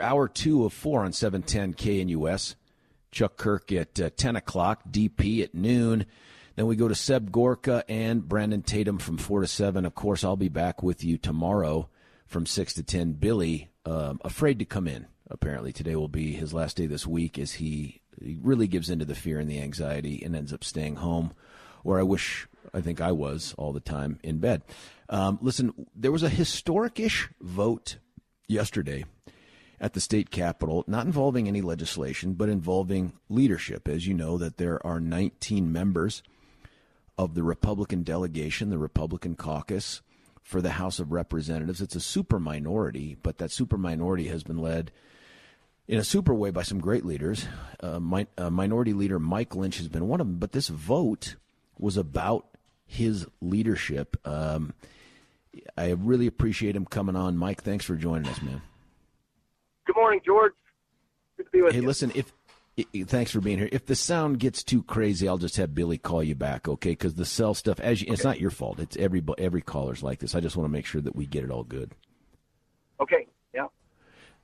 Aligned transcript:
Hour 0.00 0.28
two 0.28 0.64
of 0.64 0.72
four 0.72 1.04
on 1.04 1.12
710 1.12 1.74
KNUS. 1.74 2.54
Chuck 3.10 3.36
Kirk 3.36 3.72
at 3.72 4.00
uh, 4.00 4.10
10 4.16 4.36
o'clock, 4.36 4.82
DP 4.90 5.42
at 5.42 5.54
noon. 5.54 6.06
Then 6.56 6.66
we 6.66 6.76
go 6.76 6.88
to 6.88 6.94
Seb 6.94 7.30
Gorka 7.30 7.84
and 7.88 8.28
Brandon 8.28 8.62
Tatum 8.62 8.98
from 8.98 9.16
4 9.16 9.42
to 9.42 9.46
7. 9.46 9.84
Of 9.84 9.94
course, 9.94 10.24
I'll 10.24 10.36
be 10.36 10.48
back 10.48 10.82
with 10.82 11.04
you 11.04 11.16
tomorrow 11.16 11.88
from 12.26 12.46
6 12.46 12.74
to 12.74 12.82
10. 12.82 13.12
Billy, 13.12 13.70
um, 13.86 14.20
afraid 14.24 14.58
to 14.58 14.64
come 14.64 14.86
in. 14.88 15.06
Apparently, 15.30 15.72
today 15.72 15.94
will 15.94 16.08
be 16.08 16.32
his 16.32 16.52
last 16.52 16.76
day 16.76 16.86
this 16.86 17.06
week 17.06 17.38
as 17.38 17.52
he, 17.52 18.00
he 18.20 18.38
really 18.42 18.66
gives 18.66 18.90
into 18.90 19.04
the 19.04 19.14
fear 19.14 19.38
and 19.38 19.48
the 19.48 19.60
anxiety 19.60 20.22
and 20.24 20.34
ends 20.34 20.52
up 20.52 20.64
staying 20.64 20.96
home, 20.96 21.32
where 21.82 21.98
I 21.98 22.02
wish 22.02 22.48
I 22.74 22.80
think 22.80 23.00
I 23.00 23.12
was 23.12 23.54
all 23.56 23.72
the 23.72 23.80
time 23.80 24.18
in 24.22 24.38
bed. 24.38 24.62
Um, 25.08 25.38
listen, 25.40 25.86
there 25.94 26.12
was 26.12 26.22
a 26.22 26.28
historic 26.28 26.98
ish 26.98 27.28
vote 27.40 27.98
yesterday 28.48 29.04
at 29.80 29.92
the 29.92 30.00
state 30.00 30.30
capitol, 30.30 30.84
not 30.86 31.06
involving 31.06 31.46
any 31.46 31.60
legislation, 31.60 32.34
but 32.34 32.48
involving 32.48 33.12
leadership. 33.28 33.88
As 33.88 34.06
you 34.06 34.14
know, 34.14 34.38
that 34.38 34.56
there 34.56 34.84
are 34.86 35.00
19 35.00 35.72
members 35.72 36.22
of 37.16 37.34
the 37.34 37.42
Republican 37.42 38.02
delegation, 38.02 38.70
the 38.70 38.78
Republican 38.78 39.34
caucus 39.34 40.02
for 40.42 40.60
the 40.60 40.70
House 40.70 40.98
of 40.98 41.12
Representatives. 41.12 41.80
It's 41.80 41.96
a 41.96 42.00
super 42.00 42.38
minority, 42.38 43.16
but 43.22 43.38
that 43.38 43.50
super 43.50 43.76
minority 43.76 44.28
has 44.28 44.42
been 44.42 44.58
led 44.58 44.90
in 45.86 45.98
a 45.98 46.04
super 46.04 46.34
way 46.34 46.50
by 46.50 46.62
some 46.62 46.80
great 46.80 47.04
leaders. 47.04 47.46
Uh, 47.80 47.98
my, 47.98 48.26
uh, 48.36 48.50
minority 48.50 48.92
leader 48.92 49.18
Mike 49.18 49.54
Lynch 49.54 49.78
has 49.78 49.88
been 49.88 50.08
one 50.08 50.20
of 50.20 50.26
them, 50.26 50.38
but 50.38 50.52
this 50.52 50.68
vote 50.68 51.36
was 51.78 51.96
about 51.96 52.46
his 52.86 53.26
leadership. 53.40 54.16
Um, 54.26 54.74
I 55.76 55.90
really 55.90 56.26
appreciate 56.26 56.76
him 56.76 56.86
coming 56.86 57.16
on. 57.16 57.36
Mike, 57.36 57.62
thanks 57.62 57.84
for 57.84 57.96
joining 57.96 58.28
us, 58.28 58.40
man. 58.42 58.62
Good 59.88 59.96
morning, 59.96 60.20
George. 60.22 60.52
Good 61.38 61.44
to 61.44 61.50
be 61.50 61.62
with 61.62 61.72
hey, 61.72 61.80
you. 61.80 61.86
listen, 61.86 62.12
if 62.14 62.30
thanks 63.06 63.30
for 63.30 63.40
being 63.40 63.56
here. 63.56 63.70
If 63.72 63.86
the 63.86 63.96
sound 63.96 64.38
gets 64.38 64.62
too 64.62 64.82
crazy, 64.82 65.26
I'll 65.26 65.38
just 65.38 65.56
have 65.56 65.74
Billy 65.74 65.96
call 65.96 66.22
you 66.22 66.34
back, 66.34 66.68
okay? 66.68 66.90
Because 66.90 67.14
the 67.14 67.24
cell 67.24 67.54
stuff, 67.54 67.80
as 67.80 68.02
you, 68.02 68.06
okay. 68.08 68.12
it's 68.12 68.22
not 68.22 68.38
your 68.38 68.50
fault. 68.50 68.80
It's 68.80 68.98
every 68.98 69.24
every 69.38 69.62
caller's 69.62 70.02
like 70.02 70.18
this. 70.18 70.34
I 70.34 70.40
just 70.40 70.58
want 70.58 70.66
to 70.66 70.72
make 70.72 70.84
sure 70.84 71.00
that 71.00 71.16
we 71.16 71.24
get 71.24 71.42
it 71.42 71.50
all 71.50 71.64
good. 71.64 71.92
Okay. 73.00 73.28
Yeah. 73.54 73.68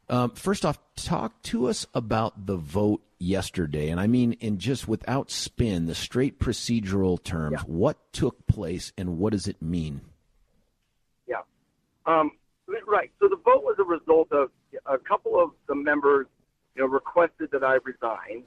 Um, 0.09 0.31
first 0.31 0.65
off, 0.65 0.79
talk 0.97 1.43
to 1.43 1.67
us 1.67 1.87
about 1.93 2.47
the 2.47 2.57
vote 2.57 3.03
yesterday, 3.19 3.91
and 3.91 4.01
I 4.01 4.07
mean 4.07 4.33
in 4.41 4.57
just 4.57 4.89
without 4.89 5.31
spin, 5.31 5.85
the 5.85 5.95
straight 5.95 6.41
procedural 6.41 7.23
terms. 7.23 7.59
Yeah. 7.59 7.65
What 7.67 7.99
took 8.15 8.47
place, 8.47 8.95
and 8.97 9.19
what 9.19 9.35
does 9.35 9.47
it 9.47 9.61
mean? 9.61 10.01
Yeah. 11.29 11.43
Um, 12.07 12.31
right. 12.87 13.11
So 13.21 13.29
the 13.29 13.37
vote 13.37 13.63
was 13.63 13.77
a 13.79 13.85
result 13.85 14.33
of 14.33 14.51
a 14.87 14.99
couple 14.99 15.41
of 15.41 15.51
the 15.69 15.75
members, 15.75 16.27
you 16.75 16.83
know, 16.83 16.89
requested 16.89 17.51
that 17.53 17.65
I 17.65 17.79
resign, 17.85 18.45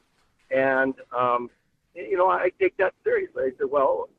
and 0.52 0.94
um, 1.16 1.50
you 1.96 2.18
know, 2.18 2.30
I 2.30 2.52
take 2.60 2.78
that 2.78 2.94
seriously. 3.04 3.44
I 3.46 3.52
said, 3.58 3.68
well, 3.72 4.10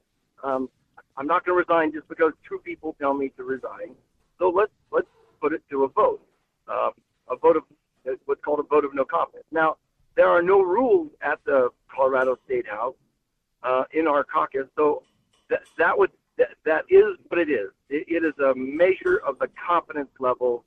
um, 0.42 0.68
I'm 1.16 1.26
not 1.26 1.44
going 1.44 1.56
to 1.56 1.72
resign 1.72 1.92
just 1.92 2.08
because 2.08 2.32
two 2.48 2.58
people 2.58 2.96
tell 3.00 3.14
me 3.14 3.30
to 3.36 3.44
resign. 3.44 3.94
So 4.38 4.50
let's 4.50 4.72
let's 4.90 5.08
put 5.40 5.52
it 5.52 5.62
to 5.70 5.84
a 5.84 5.88
vote, 5.88 6.20
uh, 6.68 6.90
a 7.30 7.36
vote 7.36 7.56
of 7.56 7.62
what's 8.24 8.40
called 8.42 8.60
a 8.60 8.62
vote 8.62 8.84
of 8.84 8.94
no 8.94 9.04
confidence. 9.04 9.46
Now, 9.50 9.76
there 10.16 10.28
are 10.28 10.42
no 10.42 10.60
rules 10.60 11.10
at 11.20 11.38
the 11.44 11.70
Colorado 11.94 12.38
State 12.44 12.66
House 12.66 12.94
uh, 13.62 13.84
in 13.92 14.06
our 14.06 14.24
caucus, 14.24 14.66
so 14.76 15.02
that 15.50 15.60
that 15.78 15.98
would 15.98 16.10
that, 16.38 16.48
that 16.64 16.84
is 16.88 17.16
what 17.28 17.38
it 17.40 17.50
is. 17.50 17.70
It, 17.90 18.06
it 18.08 18.24
is 18.24 18.38
a 18.38 18.54
measure 18.54 19.20
of 19.26 19.38
the 19.38 19.48
confidence 19.66 20.10
level 20.18 20.64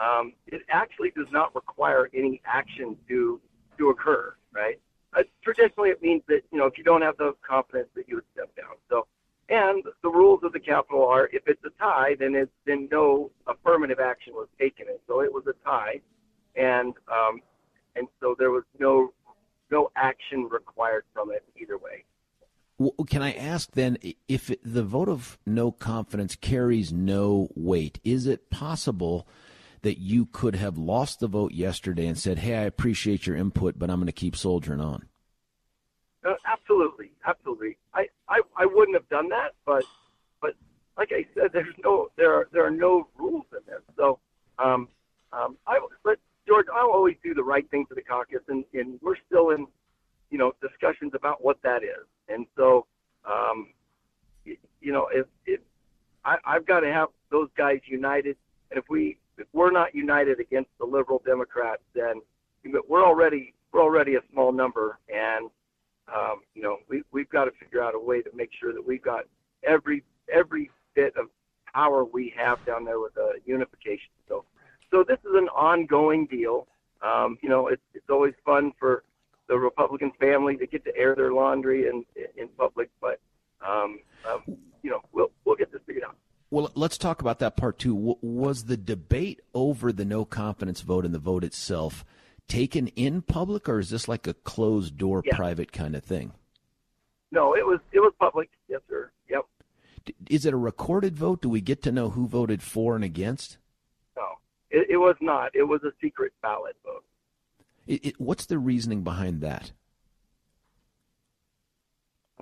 um, 0.00 0.32
it 0.46 0.62
actually 0.70 1.10
does 1.10 1.26
not 1.30 1.54
require 1.54 2.08
any 2.14 2.40
action 2.44 2.96
to 3.08 3.40
to 3.78 3.90
occur, 3.90 4.34
right? 4.52 4.78
Uh, 5.16 5.22
traditionally, 5.42 5.90
it 5.90 6.02
means 6.02 6.22
that 6.28 6.42
you 6.50 6.58
know 6.58 6.66
if 6.66 6.78
you 6.78 6.84
don't 6.84 7.02
have 7.02 7.16
the 7.18 7.34
confidence 7.46 7.88
that 7.94 8.08
you 8.08 8.16
would 8.16 8.24
step 8.32 8.54
down. 8.56 8.76
So, 8.88 9.06
and 9.48 9.82
the 10.02 10.08
rules 10.08 10.40
of 10.42 10.52
the 10.52 10.60
capital 10.60 11.06
are 11.06 11.28
if 11.32 11.42
it's 11.46 11.62
a 11.64 11.70
tie, 11.78 12.16
then 12.18 12.34
it's 12.34 12.50
then 12.66 12.88
no 12.90 13.30
affirmative 13.46 13.98
action 14.00 14.32
was 14.34 14.48
taken, 14.58 14.86
and 14.88 14.98
so 15.06 15.20
it 15.20 15.32
was 15.32 15.44
a 15.46 15.54
tie, 15.64 16.00
and 16.56 16.94
um, 17.08 17.40
and 17.96 18.08
so 18.20 18.34
there 18.38 18.50
was 18.50 18.64
no 18.78 19.12
no 19.70 19.90
action 19.96 20.48
required 20.50 21.04
from 21.12 21.30
it 21.30 21.44
either 21.60 21.78
way. 21.78 22.04
Can 23.08 23.20
I 23.20 23.34
ask 23.34 23.72
then 23.72 23.98
if 24.26 24.50
the 24.64 24.82
vote 24.82 25.10
of 25.10 25.38
no 25.44 25.70
confidence 25.70 26.34
carries 26.34 26.90
no 26.90 27.50
weight? 27.54 28.00
Is 28.04 28.26
it 28.26 28.48
possible? 28.48 29.28
That 29.82 29.98
you 29.98 30.26
could 30.26 30.56
have 30.56 30.76
lost 30.76 31.20
the 31.20 31.26
vote 31.26 31.52
yesterday 31.52 32.06
and 32.06 32.18
said, 32.18 32.38
"Hey, 32.38 32.54
I 32.54 32.62
appreciate 32.62 33.26
your 33.26 33.36
input, 33.36 33.78
but 33.78 33.90
I'm 33.90 33.96
going 33.96 34.06
to 34.06 34.12
keep 34.12 34.36
soldiering 34.36 34.80
on"? 34.80 35.08
Uh, 36.24 36.34
absolutely, 36.46 37.12
absolutely. 37.26 37.78
I, 37.94 38.06
I 38.28 38.40
I 38.56 38.66
wouldn't 38.66 38.96
have 38.96 39.08
done 39.08 39.28
that, 39.30 39.54
but 39.64 39.84
but 40.40 40.54
like 40.98 41.12
I 41.12 41.26
said, 41.34 41.50
there's 41.52 41.74
no 41.82 42.10
there 42.16 42.34
are 42.34 42.48
there 42.52 42.64
are 42.64 42.70
no 42.70 43.08
rules 43.16 43.46
in 43.52 43.60
this. 43.66 43.82
So 43.96 44.18
um, 44.58 44.88
um, 45.32 45.56
I 45.66 45.80
but 46.04 46.18
George, 46.46 46.66
I'll 46.74 46.90
always 46.90 47.16
do 47.22 47.32
the 47.32 47.42
right 47.42 47.68
thing 47.70 47.86
for 47.86 47.94
the 47.94 48.02
caucus, 48.02 48.40
and, 48.48 48.64
and 48.74 48.98
we're 49.02 49.16
still 49.26 49.50
in 49.50 49.66
you 50.30 50.38
know 50.38 50.52
discussions 50.60 51.12
about 51.14 51.42
what 51.44 51.58
that 51.62 51.82
is. 51.82 52.06
And 52.28 52.46
so 52.56 52.86
um, 53.24 53.68
you, 54.44 54.92
know 54.92 55.08
if 55.12 55.26
if 55.46 55.60
I, 56.24 56.36
I've 56.44 56.66
got 56.66 56.80
to 56.80 56.92
have 56.92 57.08
those 57.30 57.48
guys 57.56 57.80
united, 57.86 58.36
and 58.70 58.78
if 58.78 58.84
we 58.90 59.18
if 59.40 59.46
we're 59.52 59.70
not 59.70 59.94
united 59.94 60.38
against 60.38 60.70
the 60.78 60.84
liberal 60.84 61.22
Democrats, 61.24 61.82
then 61.94 62.20
we're 62.88 63.04
already 63.04 63.54
we're 63.72 63.82
already 63.82 64.16
a 64.16 64.20
small 64.32 64.52
number, 64.52 64.98
and 65.08 65.50
um, 66.14 66.42
you 66.54 66.62
know 66.62 66.78
we 66.88 67.02
we've 67.10 67.30
got 67.30 67.46
to 67.46 67.52
figure 67.52 67.82
out 67.82 67.94
a 67.94 67.98
way 67.98 68.22
to 68.22 68.30
make 68.34 68.50
sure 68.58 68.72
that 68.72 68.86
we've 68.86 69.02
got 69.02 69.24
every 69.62 70.04
every 70.32 70.70
bit 70.94 71.14
of 71.16 71.26
power 71.72 72.04
we 72.04 72.32
have 72.36 72.64
down 72.66 72.84
there 72.84 73.00
with 73.00 73.14
the 73.14 73.34
unification. 73.44 74.10
So 74.28 74.44
so 74.90 75.04
this 75.06 75.18
is 75.20 75.34
an 75.34 75.48
ongoing 75.48 76.26
deal. 76.26 76.66
Um, 77.02 77.38
you 77.42 77.48
know, 77.48 77.68
it's 77.68 77.82
it's 77.94 78.10
always 78.10 78.34
fun 78.44 78.72
for 78.78 79.04
the 79.48 79.56
Republican 79.56 80.12
family 80.20 80.56
to 80.56 80.66
get 80.66 80.84
to 80.84 80.96
air 80.96 81.14
their 81.14 81.32
laundry 81.32 81.88
in 81.88 82.04
in 82.36 82.48
public, 82.48 82.90
but 83.00 83.20
um, 83.66 84.00
um, 84.28 84.42
you 84.82 84.90
know 84.90 85.00
we'll 85.12 85.30
we'll 85.44 85.56
get 85.56 85.72
this 85.72 85.80
figured 85.86 86.04
out. 86.04 86.16
Well, 86.50 86.70
let's 86.74 86.98
talk 86.98 87.20
about 87.20 87.38
that 87.38 87.56
part 87.56 87.78
too. 87.78 88.16
Was 88.20 88.64
the 88.64 88.76
debate 88.76 89.40
over 89.54 89.92
the 89.92 90.04
no 90.04 90.24
confidence 90.24 90.80
vote 90.80 91.04
and 91.04 91.14
the 91.14 91.20
vote 91.20 91.44
itself 91.44 92.04
taken 92.48 92.88
in 92.88 93.22
public, 93.22 93.68
or 93.68 93.78
is 93.78 93.90
this 93.90 94.08
like 94.08 94.26
a 94.26 94.34
closed 94.34 94.98
door, 94.98 95.22
yeah. 95.24 95.36
private 95.36 95.70
kind 95.70 95.94
of 95.94 96.02
thing? 96.02 96.32
No, 97.30 97.54
it 97.54 97.64
was 97.64 97.78
it 97.92 98.00
was 98.00 98.12
public. 98.18 98.50
Yes, 98.68 98.80
sir. 98.88 99.12
Yep. 99.28 99.46
Is 100.28 100.44
it 100.44 100.52
a 100.52 100.56
recorded 100.56 101.16
vote? 101.16 101.40
Do 101.40 101.48
we 101.48 101.60
get 101.60 101.82
to 101.82 101.92
know 101.92 102.10
who 102.10 102.26
voted 102.26 102.62
for 102.62 102.96
and 102.96 103.04
against? 103.04 103.58
No, 104.16 104.26
it, 104.70 104.88
it 104.90 104.96
was 104.96 105.14
not. 105.20 105.54
It 105.54 105.62
was 105.62 105.84
a 105.84 105.92
secret 106.02 106.32
ballot 106.42 106.74
vote. 106.84 107.04
It, 107.86 108.06
it, 108.06 108.20
what's 108.20 108.46
the 108.46 108.58
reasoning 108.58 109.04
behind 109.04 109.40
that? 109.42 109.70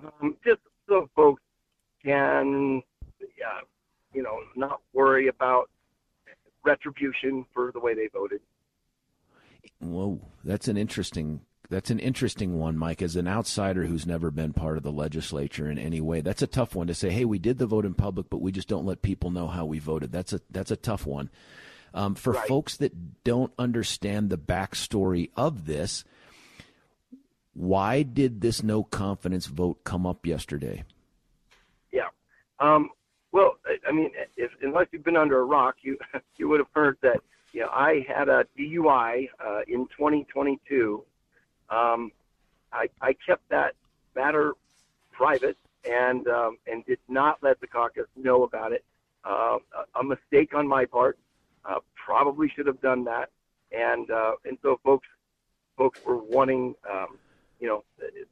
Um, 0.01 0.35
just 0.43 0.61
so 0.87 1.09
folks 1.15 1.43
can 2.03 2.81
yeah, 3.37 3.61
you 4.13 4.23
know, 4.23 4.39
not 4.55 4.81
worry 4.93 5.27
about 5.27 5.69
retribution 6.65 7.45
for 7.53 7.71
the 7.71 7.79
way 7.79 7.93
they 7.93 8.09
voted. 8.13 8.41
Whoa, 9.79 10.19
that's 10.43 10.67
an 10.67 10.77
interesting 10.77 11.41
that's 11.69 11.91
an 11.91 11.99
interesting 11.99 12.57
one, 12.57 12.77
Mike. 12.77 13.01
As 13.01 13.15
an 13.15 13.27
outsider 13.27 13.85
who's 13.85 14.07
never 14.07 14.31
been 14.31 14.53
part 14.53 14.77
of 14.77 14.83
the 14.83 14.91
legislature 14.91 15.69
in 15.69 15.77
any 15.77 16.01
way, 16.01 16.21
that's 16.21 16.41
a 16.41 16.47
tough 16.47 16.73
one 16.73 16.87
to 16.87 16.95
say. 16.95 17.11
Hey, 17.11 17.25
we 17.25 17.37
did 17.37 17.59
the 17.59 17.67
vote 17.67 17.85
in 17.85 17.93
public, 17.93 18.29
but 18.29 18.41
we 18.41 18.51
just 18.51 18.67
don't 18.67 18.85
let 18.85 19.03
people 19.03 19.29
know 19.29 19.47
how 19.47 19.65
we 19.65 19.77
voted. 19.77 20.11
That's 20.11 20.33
a 20.33 20.41
that's 20.49 20.71
a 20.71 20.75
tough 20.75 21.05
one. 21.05 21.29
Um, 21.93 22.15
for 22.15 22.33
right. 22.33 22.47
folks 22.47 22.77
that 22.77 23.23
don't 23.23 23.53
understand 23.57 24.29
the 24.29 24.37
backstory 24.37 25.29
of 25.35 25.65
this, 25.65 26.03
why 27.53 28.03
did 28.03 28.41
this 28.41 28.63
no 28.63 28.83
confidence 28.83 29.45
vote 29.45 29.83
come 29.83 30.05
up 30.05 30.25
yesterday? 30.25 30.83
Yeah. 31.91 32.09
Um, 32.59 32.89
well, 33.31 33.57
I 33.87 33.91
mean, 33.91 34.11
if 34.37 34.51
unless 34.61 34.87
you've 34.91 35.03
been 35.03 35.17
under 35.17 35.39
a 35.39 35.43
rock, 35.43 35.75
you 35.81 35.97
you 36.37 36.47
would 36.47 36.59
have 36.59 36.69
heard 36.73 36.97
that 37.01 37.21
you 37.53 37.61
know, 37.61 37.69
I 37.69 38.05
had 38.07 38.29
a 38.29 38.45
DUI 38.57 39.27
uh, 39.43 39.61
in 39.67 39.87
2022. 39.87 41.03
Um, 41.69 42.11
I, 42.71 42.87
I 43.01 43.13
kept 43.25 43.47
that 43.49 43.73
matter 44.15 44.53
private 45.11 45.57
and 45.85 46.27
um, 46.27 46.57
and 46.67 46.85
did 46.85 46.99
not 47.07 47.37
let 47.41 47.59
the 47.59 47.67
caucus 47.67 48.07
know 48.15 48.43
about 48.43 48.71
it. 48.71 48.83
Uh, 49.25 49.57
a, 49.95 49.99
a 49.99 50.03
mistake 50.03 50.53
on 50.53 50.67
my 50.67 50.85
part. 50.85 51.17
Uh, 51.65 51.79
probably 51.95 52.51
should 52.55 52.67
have 52.67 52.81
done 52.81 53.03
that. 53.03 53.29
And 53.71 54.09
uh, 54.09 54.33
and 54.45 54.57
so 54.61 54.79
folks 54.83 55.07
folks 55.77 55.99
were 56.05 56.17
wanting, 56.17 56.75
um, 56.89 57.17
you 57.59 57.67
know, 57.67 57.83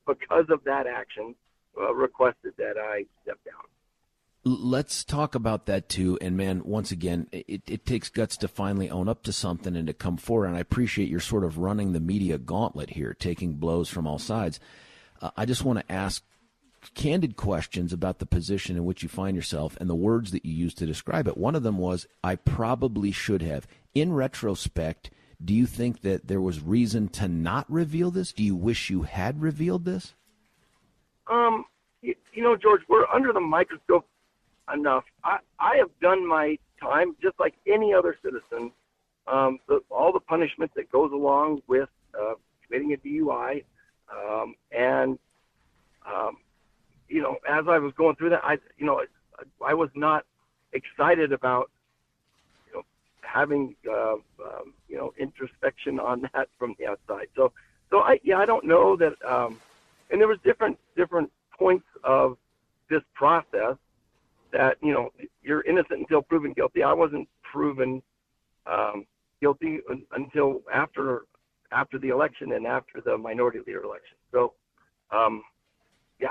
because 0.06 0.46
of 0.50 0.64
that 0.66 0.88
action, 0.88 1.36
uh, 1.80 1.94
requested 1.94 2.54
that 2.58 2.78
I 2.78 3.06
step 3.24 3.38
down. 3.46 3.64
Let's 4.48 5.04
talk 5.04 5.36
about 5.36 5.66
that 5.66 5.90
too. 5.90 6.18
And 6.22 6.38
man, 6.38 6.62
once 6.64 6.90
again, 6.90 7.28
it, 7.34 7.64
it 7.68 7.86
takes 7.86 8.08
guts 8.08 8.38
to 8.38 8.48
finally 8.48 8.90
own 8.90 9.10
up 9.10 9.24
to 9.24 9.34
something 9.34 9.76
and 9.76 9.88
to 9.88 9.94
come 9.94 10.16
forward. 10.16 10.46
And 10.46 10.56
I 10.56 10.62
appreciate 10.62 11.10
you're 11.10 11.20
sort 11.20 11.44
of 11.44 11.58
running 11.58 11.92
the 11.92 12.00
media 12.00 12.38
gauntlet 12.38 12.92
here, 12.92 13.14
taking 13.14 13.56
blows 13.56 13.90
from 13.90 14.08
all 14.08 14.20
sides. 14.20 14.62
Uh, 15.22 15.32
I 15.36 15.44
just 15.46 15.66
want 15.66 15.80
to 15.80 15.92
ask 15.92 16.24
candid 16.94 17.36
questions 17.36 17.92
about 17.92 18.20
the 18.20 18.26
position 18.26 18.78
in 18.78 18.86
which 18.86 19.04
you 19.04 19.10
find 19.10 19.36
yourself 19.36 19.76
and 19.82 19.90
the 19.90 19.96
words 19.96 20.32
that 20.32 20.46
you 20.46 20.54
used 20.54 20.78
to 20.78 20.86
describe 20.86 21.28
it. 21.28 21.36
One 21.36 21.56
of 21.56 21.64
them 21.64 21.78
was, 21.78 22.08
I 22.24 22.38
probably 22.38 23.12
should 23.12 23.42
have. 23.42 23.68
In 23.94 24.14
retrospect, 24.14 25.10
do 25.44 25.54
you 25.54 25.66
think 25.66 26.04
that 26.04 26.30
there 26.30 26.40
was 26.40 26.62
reason 26.62 27.10
to 27.10 27.28
not 27.28 27.70
reveal 27.70 28.12
this? 28.12 28.32
Do 28.32 28.46
you 28.46 28.56
wish 28.56 28.90
you 28.90 29.02
had 29.02 29.42
revealed 29.42 29.84
this? 29.84 30.14
Um, 31.30 31.66
you, 32.02 32.16
you 32.32 32.44
know, 32.44 32.56
George, 32.56 32.84
we're 32.88 33.08
under 33.08 33.34
the 33.34 33.42
microscope 33.42 34.08
enough. 34.74 35.04
I, 35.24 35.40
I 35.60 35.78
have 35.78 35.90
done 36.02 36.28
my 36.28 36.58
time 36.82 37.16
just 37.22 37.40
like 37.40 37.56
any 37.68 37.94
other 37.94 38.16
citizen. 38.24 38.72
Um, 39.28 39.60
the, 39.68 39.82
all 39.90 40.14
the 40.14 40.20
punishment 40.22 40.72
that 40.76 40.92
goes 40.92 41.12
along 41.12 41.62
with 41.68 41.90
uh, 42.20 42.34
committing 42.66 42.94
a 42.94 42.98
DUI, 42.98 43.64
um, 44.10 44.56
and 44.72 45.20
um, 46.06 46.38
you 47.10 47.22
know, 47.22 47.38
as 47.48 47.66
I 47.68 47.78
was 47.80 47.94
going 47.98 48.16
through 48.16 48.32
that, 48.32 48.44
I, 48.44 48.58
you 48.78 48.86
know, 48.86 49.02
I, 49.62 49.72
I 49.72 49.74
was 49.74 49.90
not 49.96 50.26
excited 50.74 51.32
about, 51.32 51.70
you 52.68 52.74
know, 52.74 52.84
having, 53.22 53.76
uh, 53.90 54.14
um, 54.14 54.74
you 54.88 54.98
know, 54.98 55.14
introspection 55.18 56.00
on 56.00 56.22
that 56.34 56.50
from 56.58 56.76
the 56.80 56.88
outside. 56.88 57.28
So, 57.36 57.52
so 57.90 58.00
I, 58.00 58.20
yeah, 58.24 58.38
I 58.38 58.46
don't 58.46 58.66
know 58.66 58.96
that, 58.98 59.14
um, 59.26 59.60
and 60.10 60.20
there 60.20 60.28
was 60.28 60.40
different, 60.44 60.78
different 60.96 61.32
points 61.58 61.86
of 62.04 62.38
this 62.90 63.02
process 63.14 63.78
that 64.52 64.78
you 64.82 64.94
know 64.94 65.10
you're 65.42 65.62
innocent 65.62 66.00
until 66.00 66.22
proven 66.22 66.54
guilty. 66.54 66.84
I 66.84 66.94
wasn't 66.94 67.28
proven 67.52 68.02
um, 68.66 69.06
guilty 69.42 69.80
until 70.12 70.62
after 70.74 71.24
after 71.72 72.00
the 72.00 72.10
election 72.10 72.54
and 72.54 72.66
after 72.66 73.02
the 73.02 73.18
minority 73.18 73.60
leader 73.60 73.84
election. 73.84 74.18
So, 74.32 74.54
um, 75.12 75.44
yeah. 76.20 76.30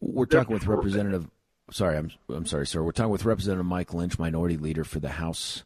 We're 0.00 0.26
talking 0.26 0.52
with 0.52 0.66
Representative. 0.66 1.28
Sorry, 1.70 1.96
I'm 1.96 2.10
I'm 2.28 2.46
sorry, 2.46 2.66
sir. 2.66 2.82
We're 2.82 2.92
talking 2.92 3.10
with 3.10 3.24
Representative 3.24 3.66
Mike 3.66 3.92
Lynch, 3.92 4.18
minority 4.18 4.56
leader 4.56 4.84
for 4.84 5.00
the 5.00 5.10
House 5.10 5.64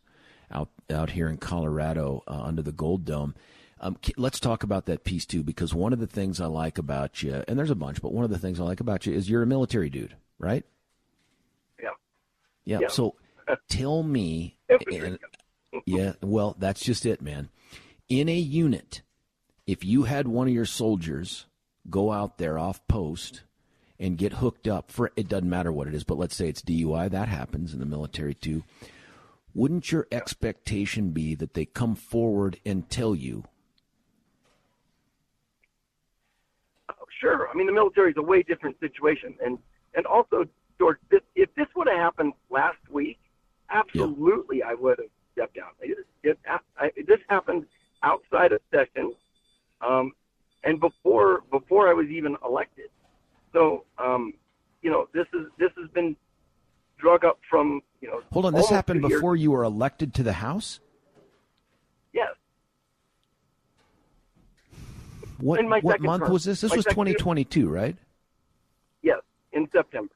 out 0.51 0.69
out 0.91 1.11
here 1.11 1.29
in 1.29 1.37
Colorado 1.37 2.23
uh, 2.27 2.43
under 2.43 2.63
the 2.63 2.73
Gold 2.73 3.05
Dome. 3.05 3.35
Um, 3.81 3.97
let's 4.17 4.41
talk 4.41 4.63
about 4.63 4.87
that 4.87 5.05
piece 5.05 5.25
too, 5.25 5.43
because 5.43 5.75
one 5.75 5.93
of 5.93 6.01
the 6.01 6.07
things 6.07 6.41
I 6.41 6.47
like 6.47 6.77
about 6.77 7.23
you, 7.23 7.43
and 7.49 7.59
there's 7.59 7.71
a 7.71 7.75
bunch, 7.75 8.03
but 8.03 8.13
one 8.13 8.25
of 8.25 8.31
the 8.31 8.39
things 8.39 8.61
I 8.61 8.65
like 8.65 8.81
about 8.81 9.07
you 9.07 9.15
is 9.15 9.31
you're 9.31 9.43
a 9.43 9.47
military 9.47 9.89
dude, 9.89 10.17
right? 10.39 10.65
Yeah. 12.65 12.81
yeah. 12.83 12.89
So 12.89 13.17
tell 13.69 14.03
me, 14.03 14.57
and, 14.69 15.19
yeah, 15.87 16.13
well, 16.23 16.57
that's 16.59 16.81
just 16.81 17.07
it, 17.07 17.23
man. 17.23 17.49
In 18.09 18.29
a 18.29 18.37
unit, 18.37 19.03
if 19.67 19.85
you 19.85 20.05
had 20.05 20.27
one 20.27 20.49
of 20.49 20.55
your 20.55 20.67
soldiers 20.67 21.47
go 21.89 22.13
out 22.13 22.39
there 22.39 22.59
off 22.59 22.87
post 22.89 23.43
and 23.99 24.19
get 24.19 24.35
hooked 24.35 24.67
up 24.67 24.91
for 24.91 25.13
it 25.17 25.29
doesn't 25.29 25.49
matter 25.49 25.73
what 25.73 25.87
it 25.87 25.95
is, 25.95 26.05
but 26.05 26.19
let's 26.19 26.35
say 26.35 26.49
it's 26.49 26.63
DUI, 26.63 27.11
that 27.11 27.29
happens 27.29 27.73
in 27.73 27.81
the 27.81 27.87
military 27.87 28.35
too. 28.35 28.65
Wouldn't 29.55 29.91
your 29.91 30.07
expectation 30.13 31.11
be 31.11 31.35
that 31.35 31.55
they 31.55 31.65
come 31.65 31.95
forward 31.95 32.59
and 32.65 32.89
tell 32.89 33.15
you? 33.15 33.45
Oh, 36.89 37.07
sure. 37.21 37.49
I 37.49 37.57
mean, 37.57 37.67
the 37.67 37.73
military 37.73 38.13
is 38.13 38.17
a 38.17 38.23
way 38.23 38.43
different 38.43 38.79
situation, 38.81 39.35
and 39.45 39.59
and 39.95 40.07
also 40.07 40.45
George, 40.81 40.97
this, 41.11 41.21
if 41.35 41.55
this 41.57 41.67
would 41.77 41.89
have 41.89 41.99
happened 41.99 42.33
last 42.49 42.79
week, 42.91 43.19
absolutely 43.69 44.59
yeah. 44.59 44.69
I 44.69 44.75
would 44.75 44.99
have 44.99 45.11
stepped 45.33 45.55
down. 45.55 45.69
It, 45.81 45.99
it, 46.23 46.39
I, 46.79 46.91
this 47.07 47.19
happened 47.29 47.67
outside 48.03 48.53
of 48.53 48.63
session, 48.71 49.13
um, 49.83 50.13
and 50.65 50.81
before 50.81 51.43
before 51.51 51.91
I 51.91 51.93
was 51.93 52.07
even 52.07 52.35
elected. 52.43 52.87
So, 53.53 53.85
um, 53.99 54.33
you 54.81 54.91
know, 54.91 55.07
this 55.13 55.27
is 55.35 55.49
this 55.59 55.71
has 55.79 55.91
been 55.91 56.17
drug 56.97 57.27
up 57.27 57.39
from 57.51 57.83
you 58.01 58.09
know. 58.09 58.23
Hold 58.33 58.47
on, 58.47 58.55
this 58.55 58.71
happened 58.71 59.03
before 59.03 59.37
years. 59.37 59.43
you 59.43 59.51
were 59.51 59.65
elected 59.65 60.15
to 60.15 60.23
the 60.23 60.33
House. 60.33 60.81
Yes. 62.15 62.31
What, 65.37 65.63
what 65.83 66.01
month 66.01 66.23
term. 66.23 66.33
was 66.33 66.45
this? 66.45 66.63
This 66.63 66.71
my 66.71 66.77
was 66.77 66.87
2022, 66.87 67.69
right? 67.69 67.97
Yes, 69.03 69.21
in 69.53 69.69
September 69.73 70.13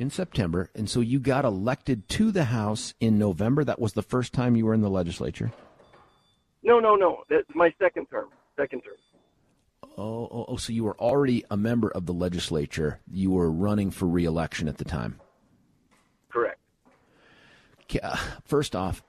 in 0.00 0.10
September, 0.10 0.70
and 0.74 0.88
so 0.88 1.00
you 1.00 1.20
got 1.20 1.44
elected 1.44 2.08
to 2.08 2.32
the 2.32 2.44
House 2.44 2.94
in 3.00 3.18
November. 3.18 3.62
That 3.64 3.78
was 3.78 3.92
the 3.92 4.02
first 4.02 4.32
time 4.32 4.56
you 4.56 4.64
were 4.64 4.72
in 4.72 4.80
the 4.80 4.88
legislature. 4.88 5.52
No, 6.62 6.80
no, 6.80 6.96
no. 6.96 7.22
That's 7.28 7.46
my 7.54 7.72
second 7.78 8.06
term. 8.06 8.28
Second 8.56 8.82
term. 8.82 8.94
Oh, 9.98 10.28
oh, 10.30 10.44
oh, 10.48 10.56
so 10.56 10.72
you 10.72 10.84
were 10.84 10.98
already 10.98 11.44
a 11.50 11.56
member 11.56 11.90
of 11.90 12.06
the 12.06 12.14
legislature. 12.14 13.00
You 13.10 13.30
were 13.30 13.50
running 13.50 13.90
for 13.90 14.06
reelection 14.06 14.68
at 14.68 14.78
the 14.78 14.84
time. 14.84 15.20
Correct. 16.30 16.58
Uh, 18.02 18.16
first 18.46 18.74
off, 18.74 19.02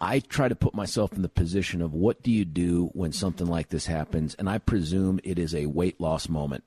I 0.00 0.20
try 0.20 0.48
to 0.48 0.54
put 0.54 0.74
myself 0.74 1.12
in 1.14 1.22
the 1.22 1.28
position 1.28 1.82
of 1.82 1.92
what 1.92 2.22
do 2.22 2.30
you 2.30 2.44
do 2.44 2.90
when 2.92 3.12
something 3.12 3.46
like 3.46 3.70
this 3.70 3.86
happens, 3.86 4.34
and 4.34 4.48
I 4.48 4.58
presume 4.58 5.18
it 5.24 5.38
is 5.38 5.54
a 5.54 5.66
weight 5.66 6.00
loss 6.00 6.28
moment 6.28 6.62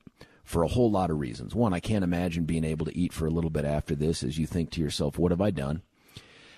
for 0.47 0.63
a 0.63 0.67
whole 0.69 0.89
lot 0.89 1.11
of 1.11 1.19
reasons. 1.19 1.53
One, 1.53 1.73
I 1.73 1.81
can't 1.81 2.05
imagine 2.05 2.45
being 2.45 2.63
able 2.63 2.85
to 2.85 2.97
eat 2.97 3.11
for 3.11 3.25
a 3.25 3.29
little 3.29 3.49
bit 3.49 3.65
after 3.65 3.95
this 3.95 4.23
as 4.23 4.37
you 4.37 4.47
think 4.47 4.71
to 4.71 4.81
yourself, 4.81 5.19
what 5.19 5.31
have 5.31 5.41
I 5.41 5.51
done? 5.51 5.81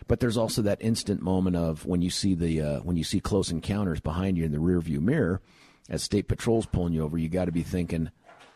But 0.07 0.19
there's 0.19 0.37
also 0.37 0.61
that 0.61 0.79
instant 0.79 1.23
moment 1.23 1.55
of 1.55 1.87
when 1.87 2.03
you 2.03 2.11
see 2.11 2.35
the 2.35 2.61
uh, 2.61 2.79
when 2.81 2.97
you 2.97 3.03
see 3.03 3.19
close 3.19 3.49
encounters 3.49 3.99
behind 3.99 4.37
you 4.37 4.45
in 4.45 4.51
the 4.51 4.59
rearview 4.59 4.99
mirror, 4.99 5.41
as 5.89 6.03
state 6.03 6.27
patrol's 6.27 6.67
pulling 6.67 6.93
you 6.93 7.03
over, 7.03 7.17
you 7.17 7.29
got 7.29 7.45
to 7.45 7.51
be 7.51 7.63
thinking, 7.63 8.11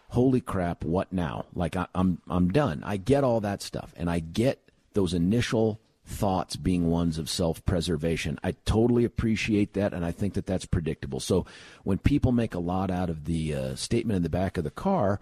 "Holy 0.09 0.39
crap, 0.39 0.83
what 0.83 1.11
now?" 1.11 1.45
Like 1.55 1.75
I, 1.75 1.87
I'm 1.95 2.21
I'm 2.29 2.51
done. 2.51 2.83
I 2.85 2.97
get 2.97 3.23
all 3.23 3.41
that 3.41 3.63
stuff, 3.63 3.91
and 3.97 4.11
I 4.11 4.19
get 4.19 4.71
those 4.93 5.15
initial 5.15 5.79
thoughts 6.05 6.55
being 6.55 6.87
ones 6.87 7.17
of 7.17 7.29
self 7.29 7.63
preservation. 7.65 8.39
I 8.43 8.53
totally 8.65 9.05
appreciate 9.05 9.73
that, 9.73 9.93
and 9.93 10.05
I 10.05 10.11
think 10.11 10.33
that 10.33 10.45
that's 10.45 10.65
predictable. 10.65 11.19
So 11.19 11.45
when 11.83 11.97
people 11.97 12.31
make 12.31 12.53
a 12.53 12.59
lot 12.59 12.91
out 12.91 13.09
of 13.09 13.25
the 13.25 13.53
uh, 13.53 13.75
statement 13.75 14.17
in 14.17 14.23
the 14.23 14.29
back 14.29 14.57
of 14.57 14.63
the 14.63 14.71
car, 14.71 15.19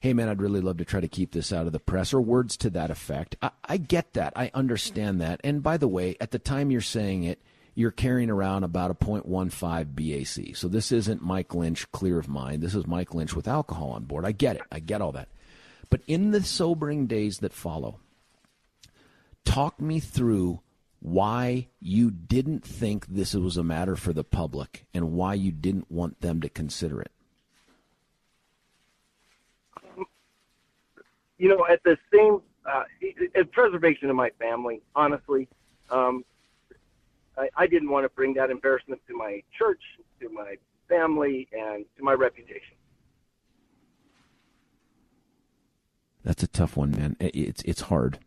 hey 0.00 0.12
man, 0.12 0.28
I'd 0.28 0.42
really 0.42 0.60
love 0.60 0.78
to 0.78 0.84
try 0.84 1.00
to 1.00 1.08
keep 1.08 1.32
this 1.32 1.52
out 1.52 1.66
of 1.66 1.72
the 1.72 1.80
press, 1.80 2.12
or 2.12 2.20
words 2.20 2.56
to 2.58 2.70
that 2.70 2.90
effect, 2.90 3.36
I, 3.42 3.50
I 3.64 3.76
get 3.76 4.14
that. 4.14 4.32
I 4.36 4.50
understand 4.54 5.20
that. 5.20 5.40
And 5.44 5.62
by 5.62 5.76
the 5.76 5.88
way, 5.88 6.16
at 6.20 6.30
the 6.30 6.38
time 6.38 6.70
you're 6.70 6.80
saying 6.80 7.24
it, 7.24 7.40
you're 7.74 7.90
carrying 7.92 8.28
around 8.28 8.64
about 8.64 8.90
a 8.90 8.94
0.15 8.94 9.94
BAC. 9.94 10.56
So 10.56 10.66
this 10.66 10.90
isn't 10.90 11.22
Mike 11.22 11.54
Lynch 11.54 11.90
clear 11.92 12.18
of 12.18 12.28
mind. 12.28 12.60
This 12.60 12.74
is 12.74 12.88
Mike 12.88 13.14
Lynch 13.14 13.36
with 13.36 13.46
alcohol 13.46 13.90
on 13.90 14.02
board. 14.02 14.24
I 14.24 14.32
get 14.32 14.56
it. 14.56 14.62
I 14.72 14.80
get 14.80 15.00
all 15.00 15.12
that. 15.12 15.28
But 15.88 16.00
in 16.08 16.32
the 16.32 16.42
sobering 16.42 17.06
days 17.06 17.38
that 17.38 17.52
follow, 17.52 18.00
Talk 19.48 19.80
me 19.80 19.98
through 19.98 20.60
why 21.00 21.68
you 21.80 22.10
didn't 22.10 22.62
think 22.62 23.06
this 23.06 23.32
was 23.32 23.56
a 23.56 23.64
matter 23.64 23.96
for 23.96 24.12
the 24.12 24.22
public 24.22 24.84
and 24.92 25.12
why 25.12 25.32
you 25.32 25.50
didn't 25.50 25.90
want 25.90 26.20
them 26.20 26.42
to 26.42 26.50
consider 26.50 27.00
it. 27.00 27.10
You 31.38 31.48
know, 31.48 31.66
at 31.66 31.82
the 31.82 31.96
same, 32.12 32.42
uh, 32.66 32.82
preservation 33.52 34.10
of 34.10 34.16
my 34.16 34.28
family, 34.38 34.82
honestly, 34.94 35.48
um, 35.88 36.26
I, 37.38 37.48
I 37.56 37.66
didn't 37.66 37.88
want 37.88 38.04
to 38.04 38.10
bring 38.10 38.34
that 38.34 38.50
embarrassment 38.50 39.00
to 39.08 39.16
my 39.16 39.42
church, 39.58 39.80
to 40.20 40.28
my 40.28 40.56
family, 40.90 41.48
and 41.52 41.86
to 41.96 42.04
my 42.04 42.12
reputation. 42.12 42.76
That's 46.22 46.42
a 46.42 46.48
tough 46.48 46.76
one, 46.76 46.90
man. 46.90 47.16
It's 47.18 47.62
it's 47.62 47.82
hard 47.82 48.18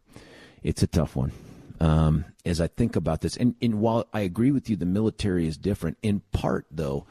it's 0.64 0.84
a 0.84 0.88
tough 0.88 1.16
one. 1.16 1.32
Um, 1.80 2.26
as 2.46 2.62
I 2.62 2.68
think 2.68 2.96
about 2.96 3.22
this, 3.22 3.36
and, 3.36 3.56
and 3.62 3.80
while 3.80 4.08
I 4.14 4.22
agree 4.22 4.52
with 4.52 4.70
you, 4.70 4.76
the 4.76 4.86
military 4.86 5.48
is 5.48 5.58
different 5.58 5.98
in 6.04 6.22
part, 6.32 6.68
though, 6.70 7.08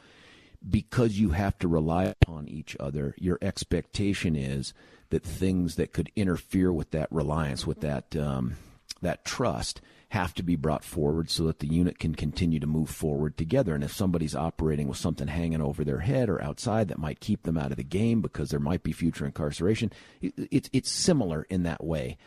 because 0.69 1.19
you 1.19 1.31
have 1.31 1.59
to 1.59 1.69
rely 1.69 2.05
upon 2.05 2.49
each 2.49 2.77
other. 2.79 3.15
Your 3.19 3.39
expectation 3.43 4.37
is 4.37 4.73
that 5.09 5.25
things 5.25 5.75
that 5.75 5.93
could 5.93 6.11
interfere 6.15 6.73
with 6.73 6.93
that 6.93 7.11
reliance, 7.11 7.67
with 7.67 7.81
that 7.81 8.15
um, 8.15 8.57
that 9.03 9.25
trust, 9.25 9.81
have 10.11 10.35
to 10.35 10.43
be 10.43 10.57
brought 10.57 10.85
forward 10.85 11.31
so 11.31 11.45
that 11.45 11.61
the 11.61 11.69
unit 11.69 11.99
can 11.99 12.15
continue 12.15 12.61
to 12.61 12.67
move 12.67 12.91
forward 12.91 13.37
together. 13.37 13.75
And 13.75 13.83
if 13.83 13.93
somebody's 13.93 14.35
operating 14.35 14.89
with 14.89 14.99
something 14.99 15.29
hanging 15.29 15.63
over 15.63 15.85
their 15.85 16.01
head 16.01 16.29
or 16.29 16.43
outside 16.43 16.89
that 16.89 16.99
might 16.99 17.21
keep 17.21 17.45
them 17.45 17.57
out 17.57 17.71
of 17.71 17.77
the 17.77 17.85
game 17.85 18.21
because 18.21 18.51
there 18.51 18.61
might 18.61 18.83
be 18.83 18.93
future 18.93 19.25
incarceration, 19.27 19.93
it's 20.21 20.69
it's 20.73 20.91
similar 20.91 21.47
in 21.51 21.63
that 21.65 21.83
way. 21.83 22.19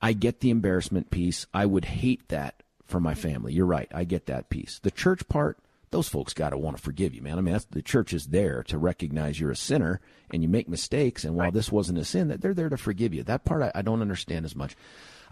I 0.00 0.12
get 0.12 0.40
the 0.40 0.50
embarrassment 0.50 1.10
piece. 1.10 1.46
I 1.54 1.66
would 1.66 1.84
hate 1.84 2.28
that 2.28 2.62
for 2.84 3.00
my 3.00 3.14
family. 3.14 3.52
You're 3.52 3.66
right. 3.66 3.88
I 3.94 4.04
get 4.04 4.26
that 4.26 4.50
piece. 4.50 4.78
The 4.82 4.90
church 4.90 5.26
part, 5.28 5.58
those 5.90 6.08
folks 6.08 6.34
got 6.34 6.50
to 6.50 6.58
want 6.58 6.76
to 6.76 6.82
forgive 6.82 7.14
you, 7.14 7.22
man. 7.22 7.38
I 7.38 7.40
mean, 7.40 7.58
the 7.70 7.82
church 7.82 8.12
is 8.12 8.26
there 8.26 8.62
to 8.64 8.78
recognize 8.78 9.40
you're 9.40 9.50
a 9.50 9.56
sinner 9.56 10.00
and 10.30 10.42
you 10.42 10.48
make 10.48 10.68
mistakes. 10.68 11.24
And 11.24 11.34
while 11.34 11.46
right. 11.46 11.54
this 11.54 11.72
wasn't 11.72 11.98
a 11.98 12.04
sin, 12.04 12.28
that 12.28 12.42
they're 12.42 12.54
there 12.54 12.68
to 12.68 12.76
forgive 12.76 13.14
you. 13.14 13.22
That 13.22 13.44
part 13.44 13.62
I, 13.62 13.72
I 13.74 13.82
don't 13.82 14.02
understand 14.02 14.44
as 14.44 14.56
much. 14.56 14.76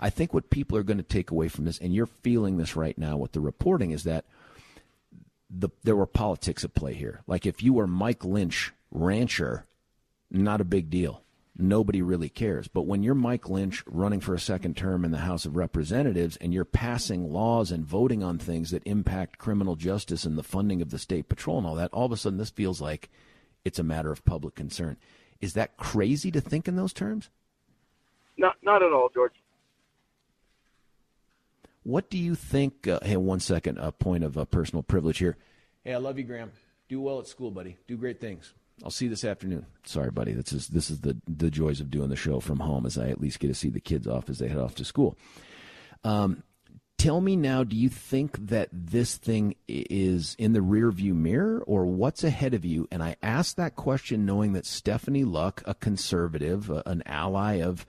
I 0.00 0.10
think 0.10 0.32
what 0.32 0.50
people 0.50 0.76
are 0.78 0.82
going 0.82 0.96
to 0.98 1.02
take 1.02 1.30
away 1.30 1.48
from 1.48 1.64
this, 1.64 1.78
and 1.78 1.94
you're 1.94 2.06
feeling 2.06 2.56
this 2.56 2.74
right 2.74 2.96
now 2.96 3.16
with 3.16 3.32
the 3.32 3.40
reporting, 3.40 3.90
is 3.90 4.04
that 4.04 4.24
the, 5.50 5.68
there 5.84 5.96
were 5.96 6.06
politics 6.06 6.64
at 6.64 6.74
play 6.74 6.94
here. 6.94 7.20
Like 7.26 7.46
if 7.46 7.62
you 7.62 7.74
were 7.74 7.86
Mike 7.86 8.24
Lynch, 8.24 8.72
rancher, 8.90 9.66
not 10.30 10.60
a 10.60 10.64
big 10.64 10.90
deal. 10.90 11.22
Nobody 11.56 12.00
really 12.00 12.30
cares. 12.30 12.66
But 12.66 12.86
when 12.86 13.02
you're 13.02 13.14
Mike 13.14 13.48
Lynch 13.48 13.82
running 13.86 14.20
for 14.20 14.34
a 14.34 14.40
second 14.40 14.76
term 14.76 15.04
in 15.04 15.10
the 15.10 15.18
House 15.18 15.44
of 15.44 15.56
Representatives 15.56 16.38
and 16.38 16.54
you're 16.54 16.64
passing 16.64 17.30
laws 17.30 17.70
and 17.70 17.84
voting 17.84 18.22
on 18.22 18.38
things 18.38 18.70
that 18.70 18.82
impact 18.86 19.38
criminal 19.38 19.76
justice 19.76 20.24
and 20.24 20.38
the 20.38 20.42
funding 20.42 20.80
of 20.80 20.90
the 20.90 20.98
state 20.98 21.28
patrol 21.28 21.58
and 21.58 21.66
all 21.66 21.74
that, 21.74 21.92
all 21.92 22.06
of 22.06 22.12
a 22.12 22.16
sudden 22.16 22.38
this 22.38 22.50
feels 22.50 22.80
like 22.80 23.10
it's 23.64 23.78
a 23.78 23.84
matter 23.84 24.10
of 24.10 24.24
public 24.24 24.54
concern. 24.54 24.96
Is 25.40 25.52
that 25.52 25.76
crazy 25.76 26.30
to 26.30 26.40
think 26.40 26.68
in 26.68 26.76
those 26.76 26.94
terms? 26.94 27.28
Not, 28.38 28.56
not 28.62 28.82
at 28.82 28.92
all, 28.92 29.10
George. 29.12 29.34
What 31.82 32.08
do 32.08 32.16
you 32.16 32.34
think? 32.34 32.86
Uh, 32.86 33.00
hey, 33.02 33.16
one 33.16 33.40
second, 33.40 33.78
a 33.78 33.92
point 33.92 34.24
of 34.24 34.38
uh, 34.38 34.44
personal 34.46 34.82
privilege 34.82 35.18
here. 35.18 35.36
Hey, 35.84 35.92
I 35.92 35.98
love 35.98 36.16
you, 36.16 36.24
Graham. 36.24 36.52
Do 36.88 37.00
well 37.00 37.18
at 37.18 37.26
school, 37.26 37.50
buddy. 37.50 37.76
Do 37.88 37.96
great 37.96 38.20
things. 38.20 38.54
I'll 38.82 38.90
see 38.90 39.06
you 39.06 39.10
this 39.10 39.24
afternoon. 39.24 39.66
Sorry, 39.84 40.10
buddy. 40.10 40.32
This 40.32 40.52
is 40.52 40.68
this 40.68 40.90
is 40.90 41.00
the 41.00 41.16
the 41.28 41.50
joys 41.50 41.80
of 41.80 41.90
doing 41.90 42.08
the 42.08 42.16
show 42.16 42.40
from 42.40 42.60
home, 42.60 42.84
as 42.86 42.98
I 42.98 43.08
at 43.08 43.20
least 43.20 43.40
get 43.40 43.48
to 43.48 43.54
see 43.54 43.70
the 43.70 43.80
kids 43.80 44.06
off 44.06 44.28
as 44.28 44.38
they 44.38 44.48
head 44.48 44.58
off 44.58 44.74
to 44.76 44.84
school. 44.84 45.16
Um, 46.04 46.42
tell 46.98 47.20
me 47.20 47.36
now, 47.36 47.62
do 47.62 47.76
you 47.76 47.88
think 47.88 48.48
that 48.48 48.68
this 48.72 49.16
thing 49.16 49.54
is 49.68 50.34
in 50.38 50.52
the 50.52 50.60
rearview 50.60 51.14
mirror, 51.14 51.62
or 51.66 51.86
what's 51.86 52.24
ahead 52.24 52.54
of 52.54 52.64
you? 52.64 52.88
And 52.90 53.02
I 53.02 53.16
ask 53.22 53.56
that 53.56 53.76
question 53.76 54.26
knowing 54.26 54.52
that 54.54 54.66
Stephanie 54.66 55.24
Luck, 55.24 55.62
a 55.64 55.74
conservative, 55.74 56.70
an 56.84 57.02
ally 57.06 57.60
of 57.60 57.86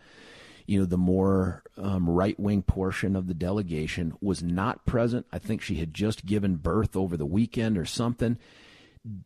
you 0.65 0.79
know, 0.79 0.85
the 0.85 0.97
more 0.97 1.63
um, 1.77 2.09
right 2.09 2.39
wing 2.39 2.61
portion 2.61 3.15
of 3.15 3.27
the 3.27 3.33
delegation 3.33 4.13
was 4.21 4.41
not 4.41 4.85
present. 4.85 5.25
I 5.31 5.39
think 5.39 5.61
she 5.61 5.75
had 5.75 5.93
just 5.93 6.25
given 6.25 6.55
birth 6.55 6.95
over 6.95 7.17
the 7.17 7.25
weekend 7.25 7.77
or 7.77 7.85
something. 7.85 8.37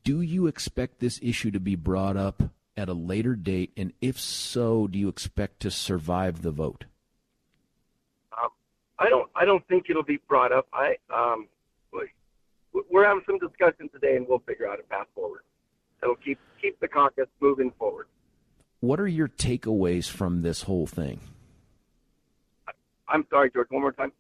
Do 0.04 0.22
you 0.22 0.48
expect 0.48 1.00
this 1.00 1.20
issue 1.22 1.52
to 1.52 1.60
be 1.60 1.76
brought 1.76 2.18
up 2.18 2.44
at 2.76 2.90
a 2.90 2.94
later 2.94 3.36
date? 3.36 3.74
And 3.78 3.94
if 4.02 4.20
so, 4.20 4.88
do 4.88 4.98
you 4.98 5.08
expect 5.08 5.60
to 5.62 5.72
survive 5.72 6.42
the 6.42 6.52
vote? 6.52 6.86
Um, 8.32 8.50
I 8.98 9.10
don't. 9.10 9.30
I 9.36 9.46
don't 9.46 9.66
think 9.68 9.86
it'll 9.90 10.04
be 10.04 10.20
brought 10.28 10.52
up. 10.52 10.68
I 10.74 10.96
um, 11.14 11.48
we're 12.90 13.06
having 13.06 13.24
some 13.26 13.40
discussion 13.40 13.90
today, 13.90 14.16
and 14.16 14.28
we'll 14.28 14.40
figure 14.40 14.68
out 14.68 14.80
a 14.80 14.84
path 14.84 15.08
forward. 15.16 15.42
It'll 16.02 16.16
keep 16.16 16.40
keep 16.62 16.80
the 16.80 16.88
caucus 16.88 17.28
moving 17.40 17.72
forward. 17.78 18.08
What 18.80 19.00
are 19.00 19.08
your 19.08 19.28
takeaways 19.28 20.10
from 20.10 20.42
this 20.42 20.64
whole 20.64 20.88
thing? 20.88 21.20
I'm 23.08 23.26
sorry, 23.30 23.50
George. 23.52 23.68
One 23.70 23.82
more 23.82 23.92
time. 23.92 24.12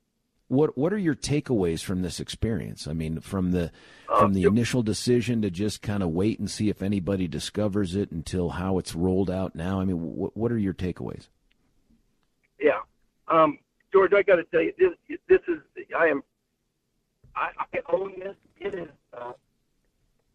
What 0.48 0.77
What 0.77 0.94
are 0.94 0.98
your 0.98 1.16
takeaways 1.16 1.84
from 1.84 2.01
this 2.01 2.20
experience? 2.20 2.88
I 2.88 2.94
mean, 2.94 3.20
from 3.20 3.51
the 3.51 3.72
uh, 4.10 4.20
from 4.20 4.34
the 4.34 4.44
initial 4.44 4.82
decision 4.82 5.42
to 5.42 5.50
just 5.50 5.82
kind 5.82 6.01
of 6.01 6.10
wait 6.10 6.39
and 6.39 6.50
see 6.50 6.70
if 6.70 6.82
anybody 6.82 7.27
discovers 7.27 7.96
it 7.96 8.12
until 8.12 8.50
how 8.50 8.77
it's 8.77 8.96
rolled 8.96 9.30
out 9.30 9.56
now. 9.56 9.82
I 9.82 9.86
mean, 9.86 9.98
what 10.16 10.38
What 10.38 10.51
are 10.51 10.58
your 10.58 10.74
takeaways? 10.74 11.27
Yeah, 12.60 12.80
um, 13.27 13.60
George, 13.92 14.13
I 14.13 14.24
got 14.24 14.38
to 14.38 14.44
tell 14.46 14.62
you, 14.62 14.74
this 14.80 15.18
this 15.27 15.42
is 15.48 15.60
I 15.98 16.08
am 16.08 16.24
I, 17.36 17.50
I 17.74 17.80
own 17.92 18.13
this. 18.18 18.36
It 18.60 18.74
has 18.74 18.88
uh, 19.13 19.34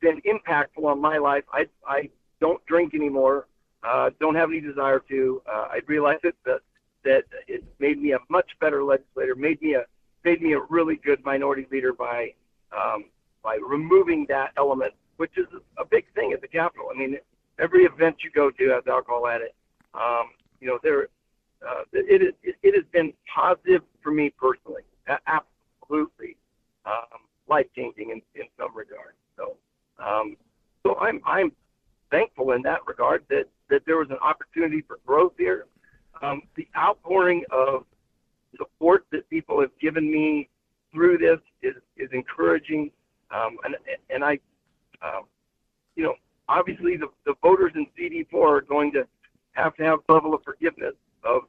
been 0.00 0.20
impactful 0.22 0.84
on 0.84 1.00
my 1.00 1.18
life. 1.18 1.44
I 1.52 1.66
I 1.86 2.10
don't 2.40 2.64
drink 2.66 2.94
anymore. 2.94 3.46
Uh, 3.82 4.10
don't 4.20 4.34
have 4.34 4.50
any 4.50 4.60
desire 4.60 5.00
to. 5.08 5.42
Uh, 5.46 5.68
I 5.70 5.80
realize 5.86 6.18
it 6.22 6.36
that 6.44 6.60
that 7.04 7.24
it 7.48 7.64
made 7.78 8.00
me 8.00 8.12
a 8.12 8.18
much 8.28 8.50
better 8.60 8.84
legislator, 8.84 9.34
made 9.34 9.60
me 9.60 9.74
a 9.74 9.84
made 10.24 10.40
me 10.42 10.52
a 10.52 10.60
really 10.70 10.96
good 10.96 11.24
minority 11.24 11.66
leader 11.70 11.92
by 11.92 12.32
um, 12.76 13.04
by 13.42 13.58
removing 13.66 14.24
that 14.28 14.52
element, 14.56 14.94
which 15.16 15.36
is 15.36 15.46
a 15.78 15.84
big 15.84 16.04
thing 16.14 16.32
at 16.32 16.40
the 16.40 16.48
Capitol. 16.48 16.88
I 16.94 16.98
mean, 16.98 17.18
every 17.58 17.84
event 17.84 18.16
you 18.22 18.30
go 18.30 18.50
to 18.50 18.68
has 18.70 18.86
alcohol 18.86 19.26
at 19.26 19.40
it. 19.40 19.54
Um, 19.94 20.30
you 20.60 20.68
know, 20.68 20.78
there 20.82 21.08
uh, 21.66 21.82
it, 21.92 22.34
it 22.42 22.56
it 22.62 22.74
has 22.74 22.84
been 22.92 23.12
positive 23.32 23.82
for 24.02 24.12
me 24.12 24.30
personally, 24.30 24.82
absolutely 25.26 26.36
um, 26.86 27.20
life 27.48 27.66
changing 27.76 28.10
in, 28.10 28.22
in 28.40 28.48
some 28.58 28.74
regard. 28.76 29.14
So, 29.36 29.56
um, 30.04 30.36
so 30.82 30.96
I'm 30.98 31.20
I'm 31.24 31.52
thankful 32.10 32.52
in 32.52 32.62
that 32.62 32.80
regard 32.86 33.24
that 33.30 33.44
that 33.70 33.82
there 33.86 33.96
was 33.96 34.08
an 34.10 34.18
opportunity 34.22 34.82
for 34.82 34.98
growth 35.06 35.32
here. 35.38 35.66
Um, 36.20 36.42
the 36.56 36.68
outpouring 36.76 37.44
of 37.50 37.84
support 38.56 39.06
that 39.12 39.28
people 39.30 39.60
have 39.60 39.70
given 39.80 40.10
me 40.10 40.48
through 40.92 41.18
this 41.18 41.38
is, 41.62 41.74
is 41.96 42.08
encouraging. 42.12 42.90
Um, 43.30 43.56
and, 43.64 43.74
and 44.10 44.24
I, 44.24 44.38
um, 45.02 45.24
you 45.96 46.04
know, 46.04 46.14
obviously 46.48 46.96
the, 46.96 47.08
the 47.24 47.34
voters 47.42 47.72
in 47.74 47.86
CD4 47.98 48.34
are 48.34 48.60
going 48.60 48.92
to 48.92 49.06
have 49.52 49.74
to 49.76 49.82
have 49.84 50.00
a 50.08 50.12
level 50.12 50.34
of 50.34 50.42
forgiveness 50.44 50.94
of 51.24 51.42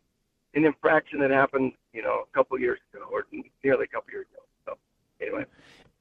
an 0.55 0.65
infraction 0.65 1.19
that 1.19 1.31
happened, 1.31 1.73
you 1.93 2.01
know, 2.03 2.23
a 2.31 2.35
couple 2.35 2.57
years 2.59 2.79
ago 2.93 3.05
or 3.11 3.25
nearly 3.63 3.85
a 3.85 3.87
couple 3.87 4.11
years 4.11 4.27
ago. 4.33 4.43
So 4.65 4.77
anyway, 5.21 5.45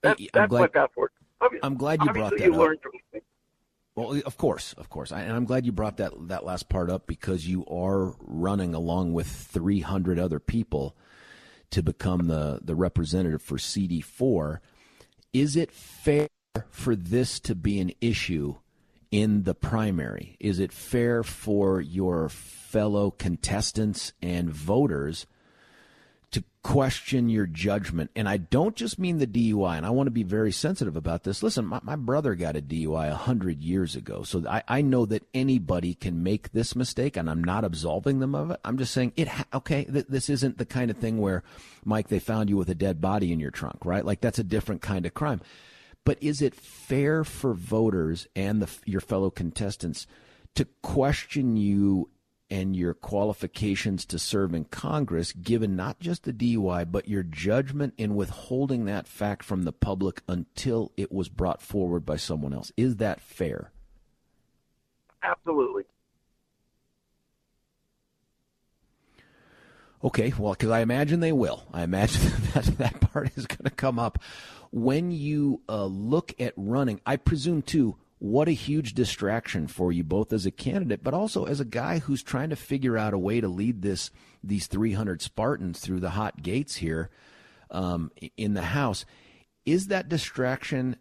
that, 0.03 0.19
that's 0.33 0.49
glad, 0.51 0.61
my 0.61 0.67
path 0.69 0.91
forward. 0.95 1.13
Obviously, 1.41 1.67
I'm 1.67 1.77
glad 1.77 2.03
you 2.03 2.13
brought 2.13 2.31
that 2.31 2.41
you 2.41 2.63
up. 2.63 2.71
Well, 3.95 4.21
of 4.25 4.39
course, 4.39 4.73
of 4.75 4.89
course, 4.89 5.13
I, 5.13 5.23
and 5.23 5.33
I'm 5.33 5.45
glad 5.45 5.67
you 5.67 5.73
brought 5.73 5.99
that 5.99 6.13
that 6.29 6.45
last 6.45 6.69
part 6.69 6.91
up 6.91 7.07
because 7.07 7.47
you 7.47 7.67
are 7.67 8.15
running 8.21 8.75
along 8.75 9.13
with 9.13 9.27
300 9.27 10.19
other 10.19 10.41
people 10.41 10.97
to 11.71 11.83
become 11.83 12.27
the 12.27 12.61
the 12.63 12.75
representative 12.75 13.43
for 13.43 13.59
CD4. 13.59 14.61
Is 15.35 15.57
it 15.57 15.71
fair 15.73 16.29
for 16.71 16.97
this 16.97 17.39
to 17.41 17.55
be 17.55 17.81
an 17.81 17.93
issue 18.01 18.57
in 19.11 19.43
the 19.43 19.55
primary? 19.55 20.37
Is 20.41 20.59
it 20.59 20.73
fair 20.73 21.23
for 21.23 21.81
your 21.81 22.31
fellow 22.31 23.11
contestants 23.11 24.15
and 24.23 24.51
voters 24.51 25.27
to 26.33 26.45
question 26.63 27.29
your 27.29 27.47
judgment. 27.47 28.11
And 28.17 28.29
I 28.29 28.39
don't 28.39 28.75
just 28.75 28.99
mean 28.99 29.19
the 29.19 29.27
DUI, 29.27 29.77
and 29.77 29.87
I 29.87 29.91
want 29.91 30.07
to 30.07 30.13
be 30.13 30.23
very 30.23 30.51
sensitive 30.51 30.97
about 30.97 31.25
this. 31.25 31.43
Listen, 31.43 31.67
my, 31.67 31.81
my 31.83 31.97
brother 31.97 32.35
got 32.35 32.57
a 32.57 32.63
DUI 32.63 33.11
a 33.11 33.15
hundred 33.15 33.63
years 33.63 33.95
ago, 33.95 34.23
so 34.23 34.43
I, 34.49 34.63
I 34.67 34.83
know 34.83 35.07
that 35.07 35.27
anybody 35.35 35.95
can 35.95 36.23
make 36.23 36.53
this 36.53 36.75
mistake, 36.75 37.17
and 37.17 37.29
I'm 37.29 37.45
not 37.45 37.65
absolving 37.65 38.19
them 38.19 38.35
of 38.35 38.51
it. 38.51 38.61
I'm 38.65 38.79
just 38.79 38.93
saying 38.93 39.13
it. 39.17 39.29
Ha- 39.29 39.47
okay, 39.55 39.85
th- 39.85 40.07
this 40.09 40.31
isn't 40.31 40.59
the 40.59 40.67
kind 40.67 40.91
of 40.91 40.97
thing 40.97 41.19
where, 41.19 41.43
Mike, 41.85 42.09
they 42.09 42.19
found 42.19 42.49
you 42.49 42.57
with 42.57 42.71
a 42.71 42.75
dead 42.75 43.01
body 43.01 43.33
in 43.33 43.41
your 43.41 43.51
trunk, 43.51 43.85
right? 43.85 44.05
Like 44.05 44.21
that's 44.21 44.39
a 44.39 44.45
different 44.45 44.83
kind 44.83 45.07
of 45.07 45.15
crime. 45.15 45.41
But 46.05 46.19
is 46.23 46.43
it 46.43 46.55
fair 46.55 47.25
for 47.25 47.55
voters 47.55 48.27
and 48.35 48.63
the, 48.63 48.71
your 48.85 49.01
fellow 49.01 49.31
contestants 49.31 50.07
to 50.55 50.67
question 50.83 51.57
you 51.57 52.09
and 52.53 52.77
your 52.77 52.93
qualifications 52.93 54.05
to 54.05 54.19
serve 54.19 54.53
in 54.53 54.67
Congress, 54.67 55.33
given 55.33 55.75
not 55.75 55.99
just 55.99 56.25
the 56.25 56.35
DUI, 56.35 56.85
but 56.93 57.09
your 57.09 57.23
judgment 57.23 57.95
in 57.97 58.15
withholding 58.15 58.85
that 58.85 59.09
fact 59.09 59.43
from 59.43 59.63
the 59.63 59.73
public 59.73 60.21
until 60.29 60.93
it 60.99 61.11
was 61.11 61.31
brought 61.31 61.63
forward 61.63 62.05
by 62.05 62.17
someone 62.17 62.53
else. 62.53 62.71
Is 62.77 62.97
that 62.97 63.23
fair? 63.23 63.73
Absolutely. 65.23 65.85
Okay, 70.05 70.35
well, 70.37 70.53
because 70.53 70.71
I 70.71 70.81
imagine 70.81 71.21
they 71.21 71.33
will. 71.33 71.65
I 71.73 71.85
imagine 71.85 72.33
that 72.53 72.65
that 72.77 73.01
part 73.01 73.33
is 73.35 73.47
going 73.47 73.65
to 73.65 73.71
come 73.71 73.99
up. 73.99 74.19
When 74.71 75.11
you 75.11 75.63
uh, 75.71 75.87
look 75.87 76.35
at 76.39 76.53
running, 76.57 77.01
I 77.07 77.17
presume 77.17 77.63
too, 77.63 77.97
what 78.23 78.47
a 78.47 78.53
huge 78.53 78.95
distraction 78.95 79.67
for 79.67 79.91
you 79.91 80.05
both 80.05 80.33
as 80.33 80.47
a 80.47 80.51
candidate 80.53 81.03
but 81.03 81.13
also 81.13 81.45
as 81.45 81.59
a 81.59 81.65
guy 81.65 81.99
who's 81.99 82.23
trying 82.23 82.51
to 82.51 82.57
figure 82.57 82.97
out 82.97 83.13
a 83.13 83.19
way 83.19 83.41
to 83.41 83.49
lead 83.49 83.83
this 83.83 84.13
these 84.45 84.69
300 84.69 85.21
Spartans 85.21 85.81
through 85.81 85.99
the 85.99 86.11
hot 86.11 86.41
gates 86.41 86.77
here 86.77 87.11
um, 87.73 88.13
in 88.37 88.55
the 88.55 88.63
house 88.63 89.05
is 89.67 89.89
that 89.89 90.09
distraction 90.09 90.95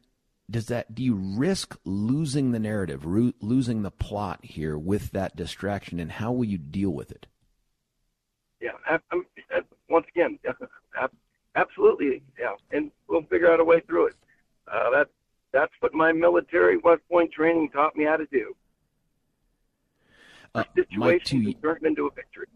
does 0.49 0.65
that 0.65 0.95
do 0.95 1.03
you 1.03 1.13
risk 1.13 1.77
losing 1.85 2.51
the 2.51 2.59
narrative 2.59 3.05
ro- 3.05 3.33
losing 3.39 3.83
the 3.83 3.91
plot 3.91 4.39
here 4.43 4.75
with 4.75 5.11
that 5.11 5.35
distraction 5.35 5.99
and 5.99 6.13
how 6.13 6.31
will 6.31 6.45
you 6.45 6.57
deal 6.57 6.89
with 6.89 7.11
it 7.11 7.27
yeah 8.59 8.71
I'm, 8.89 8.99
I'm, 9.11 9.25
once 9.89 10.07
again 10.15 10.39
absolutely, 11.55 12.23
yeah, 12.39 12.55
and 12.71 12.91
we'll 13.07 13.23
figure 13.23 13.51
out 13.51 13.59
a 13.59 13.63
way 13.63 13.81
through 13.81 14.07
it. 14.07 14.15
Uh, 14.71 14.89
that's 14.91 15.09
that's 15.53 15.73
what 15.79 15.93
my 15.93 16.11
military 16.11 16.77
West 16.77 17.01
Point 17.09 17.31
training 17.31 17.69
taught 17.69 17.95
me 17.95 18.05
how 18.05 18.17
to 18.17 18.25
do. 18.31 18.55
Uh, 20.53 20.63
situation 20.75 21.45
to 21.45 21.53
turn 21.53 21.79
into 21.83 22.07
a 22.07 22.11
victory. 22.11 22.47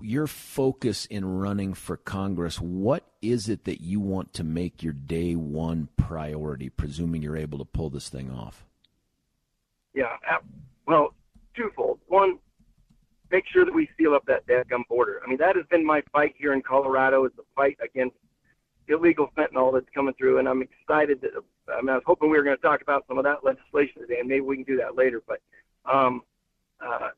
Your 0.00 0.26
focus 0.26 1.06
in 1.06 1.24
running 1.24 1.72
for 1.72 1.96
Congress, 1.96 2.60
what 2.60 3.04
is 3.22 3.48
it 3.48 3.64
that 3.64 3.80
you 3.80 4.00
want 4.00 4.32
to 4.34 4.44
make 4.44 4.82
your 4.82 4.92
day 4.92 5.34
one 5.34 5.88
priority, 5.96 6.68
presuming 6.68 7.22
you're 7.22 7.36
able 7.36 7.58
to 7.58 7.64
pull 7.64 7.90
this 7.90 8.08
thing 8.08 8.30
off? 8.30 8.66
Yeah, 9.94 10.16
well, 10.86 11.14
twofold. 11.56 12.00
One, 12.08 12.38
make 13.30 13.44
sure 13.50 13.64
that 13.64 13.72
we 13.72 13.88
seal 13.96 14.14
up 14.14 14.26
that 14.26 14.46
dadgum 14.46 14.82
border. 14.88 15.20
I 15.24 15.28
mean, 15.28 15.38
that 15.38 15.56
has 15.56 15.64
been 15.70 15.86
my 15.86 16.02
fight 16.12 16.34
here 16.36 16.52
in 16.52 16.60
Colorado. 16.62 17.24
Is 17.24 17.32
the 17.36 17.44
fight 17.54 17.78
against 17.82 18.16
illegal 18.88 19.30
fentanyl 19.38 19.72
that's 19.72 19.88
coming 19.94 20.14
through, 20.14 20.38
and 20.38 20.48
I'm 20.48 20.62
excited 20.62 21.20
that. 21.22 21.30
I, 21.72 21.80
mean, 21.80 21.90
I 21.90 21.94
was 21.94 22.02
hoping 22.06 22.30
we 22.30 22.36
were 22.36 22.44
going 22.44 22.56
to 22.56 22.62
talk 22.62 22.82
about 22.82 23.04
some 23.08 23.18
of 23.18 23.24
that 23.24 23.44
legislation 23.44 24.02
today, 24.02 24.18
and 24.20 24.28
maybe 24.28 24.40
we 24.40 24.56
can 24.56 24.64
do 24.64 24.76
that 24.78 24.96
later. 24.96 25.22
But 25.26 25.40
um, 25.90 26.22
uh, 26.84 27.08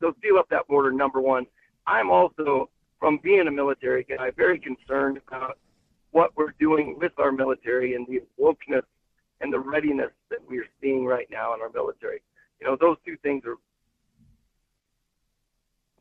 so 0.00 0.14
seal 0.22 0.38
up 0.38 0.48
that 0.50 0.66
border, 0.68 0.92
number 0.92 1.20
one. 1.20 1.46
I'm 1.86 2.10
also, 2.10 2.68
from 2.98 3.18
being 3.22 3.46
a 3.46 3.50
military 3.50 4.04
guy, 4.04 4.30
very 4.36 4.58
concerned 4.58 5.20
about 5.28 5.58
what 6.10 6.36
we're 6.36 6.54
doing 6.58 6.96
with 6.98 7.12
our 7.18 7.32
military 7.32 7.94
and 7.94 8.06
the 8.06 8.22
wokeness 8.40 8.82
and 9.40 9.52
the 9.52 9.58
readiness 9.58 10.10
that 10.30 10.38
we're 10.48 10.66
seeing 10.80 11.04
right 11.04 11.26
now 11.30 11.54
in 11.54 11.60
our 11.60 11.70
military. 11.70 12.22
You 12.60 12.66
know, 12.66 12.76
those 12.80 12.96
two 13.04 13.16
things 13.22 13.44
are 13.44 13.56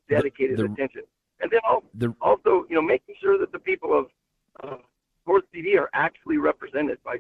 dedicated 0.10 0.58
the, 0.58 0.64
the, 0.64 0.74
attention. 0.74 1.02
And 1.42 1.52
then 1.52 1.60
also, 1.68 1.86
the, 1.96 2.16
also, 2.22 2.66
you 2.70 2.76
know, 2.76 2.82
making 2.82 3.16
sure 3.22 3.38
that 3.38 3.52
the 3.52 3.60
people 3.60 3.98
of 3.98 4.06
uh, 4.64 4.78
North 5.28 5.44
CD 5.54 5.78
are 5.78 5.90
actually 5.94 6.38
represented 6.38 6.98
by 7.04 7.18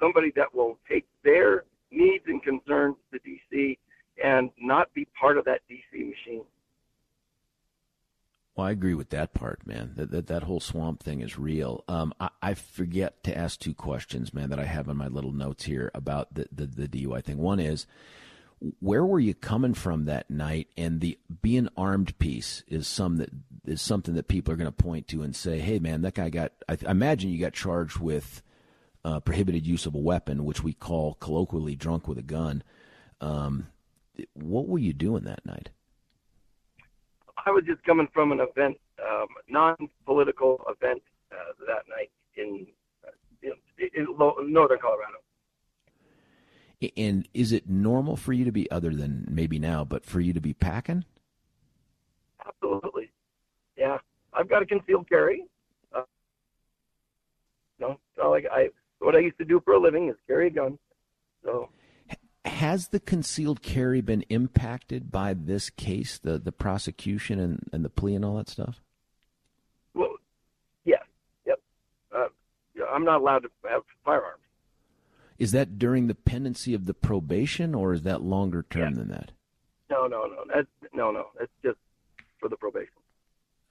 somebody 0.00 0.32
that 0.36 0.54
will 0.54 0.78
take 0.88 1.06
their 1.22 1.64
needs 1.90 2.24
and 2.26 2.42
concerns 2.42 2.96
to 3.12 3.20
DC 3.20 3.78
and 4.22 4.50
not 4.60 4.92
be 4.94 5.06
part 5.18 5.38
of 5.38 5.44
that 5.44 5.60
DC 5.70 5.92
machine. 5.92 6.44
Well, 8.56 8.66
I 8.66 8.72
agree 8.72 8.94
with 8.94 9.10
that 9.10 9.32
part, 9.32 9.66
man. 9.66 9.92
That 9.96 10.10
that, 10.10 10.26
that 10.26 10.42
whole 10.42 10.60
swamp 10.60 11.02
thing 11.02 11.20
is 11.20 11.38
real. 11.38 11.84
Um, 11.88 12.12
I, 12.20 12.30
I, 12.42 12.54
forget 12.54 13.22
to 13.24 13.36
ask 13.36 13.58
two 13.58 13.74
questions, 13.74 14.34
man, 14.34 14.50
that 14.50 14.58
I 14.58 14.64
have 14.64 14.88
on 14.88 14.96
my 14.96 15.06
little 15.06 15.32
notes 15.32 15.64
here 15.64 15.90
about 15.94 16.34
the, 16.34 16.46
the, 16.52 16.66
the 16.66 16.88
DUI 16.88 17.24
thing. 17.24 17.38
One 17.38 17.60
is, 17.60 17.86
where 18.80 19.06
were 19.06 19.20
you 19.20 19.34
coming 19.34 19.72
from 19.72 20.04
that 20.04 20.30
night? 20.30 20.68
And 20.76 21.00
the 21.00 21.18
being 21.40 21.68
armed 21.76 22.18
piece 22.18 22.62
is 22.68 22.86
some 22.86 23.16
that 23.16 23.30
is 23.64 23.80
something 23.80 24.14
that 24.14 24.28
people 24.28 24.52
are 24.52 24.58
going 24.58 24.66
to 24.66 24.72
point 24.72 25.08
to 25.08 25.22
and 25.22 25.34
say, 25.34 25.60
"Hey, 25.60 25.78
man, 25.78 26.02
that 26.02 26.14
guy 26.14 26.28
got." 26.28 26.52
I, 26.68 26.76
I 26.86 26.90
imagine 26.90 27.30
you 27.30 27.40
got 27.40 27.54
charged 27.54 27.98
with 27.98 28.42
uh, 29.04 29.20
prohibited 29.20 29.66
use 29.66 29.86
of 29.86 29.94
a 29.94 29.98
weapon, 29.98 30.44
which 30.44 30.62
we 30.62 30.72
call 30.72 31.14
colloquially 31.14 31.76
"drunk 31.76 32.06
with 32.08 32.18
a 32.18 32.22
gun." 32.22 32.62
Um, 33.20 33.68
what 34.34 34.68
were 34.68 34.78
you 34.78 34.92
doing 34.92 35.24
that 35.24 35.44
night? 35.44 35.70
I 37.46 37.50
was 37.50 37.64
just 37.66 37.82
coming 37.84 38.08
from 38.12 38.32
an 38.32 38.40
event, 38.40 38.78
um, 39.02 39.26
non-political 39.48 40.62
event 40.68 41.02
uh, 41.32 41.52
that 41.66 41.84
night 41.88 42.10
in, 42.36 42.66
uh, 43.06 43.10
in, 43.42 43.52
in 43.94 44.52
northern 44.52 44.78
Colorado. 44.78 45.18
And 46.96 47.28
is 47.34 47.52
it 47.52 47.68
normal 47.68 48.16
for 48.16 48.32
you 48.32 48.44
to 48.44 48.52
be, 48.52 48.70
other 48.70 48.94
than 48.94 49.26
maybe 49.30 49.58
now, 49.58 49.84
but 49.84 50.04
for 50.04 50.20
you 50.20 50.32
to 50.32 50.40
be 50.40 50.54
packing? 50.54 51.04
Absolutely. 52.46 53.10
Yeah, 53.76 53.98
I've 54.32 54.48
got 54.48 54.62
a 54.62 54.66
concealed 54.66 55.08
carry. 55.08 55.44
Uh, 55.94 56.02
no, 57.78 57.92
it's 57.92 58.18
not 58.18 58.30
like 58.30 58.46
I. 58.50 58.68
What 59.00 59.16
I 59.16 59.18
used 59.18 59.38
to 59.38 59.44
do 59.44 59.60
for 59.64 59.74
a 59.74 59.80
living 59.80 60.08
is 60.08 60.16
carry 60.26 60.46
a 60.46 60.50
gun. 60.50 60.78
So 61.42 61.68
has 62.44 62.88
the 62.88 63.00
concealed 63.00 63.62
carry 63.62 64.00
been 64.00 64.22
impacted 64.28 65.10
by 65.10 65.34
this 65.34 65.70
case, 65.70 66.18
the 66.18 66.38
the 66.38 66.52
prosecution 66.52 67.38
and, 67.38 67.68
and 67.72 67.84
the 67.84 67.90
plea 67.90 68.14
and 68.14 68.24
all 68.24 68.36
that 68.36 68.48
stuff? 68.48 68.80
Well, 69.94 70.16
yes, 70.84 71.02
yep. 71.46 71.60
Uh, 72.14 72.28
I'm 72.92 73.04
not 73.04 73.20
allowed 73.20 73.40
to 73.40 73.50
have 73.68 73.82
firearms. 74.04 74.42
Is 75.38 75.52
that 75.52 75.78
during 75.78 76.06
the 76.06 76.14
pendency 76.14 76.74
of 76.74 76.84
the 76.86 76.94
probation, 76.94 77.74
or 77.74 77.92
is 77.94 78.02
that 78.02 78.22
longer 78.22 78.64
term 78.68 78.90
yeah. 78.90 78.98
than 78.98 79.08
that? 79.08 79.32
No, 79.90 80.06
no, 80.06 80.26
no. 80.26 80.44
That's 80.54 80.68
no, 80.92 81.10
no. 81.10 81.26
That's 81.38 81.52
just 81.62 81.78
for 82.38 82.48
the 82.48 82.56
probation. 82.56 82.92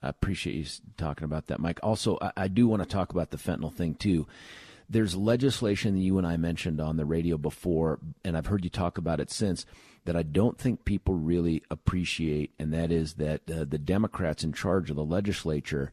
I 0.02 0.08
appreciate 0.08 0.54
you 0.54 0.64
talking 0.96 1.24
about 1.24 1.48
that, 1.48 1.60
Mike. 1.60 1.78
Also, 1.82 2.18
I, 2.20 2.32
I 2.36 2.48
do 2.48 2.66
want 2.66 2.82
to 2.82 2.88
talk 2.88 3.12
about 3.12 3.30
the 3.30 3.36
fentanyl 3.36 3.72
thing 3.72 3.94
too 3.94 4.26
there's 4.90 5.16
legislation 5.16 5.94
that 5.94 6.00
you 6.00 6.18
and 6.18 6.26
I 6.26 6.36
mentioned 6.36 6.80
on 6.80 6.96
the 6.96 7.04
radio 7.04 7.38
before, 7.38 8.00
and 8.24 8.36
I've 8.36 8.46
heard 8.46 8.64
you 8.64 8.70
talk 8.70 8.98
about 8.98 9.20
it 9.20 9.30
since, 9.30 9.64
that 10.04 10.16
I 10.16 10.22
don't 10.22 10.58
think 10.58 10.84
people 10.84 11.14
really 11.14 11.62
appreciate, 11.70 12.52
and 12.58 12.72
that 12.74 12.90
is 12.90 13.14
that 13.14 13.48
uh, 13.48 13.64
the 13.64 13.78
Democrats 13.78 14.42
in 14.42 14.52
charge 14.52 14.90
of 14.90 14.96
the 14.96 15.04
legislature 15.04 15.92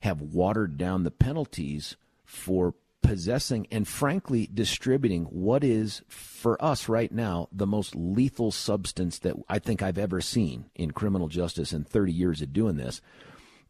have 0.00 0.20
watered 0.20 0.76
down 0.76 1.04
the 1.04 1.10
penalties 1.10 1.96
for 2.24 2.74
possessing 3.00 3.66
and 3.70 3.86
frankly 3.86 4.50
distributing 4.52 5.24
what 5.24 5.62
is 5.62 6.02
for 6.08 6.62
us 6.62 6.88
right 6.88 7.12
now 7.12 7.48
the 7.52 7.66
most 7.66 7.94
lethal 7.94 8.50
substance 8.50 9.20
that 9.20 9.36
I 9.48 9.60
think 9.60 9.80
I've 9.80 9.98
ever 9.98 10.20
seen 10.20 10.66
in 10.74 10.90
criminal 10.90 11.28
justice 11.28 11.72
in 11.72 11.84
30 11.84 12.12
years 12.12 12.42
of 12.42 12.52
doing 12.52 12.76
this 12.76 13.00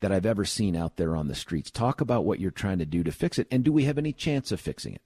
that 0.00 0.12
I've 0.12 0.26
ever 0.26 0.44
seen 0.44 0.76
out 0.76 0.96
there 0.96 1.16
on 1.16 1.28
the 1.28 1.34
streets. 1.34 1.70
Talk 1.70 2.00
about 2.00 2.24
what 2.24 2.38
you're 2.38 2.50
trying 2.50 2.78
to 2.78 2.86
do 2.86 3.02
to 3.04 3.12
fix 3.12 3.38
it, 3.38 3.46
and 3.50 3.64
do 3.64 3.72
we 3.72 3.84
have 3.84 3.98
any 3.98 4.12
chance 4.12 4.52
of 4.52 4.60
fixing 4.60 4.94
it? 4.94 5.02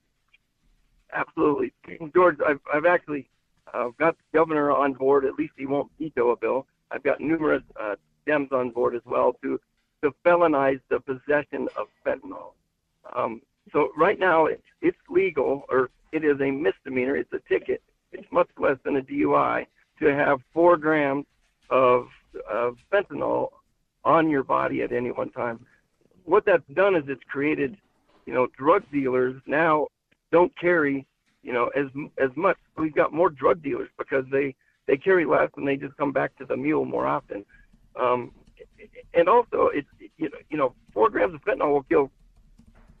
Absolutely, 1.13 1.73
George. 2.13 2.37
I've, 2.45 2.59
I've 2.73 2.85
actually 2.85 3.27
uh, 3.73 3.89
got 3.99 4.15
the 4.17 4.37
governor 4.37 4.71
on 4.71 4.93
board. 4.93 5.25
At 5.25 5.35
least 5.35 5.53
he 5.57 5.65
won't 5.65 5.91
veto 5.99 6.31
a 6.31 6.35
bill. 6.37 6.67
I've 6.91 7.03
got 7.03 7.19
numerous 7.19 7.63
uh, 7.79 7.95
Dems 8.27 8.51
on 8.51 8.69
board 8.69 8.95
as 8.95 9.01
well 9.05 9.35
to 9.41 9.59
to 10.03 10.11
felonize 10.23 10.79
the 10.89 10.99
possession 10.99 11.69
of 11.77 11.87
fentanyl. 12.05 12.53
Um, 13.15 13.41
so 13.71 13.89
right 13.97 14.19
now 14.19 14.45
it's 14.45 14.63
it's 14.81 14.97
legal, 15.09 15.65
or 15.69 15.89
it 16.11 16.23
is 16.23 16.39
a 16.41 16.51
misdemeanor. 16.51 17.15
It's 17.15 17.31
a 17.33 17.39
ticket. 17.47 17.81
It's 18.11 18.29
much 18.31 18.49
less 18.57 18.77
than 18.83 18.97
a 18.97 19.01
DUI 19.01 19.65
to 19.99 20.13
have 20.13 20.39
four 20.53 20.77
grams 20.77 21.25
of, 21.69 22.07
of 22.49 22.77
fentanyl 22.91 23.49
on 24.03 24.29
your 24.29 24.43
body 24.43 24.81
at 24.81 24.91
any 24.91 25.11
one 25.11 25.29
time. 25.31 25.65
What 26.25 26.45
that's 26.45 26.67
done 26.73 26.95
is 26.95 27.03
it's 27.07 27.23
created, 27.29 27.77
you 28.25 28.33
know, 28.33 28.47
drug 28.57 28.83
dealers 28.91 29.41
now 29.45 29.87
don't 30.31 30.55
carry, 30.57 31.05
you 31.43 31.53
know, 31.53 31.67
as 31.75 31.87
as 32.17 32.29
much. 32.35 32.57
We've 32.77 32.95
got 32.95 33.13
more 33.13 33.29
drug 33.29 33.61
dealers 33.61 33.89
because 33.97 34.25
they 34.31 34.55
they 34.87 34.97
carry 34.97 35.25
less 35.25 35.49
and 35.57 35.67
they 35.67 35.77
just 35.77 35.97
come 35.97 36.11
back 36.11 36.35
to 36.37 36.45
the 36.45 36.57
mule 36.57 36.85
more 36.85 37.07
often. 37.07 37.45
Um, 37.99 38.31
and 39.13 39.27
also, 39.27 39.69
it's 39.73 39.87
you 40.17 40.29
know, 40.29 40.37
you 40.49 40.57
know, 40.57 40.73
four 40.93 41.09
grams 41.09 41.33
of 41.33 41.41
fentanyl 41.43 41.71
will 41.71 41.83
kill 41.83 42.11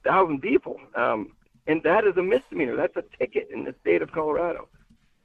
thousand 0.03 0.41
people, 0.41 0.79
um, 0.95 1.31
and 1.67 1.81
that 1.83 2.05
is 2.05 2.17
a 2.17 2.23
misdemeanor. 2.23 2.75
That's 2.75 2.97
a 2.97 3.03
ticket 3.17 3.49
in 3.53 3.63
the 3.63 3.75
state 3.81 4.01
of 4.01 4.11
Colorado. 4.11 4.67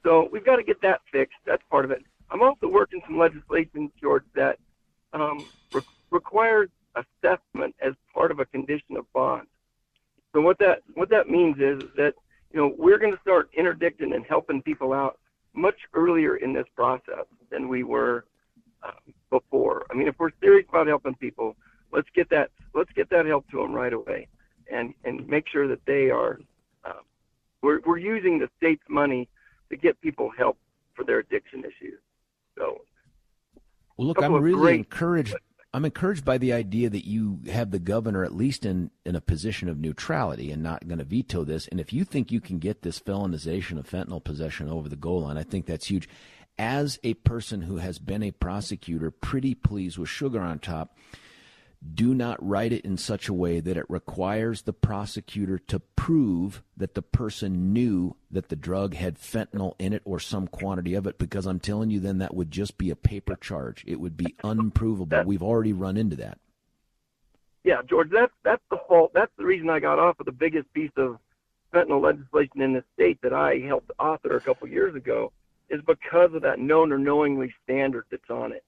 So 0.05 0.29
we've 0.31 0.45
got 0.45 0.57
to 0.57 0.63
get 0.63 0.81
that 0.83 1.01
fixed. 1.11 1.39
That's 1.47 1.63
part 1.71 1.85
of 1.85 1.91
it. 1.91 2.05
I'm 2.31 2.43
also 2.43 2.69
working 2.69 3.01
some 3.07 3.19
legislation, 3.19 3.91
George, 4.01 4.25
that 4.35 4.59
um, 5.17 5.49
re- 5.73 5.83
requires 6.11 6.69
assessment 6.95 7.75
as 7.81 7.95
part 8.13 8.31
of 8.31 8.41
a 8.41 8.45
condition 8.47 8.97
of 8.97 9.11
bond. 9.13 9.47
So 10.33 10.41
what 10.41 10.59
that 10.59 10.83
what 10.95 11.09
that 11.11 11.29
means 11.29 11.57
is 11.59 11.89
that 11.97 12.15
you 12.53 12.61
know 12.61 12.75
we're 12.77 12.99
going 12.99 13.13
to 13.13 13.21
start 13.21 13.51
interdicting 13.57 14.13
and 14.13 14.25
helping 14.25 14.63
people 14.63 14.93
out 14.93 15.19
much 15.55 15.77
earlier 15.95 16.37
in 16.37 16.53
this 16.53 16.67
process 16.75 17.25
than 17.51 17.69
we 17.69 17.83
were 17.83 18.27
uh, 18.83 18.91
before. 19.31 19.87
I 19.91 19.95
mean, 19.95 20.09
if 20.09 20.17
we're 20.19 20.31
serious 20.43 20.67
about 20.69 20.87
helping 20.87 21.15
people, 21.15 21.57
let's 21.93 22.09
get 22.15 22.29
that 22.31 22.51
let's 22.75 22.93
get 22.93 23.09
that 23.11 23.27
help 23.27 23.49
to 23.51 23.59
them 23.59 23.73
right 23.73 23.93
away, 23.93 24.29
and 24.71 24.95
and 25.05 25.27
make 25.27 25.49
sure 25.49 25.67
that 25.69 25.85
they 25.87 26.11
are 26.11 26.39
uh, 26.85 27.01
we're 27.63 27.81
we're 27.87 27.99
using 27.99 28.39
the 28.39 28.49
state's 28.59 28.85
money 28.89 29.29
to 29.71 29.77
get 29.77 30.01
people 30.01 30.31
help 30.37 30.59
for 30.95 31.05
their 31.05 31.19
addiction 31.19 31.61
issues. 31.61 31.99
So 32.57 32.83
well, 33.97 34.09
look, 34.09 34.23
I'm 34.23 34.35
really 34.35 34.61
great, 34.61 34.77
encouraged. 34.77 35.35
I'm 35.75 35.85
encouraged 35.85 36.25
by 36.25 36.39
the 36.39 36.55
idea 36.55 36.89
that 36.89 37.07
you 37.07 37.41
have 37.53 37.71
the 37.71 37.79
governor 37.79 38.25
at 38.25 38.35
least 38.35 38.65
in, 38.65 38.91
in 39.05 39.15
a 39.15 39.21
position 39.21 39.69
of 39.69 39.79
neutrality 39.79 40.51
and 40.51 40.63
not 40.63 40.89
going 40.89 40.99
to 40.99 41.05
veto 41.05 41.45
this. 41.45 41.69
And 41.69 41.79
if 41.79 41.93
you 41.93 42.05
think 42.05 42.33
you 42.33 42.41
can 42.41 42.59
get 42.59 42.81
this 42.81 42.99
felonization 42.99 43.79
of 43.79 43.89
fentanyl 43.89 44.25
possession 44.25 44.71
over 44.71 44.89
the 44.89 44.97
goal 44.97 45.23
line, 45.23 45.37
I 45.37 45.43
think 45.43 45.67
that's 45.67 45.89
huge. 45.89 46.09
As 46.59 46.99
a 47.05 47.13
person 47.15 47.63
who 47.63 47.77
has 47.77 47.99
been 47.99 48.23
a 48.23 48.31
prosecutor, 48.31 49.11
pretty 49.11 49.55
pleased 49.55 49.99
with 49.99 50.09
sugar 50.09 50.41
on 50.41 50.61
top, 50.61 50.97
do 51.95 52.15
not 52.15 52.45
write 52.45 52.73
it 52.73 52.85
in 52.85 52.97
such 52.97 53.29
a 53.29 53.35
way 53.35 53.61
that 53.61 53.77
it 53.77 53.87
requires 53.89 54.63
the 54.63 54.73
prosecutor 54.73 55.59
to 55.59 55.79
prove 55.79 56.63
that 56.77 56.95
the 56.95 57.03
person 57.03 57.73
knew 57.73 58.17
that 58.31 58.49
the 58.49 58.57
drug 58.57 58.95
had 58.95 59.19
fentanyl 59.19 59.75
in 59.79 59.93
it 59.93 60.03
or 60.05 60.19
some 60.19 60.47
quantity 60.49 60.95
of 60.95 61.07
it 61.07 61.19
because 61.19 61.47
I'm 61.47 61.61
telling 61.61 61.91
you 61.91 62.01
then 62.01 62.19
that 62.19 62.35
would 62.35 62.51
just 62.51 62.79
be 62.79 62.91
a 62.91 62.97
paper 62.97 63.37
charge. 63.37 63.85
It 63.87 64.01
would 64.01 64.17
be 64.17 64.35
unprovable. 64.43 65.23
We've 65.25 65.43
already 65.43 65.73
run 65.73 65.97
into 65.97 66.17
that. 66.17 66.39
yeah, 67.65 67.83
George, 67.89 68.11
that's 68.11 68.33
that's 68.45 68.63
the 68.71 68.79
fault. 68.89 69.13
That's 69.15 69.33
the 69.37 69.45
reason 69.45 69.69
I 69.69 69.81
got 69.81 69.99
off 69.99 70.21
of 70.21 70.27
the 70.27 70.33
biggest 70.33 70.73
piece 70.73 70.93
of 70.97 71.19
fentanyl 71.75 72.03
legislation 72.03 72.63
in 72.63 72.73
the 72.73 72.85
state 72.95 73.21
that 73.23 73.33
I 73.33 73.59
helped 73.59 73.91
author 73.99 74.37
a 74.37 74.41
couple 74.41 74.69
years 74.69 74.95
ago, 74.95 75.33
is 75.69 75.81
because 75.87 76.33
of 76.33 76.43
that 76.43 76.59
known 76.59 76.93
or 76.93 76.99
knowingly 76.99 77.53
standard 77.65 78.05
that's 78.11 78.31
on 78.31 78.53
it. 78.53 78.65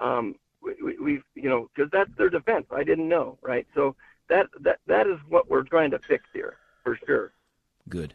Um, 0.00 0.34
we, 0.62 0.96
we, 0.98 1.14
have 1.14 1.22
you 1.34 1.48
know, 1.48 1.68
because 1.74 1.90
that's 1.90 2.10
their 2.16 2.30
defense. 2.30 2.66
I 2.70 2.84
didn't 2.84 3.08
know, 3.08 3.38
right? 3.42 3.66
So 3.74 3.96
that 4.28 4.46
that 4.60 4.78
that 4.86 5.06
is 5.06 5.18
what 5.28 5.50
we're 5.50 5.62
trying 5.62 5.90
to 5.92 5.98
fix 6.08 6.24
here 6.32 6.56
for 6.84 6.98
sure. 7.06 7.32
Good. 7.88 8.14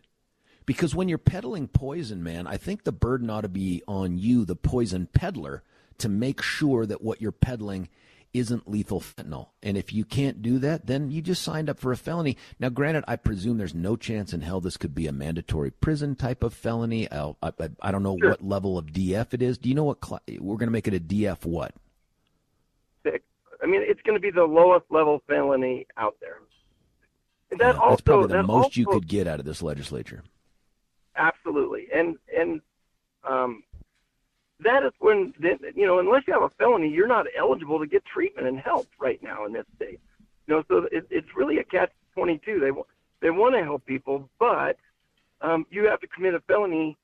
Because 0.66 0.96
when 0.96 1.10
you're 1.10 1.18
peddling 1.18 1.68
poison, 1.68 2.24
man, 2.24 2.48
I 2.48 2.58
think 2.58 2.84
the 2.84 2.94
burden 2.94 3.30
ought 3.30 3.42
to 3.42 3.50
be 3.50 3.84
on 3.88 4.18
you, 4.18 4.46
the 4.46 4.56
poison 4.56 5.08
peddler, 5.14 5.62
to 5.98 6.08
make 6.08 6.42
sure 6.42 6.86
that 6.86 7.02
what 7.02 7.22
you're 7.22 7.34
peddling 7.34 7.90
isn't 8.34 8.70
lethal 8.70 9.00
fentanyl. 9.00 9.50
And 9.62 9.78
if 9.78 9.94
you 9.94 10.04
can't 10.04 10.42
do 10.42 10.58
that, 10.60 10.88
then 10.88 11.12
you 11.12 11.22
just 11.22 11.44
signed 11.44 11.70
up 11.70 11.80
for 11.80 11.92
a 11.92 11.98
felony. 11.98 12.38
Now, 12.60 12.70
granted, 12.70 13.04
I 13.08 13.16
presume 13.16 13.58
there's 13.58 13.76
no 13.76 13.96
chance 13.96 14.34
in 14.34 14.42
hell 14.42 14.60
this 14.60 14.78
could 14.78 14.96
be 14.96 15.06
a 15.06 15.12
mandatory 15.12 15.70
prison 15.70 16.16
type 16.16 16.44
of 16.44 16.54
felony. 16.54 17.12
I, 17.12 17.34
I, 17.44 17.52
I 17.82 17.92
don't 17.92 18.04
know 18.04 18.18
sure. 18.20 18.32
what 18.32 18.44
level 18.44 18.78
of 18.78 18.88
DF 18.88 19.34
it 19.34 19.42
is. 19.42 19.58
Do 19.58 19.70
you 19.70 19.76
know 19.76 19.84
what 19.84 20.04
cl- 20.04 20.22
we're 20.40 20.58
going 20.58 20.68
to 20.68 20.72
make 20.72 20.88
it 20.88 20.96
a 20.96 21.00
DF 21.00 21.46
what? 21.46 21.76
I 23.64 23.66
mean, 23.66 23.82
it's 23.82 24.02
going 24.02 24.16
to 24.16 24.22
be 24.22 24.30
the 24.30 24.44
lowest 24.44 24.86
level 24.90 25.22
felony 25.28 25.88
out 25.98 26.18
there. 26.20 26.40
And 27.50 27.60
that 27.62 27.76
yeah, 27.76 27.80
also, 27.80 27.90
that's 27.92 28.02
probably 28.02 28.28
the 28.28 28.34
that 28.34 28.44
most 28.44 28.66
also, 28.66 28.80
you 28.80 28.86
could 28.88 29.08
get 29.08 29.28
out 29.28 29.40
of 29.40 29.46
this 29.46 29.62
legislature. 29.62 30.24
Absolutely, 31.16 31.88
and 31.94 32.18
and 32.36 32.62
um, 33.24 33.64
that 34.60 34.84
is 34.84 34.92
when 35.00 35.34
you 35.76 35.86
know 35.86 36.00
unless 36.00 36.24
you 36.28 36.34
have 36.34 36.42
a 36.42 36.50
felony, 36.50 36.90
you're 36.90 37.08
not 37.08 37.28
eligible 37.38 37.80
to 37.80 37.86
get 37.86 38.04
treatment 38.06 38.48
and 38.48 38.60
help 38.60 38.88
right 39.00 39.22
now 39.22 39.46
in 39.46 39.54
this 39.54 39.66
state. 39.76 40.00
You 40.48 40.56
know, 40.56 40.64
so 40.68 40.88
it, 40.92 41.06
it's 41.10 41.28
really 41.36 41.60
a 41.60 41.64
catch 41.64 41.92
twenty 42.14 42.40
two. 42.44 42.60
They 42.60 42.72
they 43.22 43.30
want 43.30 43.56
to 43.56 43.64
help 43.64 43.86
people, 43.86 44.30
but 44.40 44.78
um, 45.42 45.66
you 45.70 45.86
have 45.86 46.02
to 46.02 46.08
commit 46.08 46.34
a 46.34 46.40
felony 46.42 46.98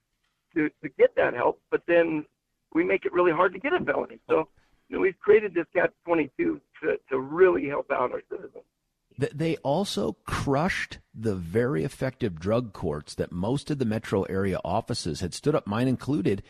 to 0.56 0.70
to 0.82 0.90
get 0.98 1.16
that 1.16 1.36
help. 1.36 1.62
But 1.70 1.84
then 1.88 2.26
we 2.74 2.84
make 2.84 3.06
it 3.06 3.14
really 3.14 3.32
hard 3.32 3.54
to 3.54 3.60
get 3.60 3.74
a 3.74 3.80
felony. 3.80 4.20
So 4.28 4.48
know, 4.98 5.02
we've 5.02 5.20
created 5.20 5.54
this 5.54 5.66
twenty 6.06 6.32
two 6.38 6.60
to 6.82 6.98
to 7.10 7.20
really 7.20 7.68
help 7.68 7.92
out 7.92 8.12
our 8.12 8.22
citizens. 8.30 8.64
They 9.18 9.58
also 9.58 10.14
crushed 10.24 11.00
the 11.14 11.36
very 11.36 11.84
effective 11.84 12.40
drug 12.40 12.72
courts 12.72 13.16
that 13.16 13.34
most 13.34 13.70
of 13.70 13.78
the 13.78 13.86
metro 13.86 14.24
area 14.24 14.60
offices 14.64 15.20
had 15.20 15.34
stood 15.34 15.56
up, 15.56 15.68
mine 15.68 15.90
included, 15.90 16.42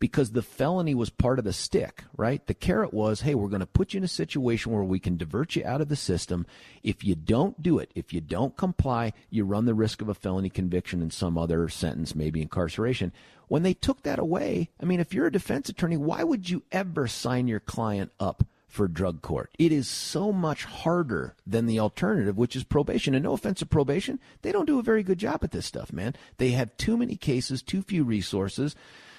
because 0.00 0.30
the 0.30 0.42
felony 0.42 0.94
was 0.94 1.10
part 1.10 1.38
of 1.38 1.44
the 1.44 1.52
stick, 1.52 2.04
right? 2.16 2.46
The 2.46 2.54
carrot 2.54 2.94
was, 2.94 3.22
hey, 3.22 3.34
we're 3.34 3.48
going 3.48 3.60
to 3.60 3.66
put 3.66 3.92
you 3.92 3.98
in 3.98 4.04
a 4.04 4.08
situation 4.08 4.72
where 4.72 4.84
we 4.84 5.00
can 5.00 5.16
divert 5.16 5.56
you 5.56 5.64
out 5.64 5.80
of 5.80 5.88
the 5.88 5.96
system. 5.96 6.46
If 6.82 7.04
you 7.04 7.14
don't 7.14 7.62
do 7.62 7.78
it, 7.78 7.90
if 7.94 8.12
you 8.12 8.20
don't 8.20 8.56
comply, 8.56 9.12
you 9.30 9.44
run 9.44 9.64
the 9.64 9.74
risk 9.74 10.00
of 10.00 10.08
a 10.08 10.14
felony 10.14 10.50
conviction 10.50 11.02
and 11.02 11.12
some 11.12 11.36
other 11.36 11.68
sentence, 11.68 12.14
maybe 12.14 12.40
incarceration. 12.40 13.12
When 13.48 13.62
they 13.62 13.74
took 13.74 14.02
that 14.02 14.18
away, 14.18 14.70
I 14.80 14.84
mean, 14.84 15.00
if 15.00 15.12
you're 15.12 15.26
a 15.26 15.32
defense 15.32 15.68
attorney, 15.68 15.96
why 15.96 16.22
would 16.22 16.48
you 16.48 16.62
ever 16.70 17.06
sign 17.06 17.48
your 17.48 17.60
client 17.60 18.12
up? 18.20 18.44
for 18.68 18.86
drug 18.86 19.22
court. 19.22 19.50
It 19.58 19.72
is 19.72 19.88
so 19.88 20.30
much 20.30 20.64
harder 20.64 21.34
than 21.46 21.64
the 21.64 21.80
alternative, 21.80 22.36
which 22.36 22.54
is 22.54 22.64
probation. 22.64 23.14
And 23.14 23.24
no 23.24 23.32
offense 23.32 23.60
to 23.60 23.66
probation, 23.66 24.20
they 24.42 24.52
don't 24.52 24.66
do 24.66 24.78
a 24.78 24.82
very 24.82 25.02
good 25.02 25.18
job 25.18 25.40
at 25.42 25.52
this 25.52 25.66
stuff, 25.66 25.90
man. 25.90 26.14
They 26.36 26.50
have 26.50 26.76
too 26.76 26.96
many 26.98 27.16
cases, 27.16 27.62
too 27.62 27.82
few 27.82 28.04
resources. 28.04 28.76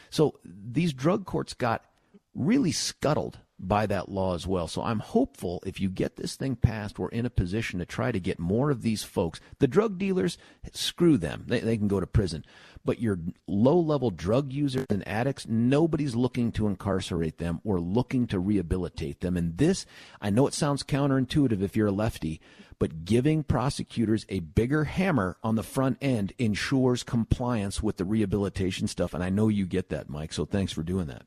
So 0.10 0.40
these 0.44 0.94
drug 0.94 1.26
courts 1.26 1.54
got 1.54 1.86
really 2.34 2.72
scuttled 2.72 3.40
by 3.60 3.86
that 3.86 4.10
law 4.10 4.34
as 4.36 4.48
well. 4.48 4.68
So 4.68 4.82
I'm 4.82 5.00
hopeful 5.00 5.62
if 5.66 5.82
you 5.82 5.90
get 5.90 6.16
this 6.16 6.36
thing 6.36 6.56
passed, 6.56 6.98
we're 6.98 7.10
in 7.10 7.26
a 7.26 7.30
position 7.30 7.80
to 7.80 7.86
try 7.86 8.12
to 8.12 8.20
get 8.20 8.40
more 8.40 8.72
of 8.72 8.82
these 8.82 9.04
folks. 9.04 9.42
The 9.60 9.68
drug 9.68 9.98
dealers, 9.98 10.38
screw 10.72 11.18
them. 11.18 11.44
They, 11.48 11.60
they 11.60 11.78
can 11.78 11.90
go 11.90 12.00
to 12.00 12.08
prison. 12.08 12.46
But 12.86 13.02
your 13.02 13.20
low 13.48 13.78
level 13.78 14.12
drug 14.12 14.54
users 14.54 14.86
and 14.90 15.06
addicts, 15.06 15.46
nobody's 15.48 16.16
looking 16.16 16.54
to 16.54 16.68
incarcerate 16.68 17.38
them 17.38 17.60
or 17.66 17.82
looking 17.82 18.28
to 18.28 18.40
rehabilitate 18.40 19.20
them. 19.20 19.36
And 19.36 19.58
this, 19.58 19.86
I 20.22 20.30
know 20.30 20.48
it 20.48 20.54
sounds 20.54 20.84
counterintuitive 20.84 21.62
if 21.62 21.76
you're 21.76 21.88
a 21.88 21.92
lefty, 21.92 22.40
but 22.80 23.06
giving 23.06 23.44
prosecutors 23.44 24.26
a 24.30 24.40
bigger 24.40 24.86
hammer 24.86 25.38
on 25.44 25.56
the 25.56 25.64
front 25.64 25.98
end 26.02 26.34
ensures 26.38 27.04
compliance 27.04 27.84
with 27.84 27.98
the 27.98 28.06
rehabilitation 28.06 28.88
stuff. 28.88 29.14
And 29.14 29.24
I 29.24 29.30
know 29.30 29.50
you 29.50 29.66
get 29.66 29.90
that, 29.90 30.10
Mike. 30.10 30.34
So 30.34 30.46
thanks 30.46 30.72
for 30.72 30.82
doing 30.82 31.08
that. 31.08 31.24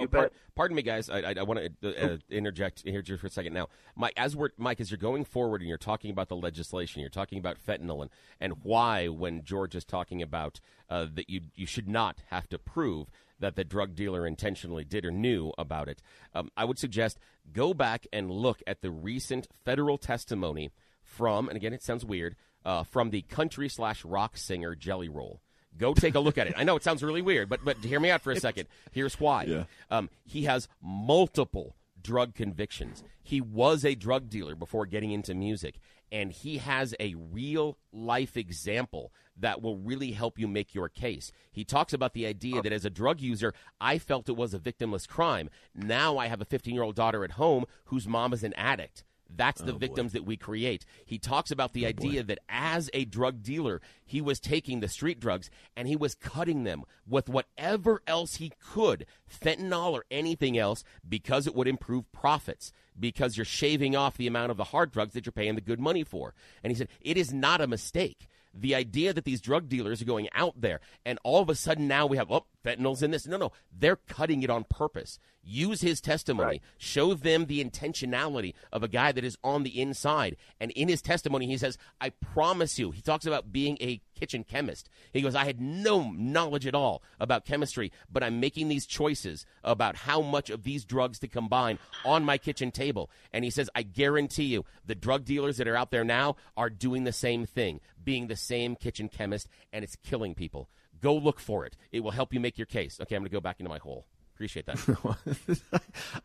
Oh, 0.00 0.06
par- 0.06 0.30
pardon 0.54 0.76
me, 0.76 0.82
guys. 0.82 1.10
I, 1.10 1.18
I, 1.20 1.34
I 1.38 1.42
want 1.42 1.60
to 1.80 1.88
uh, 1.88 2.06
uh, 2.06 2.16
interject 2.30 2.82
here 2.84 3.02
just 3.02 3.20
for 3.20 3.26
a 3.26 3.30
second. 3.30 3.52
Now, 3.52 3.68
Mike, 3.96 4.12
as 4.16 4.36
we're 4.36 4.50
Mike, 4.56 4.80
as 4.80 4.90
you're 4.90 4.98
going 4.98 5.24
forward 5.24 5.60
and 5.60 5.68
you're 5.68 5.76
talking 5.76 6.10
about 6.10 6.28
the 6.28 6.36
legislation, 6.36 7.00
you're 7.00 7.10
talking 7.10 7.38
about 7.38 7.56
fentanyl 7.58 8.02
and, 8.02 8.10
and 8.40 8.62
why, 8.62 9.08
when 9.08 9.42
George 9.42 9.74
is 9.74 9.84
talking 9.84 10.22
about 10.22 10.60
uh, 10.88 11.06
that 11.14 11.28
you 11.28 11.40
you 11.54 11.66
should 11.66 11.88
not 11.88 12.18
have 12.28 12.48
to 12.50 12.58
prove 12.58 13.10
that 13.40 13.56
the 13.56 13.64
drug 13.64 13.94
dealer 13.94 14.26
intentionally 14.26 14.84
did 14.84 15.04
or 15.04 15.10
knew 15.10 15.52
about 15.58 15.88
it. 15.88 16.02
Um, 16.34 16.50
I 16.56 16.64
would 16.64 16.78
suggest 16.78 17.18
go 17.52 17.74
back 17.74 18.06
and 18.12 18.30
look 18.30 18.62
at 18.66 18.82
the 18.82 18.90
recent 18.90 19.48
federal 19.64 19.98
testimony 19.98 20.70
from, 21.02 21.48
and 21.48 21.56
again, 21.56 21.72
it 21.72 21.82
sounds 21.82 22.04
weird, 22.04 22.36
uh, 22.64 22.84
from 22.84 23.10
the 23.10 23.22
country 23.22 23.68
slash 23.68 24.04
rock 24.04 24.36
singer 24.36 24.74
Jelly 24.74 25.08
Roll. 25.08 25.40
Go 25.76 25.94
take 25.94 26.14
a 26.14 26.20
look 26.20 26.38
at 26.38 26.48
it. 26.48 26.54
I 26.56 26.64
know 26.64 26.76
it 26.76 26.82
sounds 26.82 27.02
really 27.02 27.22
weird, 27.22 27.48
but 27.48 27.64
but 27.64 27.76
hear 27.78 28.00
me 28.00 28.10
out 28.10 28.22
for 28.22 28.32
a 28.32 28.40
second. 28.40 28.66
Here's 28.90 29.20
why. 29.20 29.44
Yeah. 29.44 29.64
Um, 29.90 30.10
he 30.24 30.42
has 30.44 30.66
multiple 30.82 31.76
drug 32.02 32.34
convictions. 32.34 33.04
He 33.22 33.40
was 33.40 33.84
a 33.84 33.94
drug 33.94 34.28
dealer 34.28 34.54
before 34.54 34.86
getting 34.86 35.12
into 35.12 35.34
music, 35.34 35.78
and 36.10 36.32
he 36.32 36.58
has 36.58 36.94
a 36.98 37.14
real 37.14 37.78
life 37.92 38.36
example 38.36 39.12
that 39.36 39.62
will 39.62 39.76
really 39.76 40.12
help 40.12 40.38
you 40.38 40.48
make 40.48 40.74
your 40.74 40.88
case. 40.88 41.30
He 41.50 41.64
talks 41.64 41.92
about 41.92 42.12
the 42.12 42.26
idea 42.26 42.56
oh. 42.58 42.62
that 42.62 42.72
as 42.72 42.84
a 42.84 42.90
drug 42.90 43.20
user, 43.20 43.54
I 43.80 43.98
felt 43.98 44.28
it 44.28 44.36
was 44.36 44.54
a 44.54 44.58
victimless 44.58 45.06
crime. 45.08 45.50
Now 45.74 46.18
I 46.18 46.26
have 46.26 46.40
a 46.40 46.46
15 46.46 46.74
year 46.74 46.82
old 46.82 46.96
daughter 46.96 47.24
at 47.24 47.32
home 47.32 47.64
whose 47.86 48.08
mom 48.08 48.32
is 48.32 48.42
an 48.42 48.54
addict. 48.54 49.04
That's 49.34 49.60
the 49.60 49.74
oh, 49.74 49.78
victims 49.78 50.12
boy. 50.12 50.18
that 50.18 50.26
we 50.26 50.36
create. 50.36 50.84
He 51.04 51.18
talks 51.18 51.50
about 51.50 51.72
the 51.72 51.86
oh, 51.86 51.88
idea 51.88 52.22
boy. 52.22 52.28
that 52.28 52.38
as 52.48 52.90
a 52.94 53.04
drug 53.04 53.42
dealer, 53.42 53.80
he 54.04 54.20
was 54.20 54.40
taking 54.40 54.80
the 54.80 54.88
street 54.88 55.20
drugs 55.20 55.50
and 55.76 55.86
he 55.86 55.96
was 55.96 56.14
cutting 56.14 56.64
them 56.64 56.84
with 57.06 57.28
whatever 57.28 58.02
else 58.06 58.36
he 58.36 58.52
could, 58.60 59.06
fentanyl 59.30 59.92
or 59.92 60.04
anything 60.10 60.56
else, 60.56 60.82
because 61.06 61.46
it 61.46 61.54
would 61.54 61.68
improve 61.68 62.10
profits, 62.12 62.72
because 62.98 63.36
you're 63.36 63.44
shaving 63.44 63.94
off 63.94 64.16
the 64.16 64.26
amount 64.26 64.50
of 64.50 64.56
the 64.56 64.64
hard 64.64 64.90
drugs 64.92 65.14
that 65.14 65.26
you're 65.26 65.32
paying 65.32 65.54
the 65.54 65.60
good 65.60 65.80
money 65.80 66.04
for. 66.04 66.34
And 66.62 66.70
he 66.70 66.76
said, 66.76 66.88
it 67.00 67.16
is 67.16 67.32
not 67.32 67.60
a 67.60 67.66
mistake 67.66 68.28
the 68.54 68.74
idea 68.74 69.12
that 69.12 69.24
these 69.24 69.40
drug 69.40 69.68
dealers 69.68 70.02
are 70.02 70.06
going 70.06 70.28
out 70.34 70.60
there 70.60 70.80
and 71.04 71.18
all 71.22 71.42
of 71.42 71.48
a 71.48 71.54
sudden 71.54 71.86
now 71.86 72.06
we 72.06 72.16
have, 72.16 72.30
oh, 72.30 72.46
fentanyl's 72.64 73.02
in 73.02 73.10
this. 73.10 73.26
No, 73.26 73.36
no, 73.36 73.52
they're 73.76 73.96
cutting 73.96 74.42
it 74.42 74.50
on 74.50 74.64
purpose. 74.64 75.18
Use 75.42 75.80
his 75.80 76.00
testimony, 76.00 76.46
right. 76.46 76.62
show 76.76 77.14
them 77.14 77.46
the 77.46 77.64
intentionality 77.64 78.54
of 78.72 78.82
a 78.82 78.88
guy 78.88 79.12
that 79.12 79.24
is 79.24 79.38
on 79.42 79.62
the 79.62 79.80
inside. 79.80 80.36
And 80.60 80.70
in 80.72 80.88
his 80.88 81.00
testimony, 81.00 81.46
he 81.46 81.56
says, 81.56 81.78
I 82.00 82.10
promise 82.10 82.78
you, 82.78 82.90
he 82.90 83.00
talks 83.00 83.26
about 83.26 83.52
being 83.52 83.78
a 83.80 84.00
kitchen 84.18 84.44
chemist. 84.44 84.90
He 85.12 85.22
goes, 85.22 85.34
I 85.34 85.44
had 85.44 85.60
no 85.60 86.10
knowledge 86.10 86.66
at 86.66 86.74
all 86.74 87.02
about 87.20 87.44
chemistry, 87.44 87.92
but 88.10 88.22
I'm 88.22 88.40
making 88.40 88.68
these 88.68 88.86
choices 88.86 89.46
about 89.62 89.96
how 89.96 90.20
much 90.20 90.50
of 90.50 90.62
these 90.62 90.84
drugs 90.84 91.18
to 91.20 91.28
combine 91.28 91.78
on 92.04 92.24
my 92.24 92.38
kitchen 92.38 92.70
table. 92.70 93.10
And 93.32 93.44
he 93.44 93.50
says, 93.50 93.70
I 93.74 93.82
guarantee 93.82 94.44
you, 94.44 94.64
the 94.84 94.94
drug 94.94 95.24
dealers 95.24 95.58
that 95.58 95.68
are 95.68 95.76
out 95.76 95.90
there 95.90 96.04
now 96.04 96.36
are 96.56 96.70
doing 96.70 97.04
the 97.04 97.12
same 97.12 97.46
thing, 97.46 97.80
being 98.02 98.26
the 98.26 98.36
same 98.36 98.76
kitchen 98.76 99.08
chemist, 99.08 99.48
and 99.72 99.84
it's 99.84 99.96
killing 99.96 100.34
people. 100.34 100.68
Go 101.00 101.14
look 101.14 101.38
for 101.38 101.64
it. 101.64 101.76
It 101.92 102.00
will 102.00 102.10
help 102.10 102.34
you 102.34 102.40
make 102.40 102.58
your 102.58 102.66
case. 102.66 102.98
Okay, 103.00 103.14
I'm 103.14 103.22
going 103.22 103.30
to 103.30 103.36
go 103.36 103.40
back 103.40 103.60
into 103.60 103.70
my 103.70 103.78
hole. 103.78 104.06
Appreciate 104.34 104.66
that. 104.66 105.60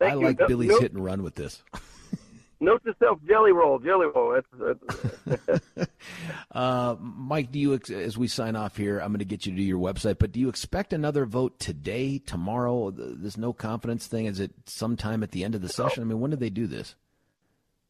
I 0.00 0.14
like 0.14 0.40
you. 0.40 0.46
Billy's 0.46 0.70
nope. 0.70 0.82
hit 0.82 0.92
and 0.92 1.04
run 1.04 1.22
with 1.22 1.34
this. 1.34 1.62
Note 2.64 2.82
to 2.84 2.94
self: 2.98 3.18
jelly 3.28 3.52
roll, 3.52 3.78
jelly 3.78 4.06
roll. 4.14 4.40
That's, 4.56 4.80
that's... 5.26 5.88
uh, 6.52 6.96
Mike, 6.98 7.52
do 7.52 7.58
you 7.58 7.78
as 7.92 8.16
we 8.16 8.26
sign 8.26 8.56
off 8.56 8.76
here? 8.76 8.98
I'm 8.98 9.08
going 9.08 9.18
to 9.18 9.24
get 9.24 9.44
you 9.44 9.52
to 9.52 9.58
do 9.58 9.62
your 9.62 9.78
website, 9.78 10.18
but 10.18 10.32
do 10.32 10.40
you 10.40 10.48
expect 10.48 10.92
another 10.92 11.26
vote 11.26 11.58
today, 11.58 12.18
tomorrow? 12.18 12.90
This 12.90 13.36
no 13.36 13.52
confidence 13.52 14.06
thing 14.06 14.26
is 14.26 14.40
it 14.40 14.52
sometime 14.66 15.22
at 15.22 15.32
the 15.32 15.44
end 15.44 15.54
of 15.54 15.60
the 15.60 15.68
session? 15.68 16.02
I 16.02 16.06
mean, 16.06 16.20
when 16.20 16.30
did 16.30 16.40
they 16.40 16.50
do 16.50 16.66
this? 16.66 16.94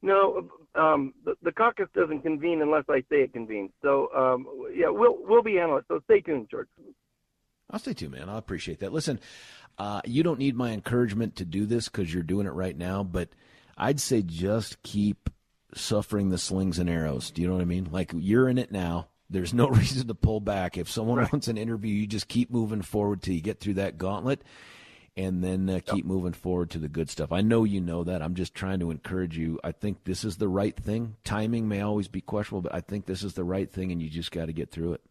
No, 0.03 0.51
um, 0.75 1.15
the, 1.25 1.35
the, 1.43 1.53
caucus 1.53 1.89
doesn't 1.95 2.21
convene 2.21 2.61
unless 2.61 2.85
I 2.91 3.01
say 3.09 3.23
it 3.23 3.33
convenes. 3.33 3.71
So 3.81 4.09
um, 4.15 4.47
yeah, 4.75 4.89
we'll 4.89 5.17
we'll 5.21 5.43
be 5.43 5.59
analysts. 5.59 5.87
So 5.89 6.01
stay 6.05 6.21
tuned, 6.21 6.49
George. 6.51 6.69
I'll 7.71 7.79
stay 7.79 7.95
tuned, 7.95 8.13
man. 8.13 8.29
I 8.29 8.37
appreciate 8.37 8.81
that. 8.81 8.93
Listen, 8.93 9.21
uh, 9.79 10.01
you 10.05 10.23
don't 10.23 10.39
need 10.39 10.57
my 10.57 10.73
encouragement 10.73 11.37
to 11.37 11.45
do 11.45 11.65
this 11.65 11.89
because 11.89 12.13
you're 12.13 12.23
doing 12.23 12.47
it 12.47 12.53
right 12.53 12.77
now, 12.77 13.03
but 13.03 13.31
I'd 13.77 14.01
say 14.01 14.23
just 14.23 14.83
keep 14.83 15.31
suffering 15.75 16.29
the 16.31 16.39
slings 16.39 16.79
and 16.79 16.89
arrows. 16.89 17.31
Do 17.31 17.43
you 17.43 17.49
know 17.49 17.55
what 17.55 17.63
I 17.63 17.67
mean? 17.67 17.89
Like 17.91 18.13
you're 18.15 18.49
in 18.49 18.59
it 18.59 18.71
now. 18.71 19.09
There's 19.31 19.55
no 19.55 19.69
reason 19.71 20.07
to 20.09 20.15
pull 20.15 20.41
back. 20.41 20.77
If 20.79 20.91
someone 20.91 21.19
right. 21.19 21.33
wants 21.33 21.49
an 21.49 21.59
interview, 21.59 21.95
you 21.95 22.07
just 22.07 22.29
keep 22.29 22.51
moving 22.51 22.83
forward 22.83 23.23
till 23.23 23.35
you 23.35 23.41
get 23.41 23.61
through 23.61 23.75
that 23.75 23.99
gauntlet. 23.99 24.43
and 25.17 25.45
then 25.45 25.71
uh, 25.71 25.79
keep 25.85 25.99
yep. 25.99 26.05
moving 26.05 26.33
forward 26.33 26.71
to 26.71 26.79
the 26.79 26.89
good 26.89 27.09
stuff. 27.09 27.31
I 27.33 27.41
know 27.41 27.65
you 27.65 27.81
know 27.81 28.05
that. 28.05 28.21
I'm 28.23 28.35
just 28.35 28.55
trying 28.55 28.81
to 28.81 28.91
encourage 28.91 29.39
you. 29.39 29.61
I 29.63 29.73
think 29.73 30.05
this 30.05 30.25
is 30.25 30.37
the 30.37 30.49
right 30.49 30.77
thing. 30.77 31.17
Timing 31.25 31.69
may 31.69 31.81
always 31.83 32.09
be 32.09 32.21
questionable, 32.21 32.63
but 32.63 32.75
I 32.75 32.81
think 32.81 33.07
this 33.07 33.23
is 33.23 33.35
the 33.35 33.45
right 33.45 33.71
thing, 33.71 33.93
and 33.93 34.03
you 34.03 34.11
just 34.11 34.33
got 34.33 34.47
to 34.47 34.53
get 34.53 34.71
through 34.71 34.95
it. 34.95 35.03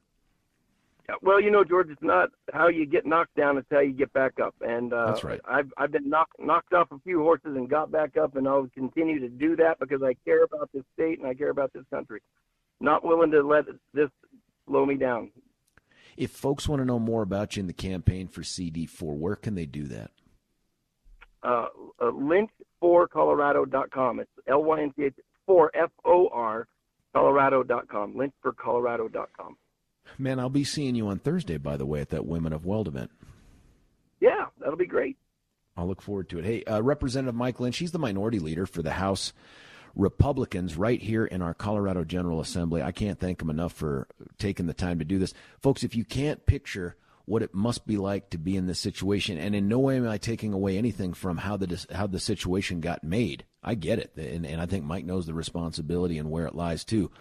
Well, 1.21 1.41
you 1.41 1.51
know, 1.51 1.63
George, 1.63 1.89
it's 1.89 2.01
not 2.01 2.29
how 2.53 2.69
you 2.69 2.85
get 2.85 3.05
knocked 3.05 3.35
down; 3.35 3.57
it's 3.57 3.67
how 3.69 3.79
you 3.79 3.91
get 3.91 4.13
back 4.13 4.39
up. 4.41 4.55
And 4.61 4.93
uh, 4.93 5.07
that's 5.07 5.23
right. 5.23 5.41
I've 5.45 5.71
I've 5.77 5.91
been 5.91 6.09
knocked 6.09 6.39
knocked 6.39 6.73
off 6.73 6.91
a 6.91 6.99
few 6.99 7.21
horses 7.21 7.55
and 7.55 7.69
got 7.69 7.91
back 7.91 8.15
up, 8.15 8.37
and 8.37 8.47
I'll 8.47 8.69
continue 8.73 9.19
to 9.19 9.29
do 9.29 9.55
that 9.57 9.79
because 9.79 10.01
I 10.01 10.15
care 10.25 10.43
about 10.43 10.69
this 10.73 10.83
state 10.93 11.19
and 11.19 11.27
I 11.27 11.33
care 11.33 11.49
about 11.49 11.73
this 11.73 11.83
country. 11.89 12.21
Not 12.79 13.03
willing 13.03 13.31
to 13.31 13.43
let 13.43 13.65
this 13.93 14.09
slow 14.67 14.85
me 14.85 14.95
down. 14.95 15.31
If 16.15 16.31
folks 16.31 16.69
want 16.69 16.81
to 16.81 16.85
know 16.85 16.99
more 16.99 17.23
about 17.23 17.55
you 17.55 17.61
in 17.61 17.67
the 17.67 17.73
campaign 17.73 18.27
for 18.27 18.41
CD4, 18.41 19.17
where 19.17 19.35
can 19.35 19.55
they 19.55 19.65
do 19.65 19.85
that? 19.85 20.11
Uh, 21.43 21.67
uh, 21.99 22.11
lynch4colorado.com. 22.11 24.19
It's 24.21 24.31
L 24.47 24.63
Y 24.63 24.81
N 24.81 24.93
C 24.95 25.05
H 25.05 25.15
4 25.45 25.71
F 25.75 25.91
O 26.05 26.29
R 26.29 26.67
Colorado.com. 27.13 28.15
Lynch4colorado.com. 28.15 29.57
Man, 30.17 30.39
I'll 30.39 30.49
be 30.49 30.63
seeing 30.63 30.95
you 30.95 31.07
on 31.07 31.19
Thursday, 31.19 31.57
by 31.57 31.77
the 31.77 31.85
way, 31.85 32.01
at 32.01 32.09
that 32.09 32.25
Women 32.25 32.53
of 32.53 32.65
Weld 32.65 32.87
event. 32.87 33.11
Yeah, 34.19 34.47
that'll 34.59 34.77
be 34.77 34.85
great. 34.85 35.17
I'll 35.75 35.87
look 35.87 36.01
forward 36.01 36.29
to 36.29 36.39
it. 36.39 36.45
Hey, 36.45 36.63
uh, 36.63 36.81
Representative 36.81 37.35
Mike 37.35 37.59
Lynch, 37.59 37.77
he's 37.77 37.91
the 37.91 37.99
minority 37.99 38.39
leader 38.39 38.65
for 38.65 38.81
the 38.81 38.91
House 38.91 39.33
Republicans 39.95 40.77
right 40.77 41.01
here 41.01 41.25
in 41.25 41.41
our 41.41 41.53
Colorado 41.53 42.03
General 42.03 42.39
Assembly. 42.39 42.81
I 42.81 42.91
can't 42.91 43.19
thank 43.19 43.41
him 43.41 43.49
enough 43.49 43.73
for 43.73 44.07
taking 44.37 44.67
the 44.67 44.73
time 44.73 44.99
to 44.99 45.05
do 45.05 45.19
this. 45.19 45.33
Folks, 45.61 45.83
if 45.83 45.95
you 45.95 46.05
can't 46.05 46.45
picture 46.45 46.95
what 47.25 47.41
it 47.41 47.53
must 47.53 47.87
be 47.87 47.97
like 47.97 48.29
to 48.31 48.37
be 48.37 48.55
in 48.55 48.65
this 48.65 48.79
situation, 48.79 49.37
and 49.37 49.55
in 49.55 49.67
no 49.67 49.79
way 49.79 49.97
am 49.97 50.07
I 50.07 50.17
taking 50.17 50.53
away 50.53 50.77
anything 50.77 51.13
from 51.13 51.37
how 51.37 51.57
the 51.57 51.85
how 51.93 52.07
the 52.07 52.19
situation 52.19 52.81
got 52.81 53.03
made. 53.03 53.45
I 53.63 53.75
get 53.75 53.99
it, 53.99 54.11
and, 54.17 54.45
and 54.45 54.59
I 54.59 54.65
think 54.65 54.83
Mike 54.83 55.05
knows 55.05 55.25
the 55.25 55.33
responsibility 55.33 56.17
and 56.17 56.29
where 56.29 56.45
it 56.45 56.55
lies 56.55 56.83
too. 56.83 57.11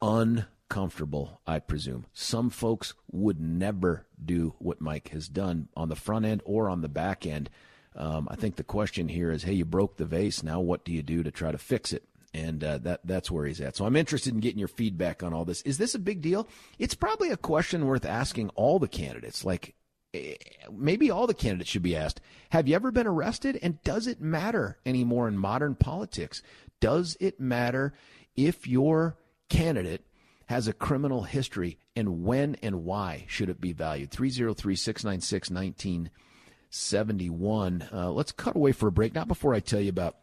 Un 0.00 0.46
comfortable, 0.68 1.40
I 1.46 1.58
presume. 1.58 2.06
Some 2.12 2.50
folks 2.50 2.94
would 3.10 3.40
never 3.40 4.06
do 4.22 4.54
what 4.58 4.80
Mike 4.80 5.08
has 5.08 5.28
done 5.28 5.68
on 5.76 5.88
the 5.88 5.96
front 5.96 6.24
end 6.24 6.42
or 6.44 6.68
on 6.68 6.80
the 6.80 6.88
back 6.88 7.26
end. 7.26 7.50
Um, 7.96 8.26
I 8.30 8.36
think 8.36 8.56
the 8.56 8.64
question 8.64 9.08
here 9.08 9.30
is, 9.30 9.44
hey, 9.44 9.52
you 9.52 9.64
broke 9.64 9.96
the 9.96 10.04
vase. 10.04 10.42
Now, 10.42 10.60
what 10.60 10.84
do 10.84 10.92
you 10.92 11.02
do 11.02 11.22
to 11.22 11.30
try 11.30 11.52
to 11.52 11.58
fix 11.58 11.92
it? 11.92 12.04
And 12.32 12.64
uh, 12.64 12.78
that 12.78 13.00
that's 13.04 13.30
where 13.30 13.46
he's 13.46 13.60
at. 13.60 13.76
So 13.76 13.86
I'm 13.86 13.94
interested 13.94 14.34
in 14.34 14.40
getting 14.40 14.58
your 14.58 14.66
feedback 14.66 15.22
on 15.22 15.32
all 15.32 15.44
this. 15.44 15.62
Is 15.62 15.78
this 15.78 15.94
a 15.94 16.00
big 16.00 16.20
deal? 16.20 16.48
It's 16.80 16.94
probably 16.94 17.30
a 17.30 17.36
question 17.36 17.86
worth 17.86 18.04
asking 18.04 18.48
all 18.56 18.80
the 18.80 18.88
candidates. 18.88 19.44
Like, 19.44 19.76
eh, 20.12 20.34
maybe 20.72 21.12
all 21.12 21.28
the 21.28 21.34
candidates 21.34 21.70
should 21.70 21.82
be 21.84 21.94
asked 21.94 22.20
Have 22.50 22.66
you 22.66 22.74
ever 22.74 22.90
been 22.90 23.06
arrested? 23.06 23.60
And 23.62 23.80
does 23.84 24.08
it 24.08 24.20
matter 24.20 24.78
anymore 24.84 25.28
in 25.28 25.38
modern 25.38 25.76
politics? 25.76 26.42
Does 26.80 27.16
it 27.20 27.38
matter 27.38 27.94
if 28.34 28.66
your 28.66 29.16
candidate 29.48 30.04
has 30.46 30.68
a 30.68 30.72
criminal 30.72 31.22
history, 31.22 31.78
and 31.96 32.24
when 32.24 32.56
and 32.62 32.84
why 32.84 33.24
should 33.28 33.48
it 33.48 33.60
be 33.60 33.72
valued? 33.72 34.10
303 34.10 34.76
696 34.76 35.50
1971. 35.50 37.88
Uh, 37.92 38.10
let's 38.10 38.32
cut 38.32 38.56
away 38.56 38.72
for 38.72 38.88
a 38.88 38.92
break. 38.92 39.14
Not 39.14 39.28
before 39.28 39.54
I 39.54 39.60
tell 39.60 39.80
you 39.80 39.90
about 39.90 40.16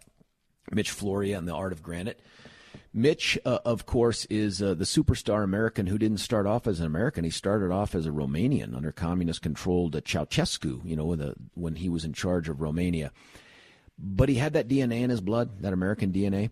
Mitch 0.72 0.92
Floria 0.92 1.38
and 1.38 1.48
the 1.48 1.56
art 1.56 1.72
of 1.72 1.82
granite. 1.82 2.20
Mitch, 2.94 3.40
uh, 3.46 3.60
of 3.64 3.86
course, 3.86 4.26
is 4.26 4.62
uh, 4.62 4.74
the 4.74 4.84
superstar 4.84 5.46
American 5.46 5.88
who 5.88 5.98
didn't 5.98 6.18
start 6.18 6.46
off 6.46 6.68
as 6.68 6.82
an 6.82 6.86
American. 6.86 7.24
He 7.24 7.30
started 7.30 7.72
off 7.72 7.96
as 7.96 8.06
a 8.06 8.12
Romanian 8.12 8.76
under 8.76 8.92
communist-controlled 8.92 9.94
Ceausescu. 9.94 10.86
You 10.86 10.98
know, 10.98 11.16
the, 11.16 11.36
when 11.54 11.76
he 11.76 11.88
was 11.88 12.04
in 12.04 12.12
charge 12.14 12.50
of 12.50 12.60
Romania. 12.62 13.14
But 13.98 14.28
he 14.30 14.36
had 14.36 14.54
that 14.54 14.68
DNA 14.68 15.02
in 15.02 15.10
his 15.10 15.22
blood, 15.22 15.62
that 15.62 15.74
American 15.74 16.12
DNA 16.12 16.52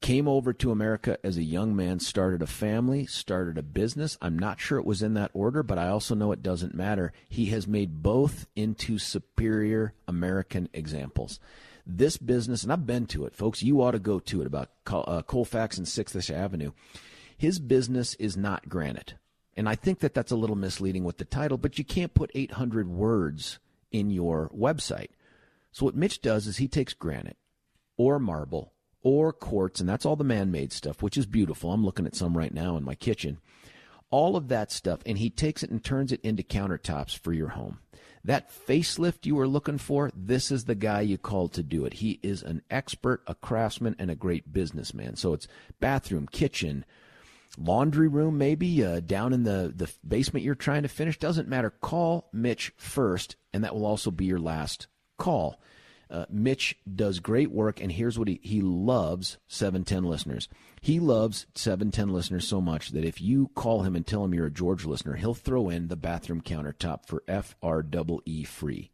came 0.00 0.28
over 0.28 0.52
to 0.52 0.70
America 0.70 1.18
as 1.24 1.36
a 1.36 1.42
young 1.42 1.74
man, 1.74 1.98
started 1.98 2.40
a 2.40 2.46
family, 2.46 3.04
started 3.06 3.58
a 3.58 3.62
business. 3.62 4.16
I'm 4.22 4.38
not 4.38 4.60
sure 4.60 4.78
it 4.78 4.86
was 4.86 5.02
in 5.02 5.14
that 5.14 5.30
order, 5.34 5.62
but 5.62 5.78
I 5.78 5.88
also 5.88 6.14
know 6.14 6.32
it 6.32 6.42
doesn't 6.42 6.74
matter. 6.74 7.12
He 7.28 7.46
has 7.46 7.66
made 7.66 8.02
both 8.02 8.46
into 8.54 8.98
superior 8.98 9.94
American 10.06 10.68
examples. 10.72 11.40
This 11.84 12.16
business, 12.16 12.62
and 12.62 12.72
I've 12.72 12.86
been 12.86 13.06
to 13.06 13.24
it, 13.24 13.34
folks, 13.34 13.62
you 13.62 13.82
ought 13.82 13.92
to 13.92 13.98
go 13.98 14.20
to 14.20 14.40
it 14.42 14.46
about 14.46 14.70
uh, 14.86 15.22
Colfax 15.22 15.78
and 15.78 15.86
6th 15.86 16.30
Avenue. 16.32 16.72
His 17.36 17.58
business 17.58 18.14
is 18.14 18.36
not 18.36 18.68
granite. 18.68 19.14
And 19.56 19.68
I 19.68 19.74
think 19.74 20.00
that 20.00 20.14
that's 20.14 20.30
a 20.30 20.36
little 20.36 20.54
misleading 20.54 21.02
with 21.02 21.16
the 21.16 21.24
title, 21.24 21.58
but 21.58 21.78
you 21.78 21.84
can't 21.84 22.14
put 22.14 22.30
800 22.34 22.88
words 22.88 23.58
in 23.90 24.10
your 24.10 24.50
website. 24.56 25.08
So 25.72 25.86
what 25.86 25.96
Mitch 25.96 26.20
does 26.20 26.46
is 26.46 26.58
he 26.58 26.68
takes 26.68 26.92
granite 26.92 27.36
or 27.96 28.18
marble 28.18 28.72
or 29.08 29.32
quartz, 29.32 29.80
and 29.80 29.88
that's 29.88 30.04
all 30.04 30.16
the 30.16 30.24
man 30.24 30.50
made 30.50 30.72
stuff, 30.72 31.02
which 31.02 31.16
is 31.16 31.24
beautiful. 31.24 31.72
I'm 31.72 31.84
looking 31.84 32.06
at 32.06 32.14
some 32.14 32.36
right 32.36 32.52
now 32.52 32.76
in 32.76 32.84
my 32.84 32.94
kitchen. 32.94 33.38
All 34.10 34.36
of 34.36 34.48
that 34.48 34.70
stuff, 34.70 35.00
and 35.06 35.18
he 35.18 35.30
takes 35.30 35.62
it 35.62 35.70
and 35.70 35.82
turns 35.82 36.12
it 36.12 36.20
into 36.22 36.42
countertops 36.42 37.16
for 37.16 37.32
your 37.32 37.48
home. 37.48 37.78
That 38.24 38.50
facelift 38.50 39.24
you 39.24 39.34
were 39.34 39.48
looking 39.48 39.78
for, 39.78 40.10
this 40.14 40.50
is 40.50 40.64
the 40.64 40.74
guy 40.74 41.00
you 41.00 41.16
called 41.16 41.54
to 41.54 41.62
do 41.62 41.86
it. 41.86 41.94
He 41.94 42.20
is 42.22 42.42
an 42.42 42.62
expert, 42.70 43.22
a 43.26 43.34
craftsman, 43.34 43.96
and 43.98 44.10
a 44.10 44.14
great 44.14 44.52
businessman. 44.52 45.16
So 45.16 45.32
it's 45.32 45.48
bathroom, 45.80 46.26
kitchen, 46.30 46.84
laundry 47.56 48.08
room, 48.08 48.36
maybe 48.36 48.84
uh, 48.84 49.00
down 49.00 49.32
in 49.32 49.44
the, 49.44 49.72
the 49.74 49.90
basement 50.06 50.44
you're 50.44 50.54
trying 50.54 50.82
to 50.82 50.88
finish. 50.88 51.18
Doesn't 51.18 51.48
matter. 51.48 51.70
Call 51.70 52.28
Mitch 52.32 52.72
first, 52.76 53.36
and 53.54 53.64
that 53.64 53.74
will 53.74 53.86
also 53.86 54.10
be 54.10 54.26
your 54.26 54.40
last 54.40 54.86
call. 55.16 55.60
Uh, 56.10 56.24
Mitch 56.30 56.76
does 56.94 57.20
great 57.20 57.50
work, 57.50 57.80
and 57.80 57.92
here's 57.92 58.18
what 58.18 58.28
he, 58.28 58.40
he 58.42 58.62
loves 58.62 59.36
710 59.46 60.04
listeners. 60.04 60.48
He 60.80 61.00
loves 61.00 61.46
710 61.54 62.08
listeners 62.08 62.46
so 62.46 62.60
much 62.60 62.90
that 62.90 63.04
if 63.04 63.20
you 63.20 63.50
call 63.54 63.82
him 63.82 63.94
and 63.94 64.06
tell 64.06 64.24
him 64.24 64.32
you're 64.32 64.46
a 64.46 64.50
George 64.50 64.86
listener, 64.86 65.16
he'll 65.16 65.34
throw 65.34 65.68
in 65.68 65.88
the 65.88 65.96
bathroom 65.96 66.40
countertop 66.40 67.06
for 67.06 67.22
FREE 67.28 68.44
free. 68.44 68.90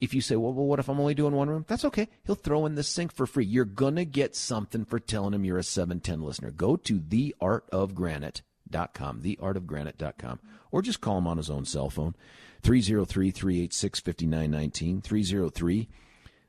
If 0.00 0.14
you 0.14 0.20
say, 0.20 0.36
well, 0.36 0.52
well, 0.52 0.66
what 0.66 0.78
if 0.78 0.88
I'm 0.88 1.00
only 1.00 1.14
doing 1.14 1.34
one 1.34 1.50
room? 1.50 1.64
That's 1.66 1.84
okay. 1.86 2.06
He'll 2.24 2.36
throw 2.36 2.66
in 2.66 2.76
the 2.76 2.84
sink 2.84 3.12
for 3.12 3.26
free. 3.26 3.44
You're 3.44 3.64
going 3.64 3.96
to 3.96 4.04
get 4.04 4.36
something 4.36 4.84
for 4.84 5.00
telling 5.00 5.34
him 5.34 5.44
you're 5.44 5.58
a 5.58 5.64
710 5.64 6.22
listener. 6.22 6.52
Go 6.52 6.76
to 6.76 7.00
theartofgranite.com, 7.00 9.22
theartofgranite.com, 9.22 10.38
or 10.70 10.82
just 10.82 11.00
call 11.00 11.18
him 11.18 11.26
on 11.26 11.36
his 11.36 11.50
own 11.50 11.64
cell 11.64 11.90
phone, 11.90 12.14
303 12.62 13.32
386 13.32 14.00
5919, 14.00 15.00
303 15.00 15.88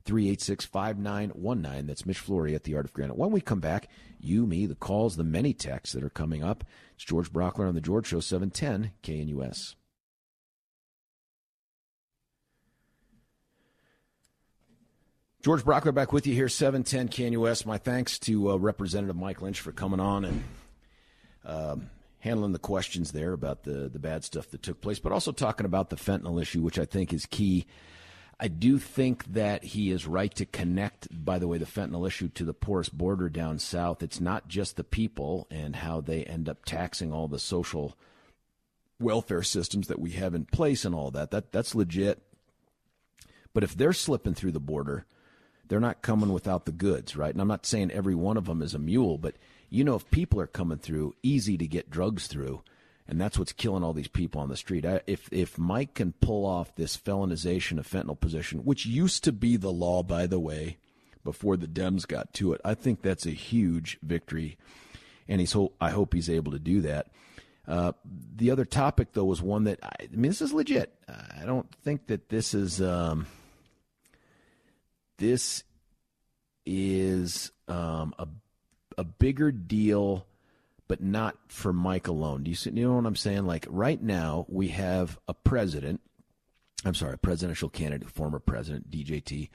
386 0.05 0.65
5919. 0.65 1.87
That's 1.87 2.05
Mitch 2.05 2.19
Flory 2.19 2.55
at 2.55 2.63
The 2.63 2.75
Art 2.75 2.85
of 2.85 2.93
Granite. 2.93 3.17
When 3.17 3.31
we 3.31 3.41
come 3.41 3.59
back, 3.59 3.89
you, 4.19 4.45
me, 4.45 4.65
the 4.65 4.75
calls, 4.75 5.15
the 5.15 5.23
many 5.23 5.53
texts 5.53 5.93
that 5.93 6.03
are 6.03 6.09
coming 6.09 6.43
up. 6.43 6.63
It's 6.95 7.05
George 7.05 7.31
Brauchler 7.31 7.67
on 7.67 7.75
The 7.75 7.81
George 7.81 8.07
Show, 8.07 8.19
710 8.19 8.91
KNUS. 9.03 9.75
George 15.41 15.63
Brauchler 15.63 15.93
back 15.93 16.11
with 16.11 16.27
you 16.27 16.33
here, 16.33 16.49
710 16.49 17.09
KNUS. 17.09 17.65
My 17.65 17.77
thanks 17.77 18.19
to 18.19 18.51
uh, 18.51 18.55
Representative 18.57 19.15
Mike 19.15 19.41
Lynch 19.41 19.61
for 19.61 19.71
coming 19.71 20.01
on 20.01 20.25
and 20.25 20.43
um, 21.45 21.89
handling 22.19 22.51
the 22.51 22.59
questions 22.59 23.13
there 23.13 23.31
about 23.31 23.63
the, 23.63 23.89
the 23.89 23.99
bad 23.99 24.25
stuff 24.25 24.49
that 24.49 24.61
took 24.61 24.81
place, 24.81 24.99
but 24.99 25.13
also 25.13 25.31
talking 25.31 25.65
about 25.65 25.89
the 25.89 25.95
fentanyl 25.95 26.41
issue, 26.41 26.61
which 26.61 26.77
I 26.77 26.85
think 26.85 27.13
is 27.13 27.25
key 27.25 27.65
I 28.39 28.47
do 28.47 28.79
think 28.79 29.33
that 29.33 29.63
he 29.63 29.91
is 29.91 30.07
right 30.07 30.33
to 30.35 30.45
connect, 30.45 31.07
by 31.11 31.39
the 31.39 31.47
way, 31.47 31.57
the 31.57 31.65
fentanyl 31.65 32.07
issue 32.07 32.29
to 32.29 32.45
the 32.45 32.53
porous 32.53 32.87
border 32.87 33.27
down 33.27 33.59
south. 33.59 34.01
It's 34.01 34.21
not 34.21 34.47
just 34.47 34.77
the 34.77 34.83
people 34.85 35.45
and 35.51 35.75
how 35.75 35.99
they 35.99 36.23
end 36.23 36.47
up 36.47 36.63
taxing 36.63 37.11
all 37.11 37.27
the 37.27 37.39
social 37.39 37.97
welfare 38.97 39.43
systems 39.43 39.87
that 39.87 39.99
we 39.99 40.11
have 40.11 40.33
in 40.33 40.45
place 40.45 40.85
and 40.85 40.95
all 40.95 41.11
that. 41.11 41.31
That 41.31 41.51
that's 41.51 41.75
legit. 41.75 42.21
But 43.53 43.63
if 43.63 43.75
they're 43.75 43.91
slipping 43.91 44.35
through 44.35 44.53
the 44.53 44.59
border, 44.61 45.05
they're 45.67 45.81
not 45.81 46.01
coming 46.01 46.31
without 46.31 46.65
the 46.65 46.71
goods, 46.71 47.17
right? 47.17 47.33
And 47.33 47.41
I'm 47.41 47.47
not 47.47 47.65
saying 47.65 47.91
every 47.91 48.15
one 48.15 48.37
of 48.37 48.45
them 48.45 48.61
is 48.61 48.73
a 48.73 48.79
mule, 48.79 49.17
but 49.17 49.35
you 49.69 49.83
know 49.83 49.95
if 49.95 50.09
people 50.11 50.39
are 50.39 50.47
coming 50.47 50.77
through, 50.77 51.15
easy 51.23 51.57
to 51.57 51.67
get 51.67 51.89
drugs 51.89 52.27
through 52.27 52.61
and 53.09 53.19
that's 53.19 53.39
what's 53.39 53.51
killing 53.51 53.83
all 53.83 53.91
these 53.91 54.07
people 54.07 54.39
on 54.39 54.49
the 54.49 54.55
street. 54.55 54.85
I, 54.85 55.01
if 55.07 55.27
if 55.31 55.57
Mike 55.57 55.95
can 55.95 56.13
pull 56.13 56.45
off 56.45 56.75
this 56.75 56.95
felonization 56.95 57.79
of 57.79 57.89
fentanyl 57.89 58.19
possession, 58.19 58.59
which 58.59 58.85
used 58.85 59.23
to 59.23 59.31
be 59.31 59.57
the 59.57 59.71
law, 59.71 60.03
by 60.03 60.27
the 60.27 60.39
way, 60.39 60.77
before 61.23 61.57
the 61.57 61.67
Dems 61.67 62.07
got 62.07 62.31
to 62.35 62.53
it, 62.53 62.61
I 62.63 62.75
think 62.75 63.01
that's 63.01 63.25
a 63.25 63.31
huge 63.31 63.97
victory, 64.03 64.57
and 65.27 65.39
he's 65.39 65.53
ho- 65.53 65.73
I 65.81 65.89
hope 65.89 66.13
he's 66.13 66.29
able 66.29 66.51
to 66.51 66.59
do 66.59 66.81
that. 66.81 67.07
Uh, 67.67 67.93
the 68.35 68.51
other 68.51 68.65
topic, 68.65 69.09
though, 69.13 69.25
was 69.25 69.41
one 69.41 69.63
that 69.63 69.79
I, 69.83 70.03
I, 70.03 70.07
mean, 70.15 70.29
this 70.29 70.41
is 70.41 70.53
legit. 70.53 70.93
I 71.07 71.45
don't 71.45 71.67
think 71.83 72.07
that 72.07 72.29
this 72.29 72.53
is 72.53 72.79
um, 72.79 73.25
this 75.17 75.63
is 76.63 77.51
um, 77.67 78.13
a 78.19 78.27
a 78.99 79.03
bigger 79.03 79.51
deal 79.51 80.27
but 80.89 81.01
not 81.01 81.37
for 81.47 81.71
Mike 81.71 82.09
alone. 82.09 82.43
Do 82.43 82.49
you, 82.49 82.55
see, 82.55 82.71
you 82.71 82.85
know 82.85 82.95
what 82.95 83.05
I'm 83.05 83.15
saying? 83.15 83.45
Like 83.45 83.65
right 83.69 84.01
now, 84.01 84.45
we 84.49 84.67
have 84.69 85.17
a 85.29 85.33
president 85.33 86.01
I'm 86.85 86.95
sorry, 86.95 87.13
a 87.13 87.17
presidential 87.17 87.69
candidate, 87.69 88.09
former 88.09 88.39
president, 88.39 88.89
DJT, 88.89 89.49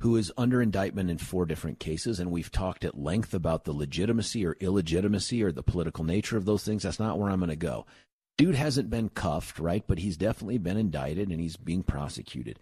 who 0.00 0.16
is 0.16 0.32
under 0.36 0.60
indictment 0.60 1.10
in 1.10 1.18
four 1.18 1.46
different 1.46 1.78
cases. 1.78 2.20
And 2.20 2.30
we've 2.30 2.52
talked 2.52 2.84
at 2.84 2.98
length 2.98 3.32
about 3.32 3.64
the 3.64 3.72
legitimacy 3.72 4.44
or 4.44 4.56
illegitimacy 4.60 5.42
or 5.42 5.52
the 5.52 5.62
political 5.62 6.04
nature 6.04 6.36
of 6.36 6.44
those 6.44 6.64
things. 6.64 6.82
That's 6.82 7.00
not 7.00 7.18
where 7.18 7.30
I'm 7.30 7.38
going 7.38 7.48
to 7.48 7.56
go. 7.56 7.86
Dude 8.36 8.54
hasn't 8.54 8.90
been 8.90 9.08
cuffed, 9.08 9.58
right? 9.58 9.84
But 9.86 9.98
he's 9.98 10.18
definitely 10.18 10.58
been 10.58 10.76
indicted 10.76 11.30
and 11.30 11.40
he's 11.40 11.56
being 11.56 11.82
prosecuted. 11.82 12.58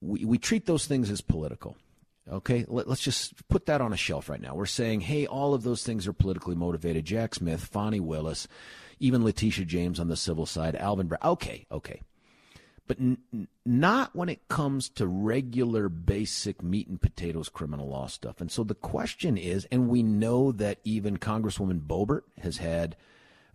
We, 0.00 0.24
we 0.24 0.38
treat 0.38 0.64
those 0.64 0.86
things 0.86 1.10
as 1.10 1.20
political. 1.20 1.76
Okay, 2.30 2.66
Let, 2.68 2.88
us 2.88 3.00
just 3.00 3.48
put 3.48 3.66
that 3.66 3.80
on 3.80 3.92
a 3.92 3.96
shelf 3.96 4.28
right 4.28 4.40
now. 4.40 4.54
We're 4.54 4.66
saying, 4.66 5.00
hey, 5.00 5.26
all 5.26 5.54
of 5.54 5.62
those 5.62 5.82
things 5.82 6.06
are 6.06 6.12
politically 6.12 6.54
motivated. 6.54 7.04
Jack 7.04 7.34
Smith, 7.34 7.64
Fani 7.64 8.00
Willis, 8.00 8.46
even 8.98 9.24
Letitia 9.24 9.64
James 9.64 9.98
on 9.98 10.08
the 10.08 10.16
civil 10.16 10.44
side, 10.44 10.76
Alvin 10.76 11.06
Brown. 11.06 11.20
Okay, 11.24 11.66
okay. 11.72 12.02
But 12.86 12.98
n- 13.00 13.48
not 13.64 14.14
when 14.14 14.28
it 14.28 14.48
comes 14.48 14.88
to 14.90 15.06
regular, 15.06 15.88
basic 15.88 16.62
meat 16.62 16.88
and 16.88 17.00
potatoes 17.00 17.48
criminal 17.48 17.88
law 17.88 18.06
stuff. 18.06 18.40
And 18.40 18.50
so 18.50 18.64
the 18.64 18.74
question 18.74 19.36
is, 19.36 19.66
and 19.70 19.88
we 19.88 20.02
know 20.02 20.52
that 20.52 20.80
even 20.84 21.18
Congresswoman 21.18 21.80
Boebert 21.86 22.22
has 22.42 22.58
had 22.58 22.96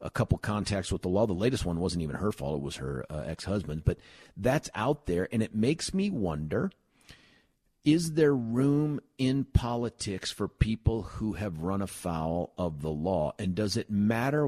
a 0.02 0.10
couple 0.10 0.38
contacts 0.38 0.92
with 0.92 1.02
the 1.02 1.10
law. 1.10 1.26
The 1.26 1.34
latest 1.34 1.66
one 1.66 1.80
wasn't 1.80 2.04
even 2.04 2.18
her 2.18 2.32
fault, 2.32 2.58
it 2.58 2.64
was 2.64 2.76
her 2.78 3.06
uh, 3.10 3.24
ex 3.26 3.46
husband. 3.46 3.84
But 3.86 3.98
that's 4.38 4.70
out 4.76 5.06
there, 5.06 5.28
and 5.32 5.42
it 5.42 5.56
makes 5.56 5.94
me 5.94 6.10
wonder 6.10 6.72
is 7.86 8.14
there 8.14 8.34
room 8.34 9.02
in 9.18 9.44
politics 9.44 10.32
for 10.32 10.48
people 10.48 11.04
who 11.04 11.34
have 11.34 11.64
run 11.64 11.82
afoul 11.82 12.54
of 12.58 12.82
the 12.82 12.90
law? 12.90 13.34
And 13.38 13.56
does 13.56 13.76
it 13.76 13.90
matter? 13.90 14.46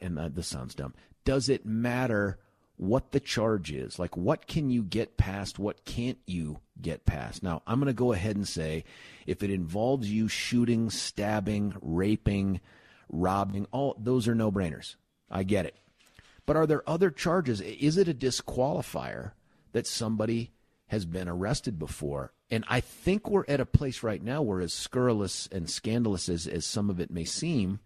And 0.00 0.18
uh, 0.18 0.28
this 0.28 0.48
sounds 0.48 0.74
dumb. 0.74 0.94
Does 1.24 1.48
it 1.48 1.64
matter 1.64 2.38
what 2.76 3.12
the 3.12 3.20
charge 3.20 3.70
is? 3.70 3.98
Like, 3.98 4.16
what 4.16 4.48
can 4.48 4.70
you 4.70 4.82
get 4.82 5.16
past? 5.16 5.58
What 5.58 5.84
can't 5.84 6.18
you 6.26 6.58
get 6.80 7.06
past? 7.06 7.42
Now, 7.42 7.62
I'm 7.66 7.78
going 7.78 7.86
to 7.86 7.92
go 7.92 8.12
ahead 8.12 8.34
and 8.34 8.48
say 8.48 8.84
if 9.24 9.44
it 9.44 9.50
involves 9.50 10.10
you 10.10 10.26
shooting, 10.26 10.90
stabbing, 10.90 11.74
raping, 11.80 12.60
robbing, 13.08 13.68
all 13.70 13.96
those 13.98 14.26
are 14.26 14.34
no 14.34 14.50
brainers. 14.50 14.96
I 15.30 15.44
get 15.44 15.66
it. 15.66 15.76
But 16.44 16.56
are 16.56 16.66
there 16.66 16.88
other 16.90 17.10
charges? 17.10 17.60
Is 17.60 17.96
it 17.96 18.08
a 18.08 18.14
disqualifier 18.14 19.32
that 19.72 19.86
somebody 19.86 20.50
has 20.88 21.04
been 21.04 21.28
arrested 21.28 21.78
before. 21.78 22.32
And 22.50 22.64
I 22.68 22.80
think 22.80 23.28
we're 23.28 23.44
at 23.48 23.60
a 23.60 23.66
place 23.66 24.02
right 24.02 24.22
now 24.22 24.42
where, 24.42 24.60
as 24.60 24.72
scurrilous 24.72 25.48
and 25.50 25.68
scandalous 25.68 26.28
as, 26.28 26.46
as 26.46 26.66
some 26.66 26.90
of 26.90 27.00
it 27.00 27.10
may 27.10 27.24
seem, 27.24 27.80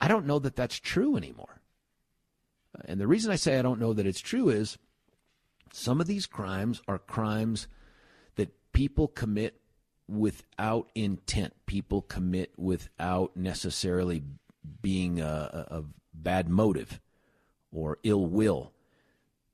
I 0.00 0.08
don't 0.08 0.26
know 0.26 0.38
that 0.38 0.56
that's 0.56 0.78
true 0.78 1.16
anymore. 1.16 1.60
And 2.84 3.00
the 3.00 3.06
reason 3.06 3.32
I 3.32 3.36
say 3.36 3.58
I 3.58 3.62
don't 3.62 3.80
know 3.80 3.92
that 3.92 4.06
it's 4.06 4.20
true 4.20 4.48
is 4.48 4.78
some 5.72 6.00
of 6.00 6.06
these 6.06 6.26
crimes 6.26 6.80
are 6.86 6.98
crimes 6.98 7.66
that 8.36 8.52
people 8.72 9.08
commit 9.08 9.60
without 10.08 10.90
intent, 10.94 11.54
people 11.66 12.02
commit 12.02 12.52
without 12.56 13.36
necessarily 13.36 14.22
being 14.82 15.20
a, 15.20 15.66
a, 15.70 15.78
a 15.78 15.84
bad 16.12 16.48
motive 16.48 17.00
or 17.72 17.98
ill 18.02 18.26
will. 18.26 18.72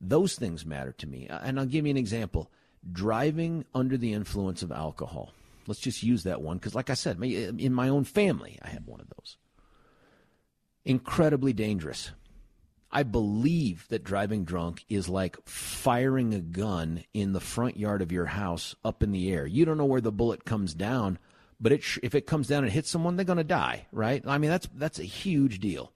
Those 0.01 0.35
things 0.35 0.65
matter 0.65 0.91
to 0.93 1.07
me. 1.07 1.27
And 1.29 1.59
I'll 1.59 1.65
give 1.65 1.85
you 1.85 1.91
an 1.91 1.97
example 1.97 2.51
driving 2.91 3.65
under 3.73 3.97
the 3.97 4.13
influence 4.13 4.61
of 4.61 4.71
alcohol. 4.71 5.33
Let's 5.67 5.79
just 5.79 6.03
use 6.03 6.23
that 6.23 6.41
one 6.41 6.57
because, 6.57 6.75
like 6.75 6.89
I 6.89 6.93
said, 6.93 7.21
in 7.21 7.73
my 7.73 7.89
own 7.89 8.05
family, 8.05 8.57
I 8.61 8.69
have 8.69 8.87
one 8.87 9.01
of 9.01 9.09
those. 9.09 9.37
Incredibly 10.85 11.51
dangerous. 11.51 12.11
I 12.89 13.03
believe 13.03 13.85
that 13.89 14.05
driving 14.05 14.45
drunk 14.45 14.85
is 14.87 15.09
like 15.09 15.37
firing 15.45 16.33
a 16.33 16.39
gun 16.39 17.03
in 17.13 17.33
the 17.33 17.41
front 17.41 17.75
yard 17.77 18.01
of 18.01 18.13
your 18.13 18.27
house 18.27 18.75
up 18.85 19.03
in 19.03 19.11
the 19.11 19.31
air. 19.31 19.45
You 19.45 19.65
don't 19.65 19.77
know 19.77 19.85
where 19.85 19.99
the 19.99 20.11
bullet 20.11 20.45
comes 20.45 20.73
down, 20.73 21.19
but 21.59 21.73
it 21.73 21.83
if 22.01 22.15
it 22.15 22.27
comes 22.27 22.47
down 22.47 22.63
and 22.63 22.71
hits 22.71 22.89
someone, 22.89 23.17
they're 23.17 23.25
going 23.25 23.37
to 23.37 23.43
die, 23.43 23.87
right? 23.91 24.23
I 24.25 24.37
mean, 24.37 24.49
that's 24.49 24.69
that's 24.73 24.99
a 24.99 25.03
huge 25.03 25.59
deal. 25.59 25.91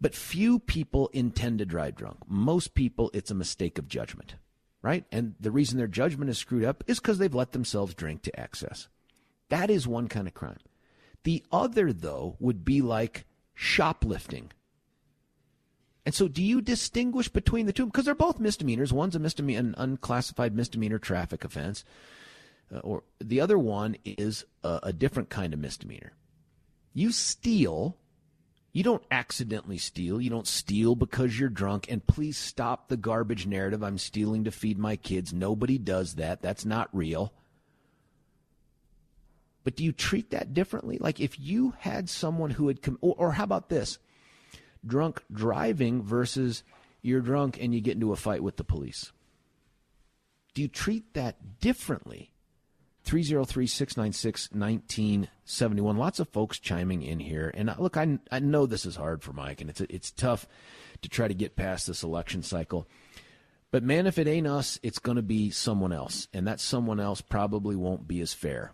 But 0.00 0.14
few 0.14 0.60
people 0.60 1.08
intend 1.12 1.58
to 1.58 1.66
drive 1.66 1.96
drunk. 1.96 2.18
Most 2.26 2.74
people, 2.74 3.10
it's 3.12 3.32
a 3.32 3.34
mistake 3.34 3.78
of 3.78 3.88
judgment, 3.88 4.36
right? 4.82 5.04
And 5.10 5.34
the 5.40 5.50
reason 5.50 5.78
their 5.78 5.86
judgment 5.86 6.30
is 6.30 6.38
screwed 6.38 6.64
up 6.64 6.84
is 6.86 7.00
because 7.00 7.18
they've 7.18 7.34
let 7.34 7.52
themselves 7.52 7.94
drink 7.94 8.22
to 8.22 8.40
excess. 8.40 8.88
That 9.48 9.70
is 9.70 9.88
one 9.88 10.08
kind 10.08 10.28
of 10.28 10.34
crime. 10.34 10.58
The 11.24 11.44
other, 11.50 11.92
though, 11.92 12.36
would 12.38 12.64
be 12.64 12.80
like 12.80 13.24
shoplifting. 13.54 14.52
And 16.06 16.14
so, 16.14 16.28
do 16.28 16.42
you 16.42 16.62
distinguish 16.62 17.28
between 17.28 17.66
the 17.66 17.72
two? 17.72 17.86
Because 17.86 18.04
they're 18.04 18.14
both 18.14 18.40
misdemeanors. 18.40 18.92
One's 18.92 19.16
a 19.16 19.18
misdemeanor, 19.18 19.60
an 19.60 19.74
unclassified 19.76 20.54
misdemeanor 20.54 20.98
traffic 20.98 21.44
offense, 21.44 21.84
uh, 22.74 22.78
or 22.78 23.02
the 23.20 23.40
other 23.40 23.58
one 23.58 23.96
is 24.04 24.44
a, 24.62 24.80
a 24.84 24.92
different 24.92 25.28
kind 25.28 25.52
of 25.52 25.60
misdemeanor. 25.60 26.12
You 26.94 27.12
steal 27.12 27.96
you 28.78 28.84
don't 28.84 29.02
accidentally 29.10 29.76
steal. 29.76 30.20
You 30.20 30.30
don't 30.30 30.46
steal 30.46 30.94
because 30.94 31.36
you're 31.36 31.48
drunk. 31.48 31.86
And 31.90 32.06
please 32.06 32.38
stop 32.38 32.86
the 32.86 32.96
garbage 32.96 33.44
narrative. 33.44 33.82
I'm 33.82 33.98
stealing 33.98 34.44
to 34.44 34.52
feed 34.52 34.78
my 34.78 34.94
kids. 34.94 35.32
Nobody 35.32 35.78
does 35.78 36.14
that. 36.14 36.42
That's 36.42 36.64
not 36.64 36.88
real. 36.92 37.32
But 39.64 39.74
do 39.74 39.82
you 39.82 39.90
treat 39.90 40.30
that 40.30 40.54
differently? 40.54 40.96
Like 41.00 41.18
if 41.18 41.40
you 41.40 41.74
had 41.80 42.08
someone 42.08 42.50
who 42.50 42.68
had 42.68 42.80
come, 42.80 42.98
or, 43.00 43.16
or 43.18 43.32
how 43.32 43.42
about 43.42 43.68
this? 43.68 43.98
Drunk 44.86 45.24
driving 45.32 46.00
versus 46.00 46.62
you're 47.02 47.20
drunk 47.20 47.58
and 47.60 47.74
you 47.74 47.80
get 47.80 47.96
into 47.96 48.12
a 48.12 48.16
fight 48.16 48.44
with 48.44 48.58
the 48.58 48.62
police. 48.64 49.10
Do 50.54 50.62
you 50.62 50.68
treat 50.68 51.14
that 51.14 51.58
differently? 51.58 52.30
303 53.08 53.66
696 53.66 54.50
1971. 54.52 55.96
Lots 55.96 56.20
of 56.20 56.28
folks 56.28 56.58
chiming 56.58 57.02
in 57.02 57.18
here. 57.18 57.50
And 57.54 57.70
uh, 57.70 57.74
look, 57.78 57.96
I, 57.96 58.18
I 58.30 58.38
know 58.38 58.66
this 58.66 58.84
is 58.84 58.96
hard 58.96 59.22
for 59.22 59.32
Mike, 59.32 59.62
and 59.62 59.70
it's, 59.70 59.80
it's 59.80 60.10
tough 60.10 60.46
to 61.00 61.08
try 61.08 61.26
to 61.26 61.32
get 61.32 61.56
past 61.56 61.86
this 61.86 62.02
election 62.02 62.42
cycle. 62.42 62.86
But 63.70 63.82
man, 63.82 64.06
if 64.06 64.18
it 64.18 64.28
ain't 64.28 64.46
us, 64.46 64.78
it's 64.82 64.98
going 64.98 65.16
to 65.16 65.22
be 65.22 65.48
someone 65.48 65.90
else. 65.90 66.28
And 66.34 66.46
that 66.48 66.60
someone 66.60 67.00
else 67.00 67.22
probably 67.22 67.76
won't 67.76 68.06
be 68.06 68.20
as 68.20 68.34
fair. 68.34 68.72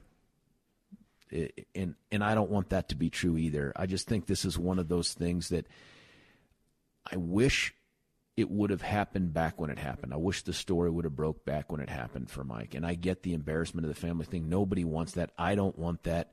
and, 1.30 1.94
and 2.10 2.24
I 2.24 2.34
don't 2.34 2.50
want 2.50 2.70
that 2.70 2.88
to 2.88 2.96
be 2.96 3.10
true 3.10 3.38
either. 3.38 3.72
I 3.76 3.86
just 3.86 4.08
think 4.08 4.26
this 4.26 4.44
is 4.44 4.58
one 4.58 4.80
of 4.80 4.88
those 4.88 5.12
things 5.12 5.50
that 5.50 5.68
I 7.08 7.18
wish 7.18 7.72
it 8.36 8.50
would 8.50 8.70
have 8.70 8.82
happened 8.82 9.32
back 9.32 9.60
when 9.60 9.70
it 9.70 9.78
happened. 9.78 10.12
I 10.12 10.16
wish 10.16 10.42
the 10.42 10.52
story 10.52 10.90
would 10.90 11.04
have 11.04 11.14
broke 11.14 11.44
back 11.44 11.70
when 11.70 11.80
it 11.80 11.88
happened 11.88 12.30
for 12.30 12.42
Mike. 12.42 12.74
And 12.74 12.84
I 12.84 12.94
get 12.94 13.22
the 13.22 13.34
embarrassment 13.34 13.86
of 13.86 13.94
the 13.94 14.00
family 14.00 14.24
thing. 14.24 14.48
Nobody 14.48 14.84
wants 14.84 15.12
that. 15.12 15.30
I 15.38 15.54
don't 15.54 15.78
want 15.78 16.02
that. 16.02 16.32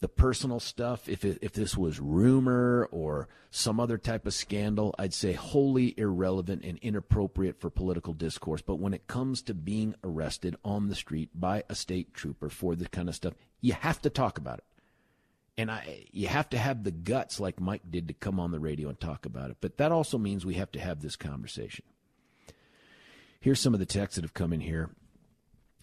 The 0.00 0.08
personal 0.08 0.60
stuff, 0.60 1.08
if 1.08 1.24
it, 1.24 1.38
if 1.42 1.54
this 1.54 1.76
was 1.76 1.98
rumor 1.98 2.88
or 2.92 3.28
some 3.50 3.80
other 3.80 3.98
type 3.98 4.26
of 4.26 4.34
scandal, 4.34 4.94
I'd 4.96 5.14
say 5.14 5.32
wholly 5.32 5.92
irrelevant 5.98 6.62
and 6.64 6.78
inappropriate 6.78 7.60
for 7.60 7.68
political 7.68 8.14
discourse. 8.14 8.62
But 8.62 8.76
when 8.76 8.94
it 8.94 9.08
comes 9.08 9.42
to 9.42 9.54
being 9.54 9.96
arrested 10.04 10.54
on 10.64 10.88
the 10.88 10.94
street 10.94 11.30
by 11.34 11.64
a 11.68 11.74
state 11.74 12.14
trooper 12.14 12.48
for 12.48 12.76
this 12.76 12.88
kind 12.88 13.08
of 13.08 13.16
stuff, 13.16 13.34
you 13.60 13.72
have 13.72 14.00
to 14.02 14.10
talk 14.10 14.38
about 14.38 14.58
it 14.58 14.64
and 15.58 15.72
I, 15.72 16.04
you 16.12 16.28
have 16.28 16.48
to 16.50 16.58
have 16.58 16.84
the 16.84 16.92
guts 16.92 17.40
like 17.40 17.60
Mike 17.60 17.82
did 17.90 18.06
to 18.08 18.14
come 18.14 18.38
on 18.38 18.52
the 18.52 18.60
radio 18.60 18.88
and 18.88 18.98
talk 18.98 19.26
about 19.26 19.50
it. 19.50 19.56
But 19.60 19.76
that 19.78 19.90
also 19.90 20.16
means 20.16 20.46
we 20.46 20.54
have 20.54 20.70
to 20.72 20.80
have 20.80 21.02
this 21.02 21.16
conversation. 21.16 21.84
Here's 23.40 23.60
some 23.60 23.74
of 23.74 23.80
the 23.80 23.86
texts 23.86 24.14
that 24.14 24.24
have 24.24 24.34
come 24.34 24.52
in 24.52 24.60
here. 24.60 24.90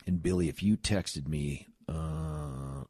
And 0.08 0.24
Billy, 0.24 0.48
if 0.48 0.64
you 0.64 0.78
texted 0.78 1.28
me, 1.28 1.68
uh, 1.90 2.84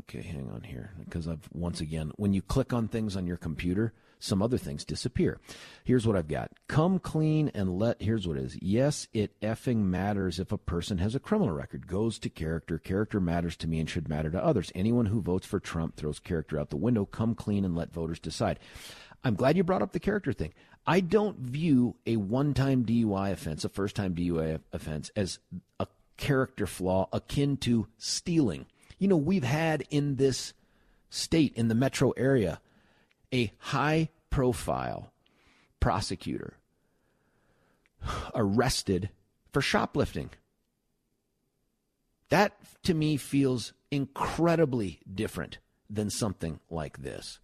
okay, 0.00 0.22
hang 0.22 0.50
on 0.52 0.62
here, 0.62 0.92
because 1.04 1.28
I've 1.28 1.48
once 1.52 1.80
again, 1.80 2.10
when 2.16 2.32
you 2.32 2.42
click 2.42 2.72
on 2.72 2.88
things 2.88 3.16
on 3.16 3.26
your 3.26 3.36
computer, 3.36 3.92
some 4.18 4.42
other 4.42 4.58
things 4.58 4.84
disappear. 4.84 5.40
Here's 5.84 6.06
what 6.06 6.16
I've 6.16 6.28
got. 6.28 6.50
Come 6.66 6.98
clean 6.98 7.50
and 7.54 7.78
let, 7.78 8.02
here's 8.02 8.26
what 8.26 8.36
it 8.36 8.44
is. 8.44 8.58
Yes, 8.60 9.08
it 9.12 9.38
effing 9.40 9.84
matters 9.84 10.38
if 10.38 10.52
a 10.52 10.58
person 10.58 10.98
has 10.98 11.14
a 11.14 11.20
criminal 11.20 11.54
record. 11.54 11.86
Goes 11.86 12.18
to 12.20 12.28
character. 12.28 12.78
Character 12.78 13.20
matters 13.20 13.56
to 13.58 13.66
me 13.66 13.80
and 13.80 13.88
should 13.88 14.08
matter 14.08 14.30
to 14.30 14.44
others. 14.44 14.72
Anyone 14.74 15.06
who 15.06 15.20
votes 15.20 15.46
for 15.46 15.60
Trump 15.60 15.96
throws 15.96 16.18
character 16.18 16.58
out 16.58 16.70
the 16.70 16.76
window. 16.76 17.04
Come 17.04 17.34
clean 17.34 17.64
and 17.64 17.76
let 17.76 17.92
voters 17.92 18.18
decide. 18.18 18.58
I'm 19.24 19.34
glad 19.34 19.56
you 19.56 19.64
brought 19.64 19.82
up 19.82 19.92
the 19.92 20.00
character 20.00 20.32
thing. 20.32 20.52
I 20.86 21.00
don't 21.00 21.38
view 21.38 21.96
a 22.06 22.16
one 22.16 22.54
time 22.54 22.84
DUI 22.84 23.32
offense, 23.32 23.64
a 23.64 23.68
first 23.68 23.94
time 23.94 24.14
DUI 24.14 24.60
offense, 24.72 25.10
as 25.14 25.38
a 25.78 25.86
character 26.16 26.66
flaw 26.66 27.08
akin 27.12 27.56
to 27.58 27.88
stealing. 27.98 28.66
You 28.98 29.08
know, 29.08 29.16
we've 29.16 29.44
had 29.44 29.84
in 29.90 30.16
this 30.16 30.54
state, 31.10 31.54
in 31.56 31.68
the 31.68 31.74
metro 31.74 32.12
area, 32.12 32.60
a 33.32 33.52
high 33.58 34.08
profile 34.30 35.12
prosecutor 35.80 36.54
arrested 38.34 39.10
for 39.52 39.60
shoplifting. 39.60 40.30
That 42.30 42.56
to 42.84 42.94
me 42.94 43.16
feels 43.16 43.72
incredibly 43.90 45.00
different 45.12 45.58
than 45.88 46.10
something 46.10 46.60
like 46.70 46.98
this. 46.98 47.40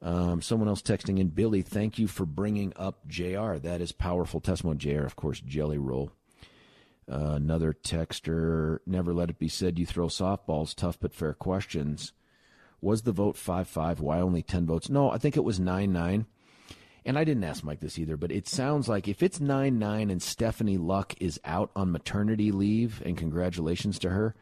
Um, 0.00 0.42
someone 0.42 0.68
else 0.68 0.82
texting 0.82 1.20
in, 1.20 1.28
Billy, 1.28 1.62
thank 1.62 1.98
you 1.98 2.08
for 2.08 2.26
bringing 2.26 2.72
up 2.74 3.06
JR. 3.06 3.54
That 3.54 3.80
is 3.80 3.92
powerful 3.92 4.40
testimony. 4.40 4.78
JR, 4.78 5.04
of 5.04 5.14
course, 5.14 5.40
Jelly 5.40 5.78
Roll. 5.78 6.10
Uh, 7.10 7.34
another 7.34 7.72
texter, 7.72 8.78
never 8.86 9.12
let 9.12 9.30
it 9.30 9.38
be 9.38 9.48
said 9.48 9.78
you 9.78 9.86
throw 9.86 10.06
softballs, 10.06 10.74
tough 10.74 10.98
but 10.98 11.14
fair 11.14 11.34
questions. 11.34 12.12
Was 12.82 13.02
the 13.02 13.12
vote 13.12 13.38
5 13.38 13.66
5? 13.66 14.00
Why 14.00 14.20
only 14.20 14.42
10 14.42 14.66
votes? 14.66 14.90
No, 14.90 15.10
I 15.10 15.16
think 15.16 15.36
it 15.36 15.44
was 15.44 15.58
9 15.58 15.90
9. 15.90 16.26
And 17.04 17.18
I 17.18 17.24
didn't 17.24 17.44
ask 17.44 17.64
Mike 17.64 17.80
this 17.80 17.98
either, 17.98 18.16
but 18.16 18.30
it 18.30 18.46
sounds 18.46 18.88
like 18.88 19.08
if 19.08 19.22
it's 19.22 19.40
9 19.40 19.78
9 19.78 20.10
and 20.10 20.22
Stephanie 20.22 20.76
Luck 20.76 21.14
is 21.20 21.40
out 21.44 21.70
on 21.74 21.90
maternity 21.92 22.52
leave, 22.52 23.02
and 23.04 23.16
congratulations 23.16 23.98
to 24.00 24.10
her, 24.10 24.34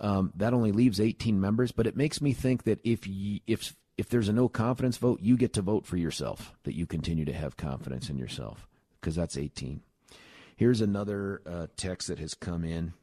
um, 0.00 0.32
that 0.36 0.54
only 0.54 0.72
leaves 0.72 1.00
18 1.00 1.40
members. 1.40 1.72
But 1.72 1.86
it 1.86 1.96
makes 1.96 2.20
me 2.20 2.32
think 2.32 2.64
that 2.64 2.80
if, 2.84 3.00
if 3.46 3.74
if 3.98 4.08
there's 4.08 4.28
a 4.28 4.32
no 4.32 4.48
confidence 4.48 4.96
vote, 4.96 5.20
you 5.20 5.36
get 5.36 5.52
to 5.54 5.62
vote 5.62 5.86
for 5.86 5.96
yourself, 5.96 6.54
that 6.64 6.74
you 6.74 6.86
continue 6.86 7.24
to 7.24 7.32
have 7.32 7.56
confidence 7.56 8.08
in 8.08 8.18
yourself, 8.18 8.66
because 9.00 9.14
that's 9.14 9.36
18. 9.36 9.82
Here's 10.56 10.80
another 10.80 11.42
uh, 11.46 11.66
text 11.76 12.08
that 12.08 12.18
has 12.18 12.34
come 12.34 12.64
in. 12.64 12.94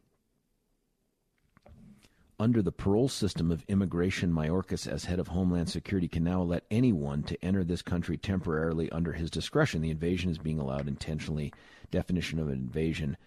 Under 2.42 2.62
the 2.62 2.72
parole 2.72 3.10
system 3.10 3.52
of 3.52 3.66
immigration, 3.68 4.32
Mayorkas, 4.32 4.88
as 4.88 5.04
head 5.04 5.20
of 5.20 5.28
Homeland 5.28 5.68
Security, 5.70 6.08
can 6.08 6.24
now 6.24 6.42
let 6.42 6.64
anyone 6.72 7.22
to 7.24 7.44
enter 7.44 7.66
this 7.66 7.82
country 7.82 8.18
temporarily 8.18 8.90
under 8.92 9.12
his 9.12 9.30
discretion. 9.30 9.82
The 9.82 9.92
invasion 9.92 10.32
is 10.32 10.38
being 10.38 10.58
allowed 10.58 10.88
intentionally. 10.88 11.52
Definition 11.92 12.40
of 12.40 12.48
an 12.48 12.54
invasion: 12.54 13.18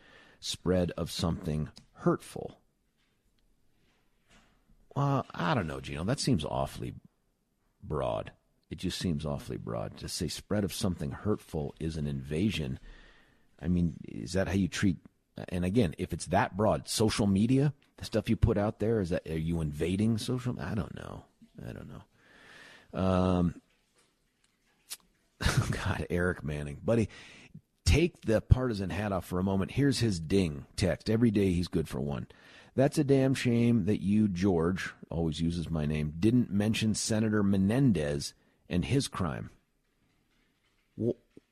spread 0.41 0.93
of 0.93 1.11
something 1.11 1.69
hurtful. 1.93 2.59
Well, 4.97 5.27
I 5.35 5.53
don't 5.53 5.67
know, 5.67 5.81
Gino. 5.81 6.05
That 6.05 6.21
seems 6.21 6.45
awfully 6.45 6.95
broad. 7.83 8.33
It 8.71 8.79
just 8.79 8.99
seems 8.99 9.27
awfully 9.27 9.59
broad. 9.59 9.99
To 9.99 10.09
say 10.09 10.29
spread 10.29 10.65
of 10.65 10.73
something 10.73 11.11
hurtful 11.11 11.75
is 11.79 11.99
an 11.99 12.07
invasion. 12.07 12.79
I 13.61 13.69
mean, 13.69 13.97
is 14.09 14.33
that 14.33 14.49
how 14.49 14.55
you 14.55 14.69
treat? 14.69 14.97
And 15.49 15.65
again, 15.65 15.95
if 15.99 16.13
it's 16.13 16.27
that 16.27 16.57
broad, 16.57 16.89
social 16.89 17.27
media, 17.27 17.73
the 17.97 18.05
stuff 18.05 18.29
you 18.29 18.37
put 18.37 18.59
out 18.59 18.79
there, 18.79 19.01
is 19.01 19.11
that 19.11 19.27
are 19.29 19.39
you 19.39 19.61
invading 19.61 20.19
social? 20.19 20.59
I 20.61 20.75
don't 20.75 20.95
know. 20.95 21.25
I 21.67 21.73
don't 21.73 21.89
know. 21.89 23.01
Um, 23.01 23.55
God, 25.71 26.07
Eric 26.11 26.45
Manning, 26.45 26.79
buddy, 26.85 27.09
take 27.85 28.21
the 28.23 28.41
partisan 28.41 28.91
hat 28.91 29.13
off 29.13 29.25
for 29.25 29.39
a 29.39 29.45
moment. 29.45 29.73
Here's 29.73 30.01
his 30.01 30.21
ding 30.21 30.67
text. 30.77 31.09
Every 31.09 31.31
day 31.31 31.53
he's 31.53 31.69
good 31.69 31.89
for 31.89 32.01
one. 32.01 32.27
That's 32.75 32.99
a 32.99 33.05
damn 33.05 33.35
shame 33.35 33.85
that 33.85 34.03
you, 34.03 34.29
George, 34.29 34.95
always 35.11 35.41
uses 35.41 35.71
my 35.71 35.85
name, 35.85 36.15
didn't 36.19 36.51
mention 36.51 36.95
Senator 36.95 37.43
Menendez 37.43 38.33
and 38.69 38.85
his 38.85 39.09
crime. 39.09 39.51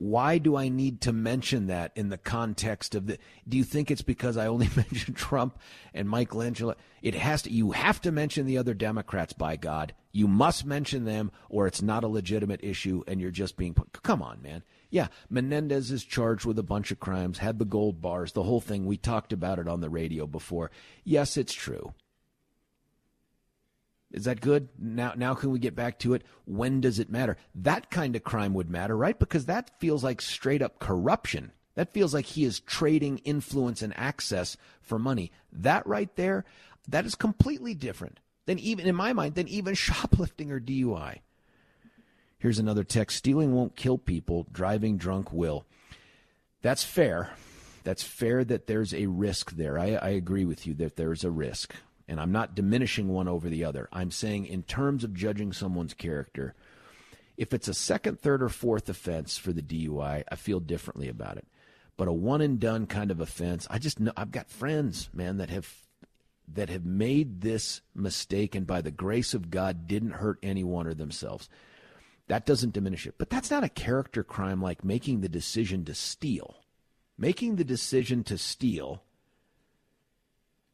Why 0.00 0.38
do 0.38 0.56
I 0.56 0.70
need 0.70 1.02
to 1.02 1.12
mention 1.12 1.66
that 1.66 1.92
in 1.94 2.08
the 2.08 2.16
context 2.16 2.94
of 2.94 3.06
the? 3.06 3.18
Do 3.46 3.58
you 3.58 3.64
think 3.64 3.90
it's 3.90 4.00
because 4.00 4.38
I 4.38 4.46
only 4.46 4.70
mentioned 4.76 5.14
Trump 5.14 5.58
and 5.92 6.08
Michelangelo? 6.08 6.74
It 7.02 7.14
has 7.14 7.42
to. 7.42 7.52
You 7.52 7.72
have 7.72 8.00
to 8.00 8.10
mention 8.10 8.46
the 8.46 8.56
other 8.56 8.72
Democrats. 8.72 9.34
By 9.34 9.56
God, 9.56 9.92
you 10.10 10.26
must 10.26 10.64
mention 10.64 11.04
them, 11.04 11.30
or 11.50 11.66
it's 11.66 11.82
not 11.82 12.02
a 12.02 12.08
legitimate 12.08 12.64
issue, 12.64 13.04
and 13.06 13.20
you're 13.20 13.30
just 13.30 13.58
being. 13.58 13.76
Come 14.02 14.22
on, 14.22 14.40
man. 14.40 14.62
Yeah, 14.88 15.08
Menendez 15.28 15.90
is 15.90 16.02
charged 16.02 16.46
with 16.46 16.58
a 16.58 16.62
bunch 16.62 16.90
of 16.90 16.98
crimes, 16.98 17.36
had 17.36 17.58
the 17.58 17.66
gold 17.66 18.00
bars, 18.00 18.32
the 18.32 18.42
whole 18.42 18.62
thing. 18.62 18.86
We 18.86 18.96
talked 18.96 19.34
about 19.34 19.58
it 19.58 19.68
on 19.68 19.82
the 19.82 19.90
radio 19.90 20.26
before. 20.26 20.70
Yes, 21.04 21.36
it's 21.36 21.52
true. 21.52 21.92
Is 24.12 24.24
that 24.24 24.40
good? 24.40 24.68
Now 24.78 25.12
now 25.16 25.34
can 25.34 25.50
we 25.50 25.58
get 25.58 25.76
back 25.76 25.98
to 26.00 26.14
it? 26.14 26.22
When 26.44 26.80
does 26.80 26.98
it 26.98 27.10
matter? 27.10 27.36
That 27.54 27.90
kind 27.90 28.16
of 28.16 28.24
crime 28.24 28.54
would 28.54 28.70
matter, 28.70 28.96
right? 28.96 29.18
Because 29.18 29.46
that 29.46 29.78
feels 29.78 30.02
like 30.02 30.20
straight 30.20 30.62
up 30.62 30.78
corruption. 30.78 31.52
That 31.76 31.92
feels 31.92 32.12
like 32.12 32.26
he 32.26 32.44
is 32.44 32.60
trading 32.60 33.18
influence 33.18 33.82
and 33.82 33.96
access 33.96 34.56
for 34.82 34.98
money. 34.98 35.30
That 35.52 35.86
right 35.86 36.14
there, 36.16 36.44
that 36.88 37.06
is 37.06 37.14
completely 37.14 37.74
different 37.74 38.18
than 38.46 38.58
even 38.58 38.86
in 38.86 38.96
my 38.96 39.12
mind 39.12 39.36
than 39.36 39.48
even 39.48 39.74
shoplifting 39.76 40.50
or 40.50 40.60
DUI. 40.60 41.20
Here's 42.38 42.58
another 42.58 42.84
text 42.84 43.18
Stealing 43.18 43.54
won't 43.54 43.76
kill 43.76 43.98
people, 43.98 44.46
driving 44.50 44.96
drunk 44.96 45.32
will. 45.32 45.66
That's 46.62 46.82
fair. 46.82 47.30
That's 47.84 48.02
fair 48.02 48.44
that 48.44 48.66
there's 48.66 48.92
a 48.92 49.06
risk 49.06 49.52
there. 49.52 49.78
I, 49.78 49.92
I 49.94 50.08
agree 50.10 50.44
with 50.44 50.66
you 50.66 50.74
that 50.74 50.96
there's 50.96 51.24
a 51.24 51.30
risk. 51.30 51.74
And 52.10 52.20
I'm 52.20 52.32
not 52.32 52.56
diminishing 52.56 53.06
one 53.06 53.28
over 53.28 53.48
the 53.48 53.64
other. 53.64 53.88
I'm 53.92 54.10
saying, 54.10 54.46
in 54.46 54.64
terms 54.64 55.04
of 55.04 55.14
judging 55.14 55.52
someone's 55.52 55.94
character, 55.94 56.56
if 57.36 57.54
it's 57.54 57.68
a 57.68 57.74
second, 57.74 58.18
third, 58.18 58.42
or 58.42 58.48
fourth 58.48 58.88
offense 58.88 59.38
for 59.38 59.52
the 59.52 59.62
DUI, 59.62 60.24
I 60.28 60.34
feel 60.34 60.58
differently 60.58 61.08
about 61.08 61.36
it. 61.36 61.46
But 61.96 62.08
a 62.08 62.12
one 62.12 62.40
and 62.40 62.58
done 62.58 62.86
kind 62.86 63.12
of 63.12 63.20
offense, 63.20 63.68
I 63.70 63.78
just 63.78 64.00
know 64.00 64.10
I've 64.16 64.32
got 64.32 64.50
friends, 64.50 65.08
man, 65.12 65.36
that 65.36 65.50
have 65.50 65.72
that 66.52 66.68
have 66.68 66.84
made 66.84 67.42
this 67.42 67.80
mistake 67.94 68.56
and 68.56 68.66
by 68.66 68.80
the 68.80 68.90
grace 68.90 69.32
of 69.32 69.48
God 69.48 69.86
didn't 69.86 70.10
hurt 70.10 70.40
anyone 70.42 70.88
or 70.88 70.94
themselves. 70.94 71.48
That 72.26 72.44
doesn't 72.44 72.74
diminish 72.74 73.06
it. 73.06 73.14
But 73.18 73.30
that's 73.30 73.52
not 73.52 73.62
a 73.62 73.68
character 73.68 74.24
crime 74.24 74.60
like 74.60 74.82
making 74.82 75.20
the 75.20 75.28
decision 75.28 75.84
to 75.84 75.94
steal. 75.94 76.56
Making 77.16 77.54
the 77.54 77.64
decision 77.64 78.24
to 78.24 78.36
steal 78.36 79.04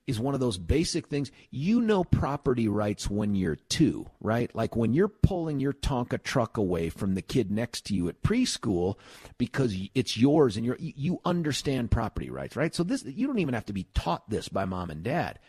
is 0.07 0.21
one 0.21 0.35
of 0.35 0.41
those 0.41 0.59
basic 0.59 1.09
things. 1.09 1.33
You 1.51 1.81
know 1.81 2.05
property 2.05 2.69
rights 2.69 3.11
when 3.11 3.35
you're 3.35 3.57
two, 3.57 4.09
right? 4.21 4.55
Like 4.55 4.77
when 4.77 4.93
you're 4.93 5.09
pulling 5.09 5.59
your 5.59 5.73
Tonka 5.73 6.23
truck 6.23 6.57
away 6.57 6.91
from 6.91 7.15
the 7.15 7.23
kid 7.23 7.51
next 7.51 7.87
to 7.87 7.95
you 7.95 8.09
at 8.09 8.23
preschool 8.23 8.97
because 9.37 9.77
it's 9.95 10.17
yours 10.17 10.57
and 10.57 10.65
you're, 10.65 10.79
you 10.79 11.21
understand 11.25 11.91
property 11.91 12.31
rights, 12.31 12.57
right? 12.57 12.75
So 12.75 12.85
this, 12.85 13.05
you 13.05 13.27
don't 13.27 13.41
even 13.41 13.55
have 13.55 13.67
to 13.67 13.73
be 13.73 13.89
taught 13.95 14.29
this 14.31 14.49
by 14.49 14.65
mom 14.65 14.91
and 14.91 15.03
dad. 15.03 15.41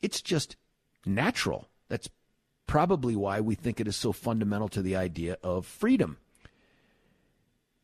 It's 0.00 0.22
just 0.22 0.56
natural. 1.04 1.68
That's 1.88 2.08
probably 2.66 3.16
why 3.16 3.40
we 3.40 3.56
think 3.56 3.80
it 3.80 3.88
is 3.88 3.96
so 3.96 4.12
fundamental 4.12 4.68
to 4.68 4.82
the 4.82 4.96
idea 4.96 5.38
of 5.42 5.66
freedom. 5.66 6.18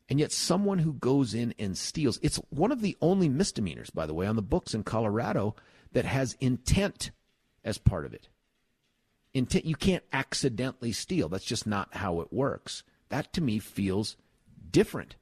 And 0.09 0.19
yet, 0.19 0.33
someone 0.33 0.79
who 0.79 0.91
goes 0.91 1.33
in 1.33 1.53
and 1.57 1.77
steals, 1.77 2.19
it's 2.21 2.35
one 2.49 2.73
of 2.73 2.81
the 2.81 2.97
only 3.01 3.29
misdemeanors, 3.29 3.89
by 3.89 4.05
the 4.05 4.13
way, 4.13 4.27
on 4.27 4.35
the 4.35 4.41
books 4.41 4.73
in 4.73 4.83
Colorado 4.83 5.55
that 5.93 6.05
has 6.05 6.37
intent 6.39 7.11
as 7.63 7.77
part 7.77 8.05
of 8.05 8.13
it. 8.13 8.29
Intent, 9.33 9.65
you 9.65 9.75
can't 9.75 10.03
accidentally 10.11 10.91
steal. 10.91 11.29
That's 11.29 11.45
just 11.45 11.65
not 11.65 11.95
how 11.95 12.19
it 12.21 12.33
works. 12.33 12.83
That 13.09 13.31
to 13.33 13.41
me 13.41 13.59
feels 13.59 14.17
different. 14.71 15.15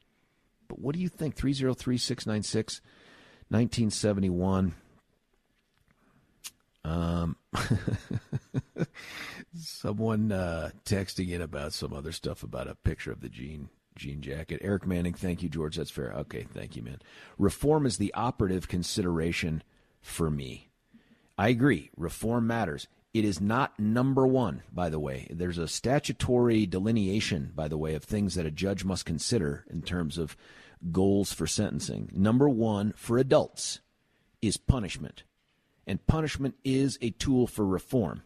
But 0.67 0.79
what 0.79 0.95
do 0.95 1.01
you 1.01 1.09
think? 1.09 1.35
303 1.35 1.97
696 1.97 2.81
1971. 3.49 4.75
Um, 6.85 7.35
someone 9.59 10.31
uh, 10.31 10.69
texting 10.85 11.31
in 11.31 11.41
about 11.41 11.73
some 11.73 11.93
other 11.93 12.11
stuff 12.11 12.43
about 12.43 12.67
a 12.67 12.75
picture 12.75 13.11
of 13.11 13.21
the 13.21 13.29
jean 13.29 13.69
jean 13.95 14.21
jacket. 14.21 14.61
Eric 14.63 14.87
Manning, 14.87 15.13
thank 15.13 15.43
you, 15.43 15.49
George. 15.49 15.75
That's 15.75 15.91
fair. 15.91 16.13
Okay, 16.13 16.43
thank 16.53 16.75
you, 16.75 16.83
man. 16.83 16.99
Reform 17.37 17.85
is 17.85 17.97
the 17.97 18.13
operative 18.13 18.67
consideration 18.67 19.61
for 20.01 20.29
me. 20.29 20.69
I 21.37 21.49
agree. 21.49 21.89
Reform 21.95 22.47
matters. 22.47 22.87
It 23.13 23.25
is 23.25 23.41
not 23.41 23.79
number 23.79 24.27
one, 24.27 24.61
by 24.71 24.89
the 24.89 24.99
way. 24.99 25.27
There's 25.31 25.57
a 25.57 25.67
statutory 25.67 26.65
delineation, 26.65 27.51
by 27.55 27.67
the 27.67 27.77
way, 27.77 27.95
of 27.95 28.03
things 28.03 28.35
that 28.35 28.45
a 28.45 28.51
judge 28.51 28.85
must 28.85 29.05
consider 29.05 29.65
in 29.69 29.81
terms 29.81 30.17
of 30.17 30.37
goals 30.91 31.33
for 31.33 31.47
sentencing. 31.47 32.09
Number 32.13 32.47
one 32.47 32.93
for 32.95 33.17
adults 33.17 33.79
is 34.41 34.57
punishment 34.57 35.23
and 35.89 36.05
punishment 36.05 36.53
is 36.63 36.99
a 37.01 37.09
tool 37.09 37.47
for 37.47 37.65
reform. 37.65 38.21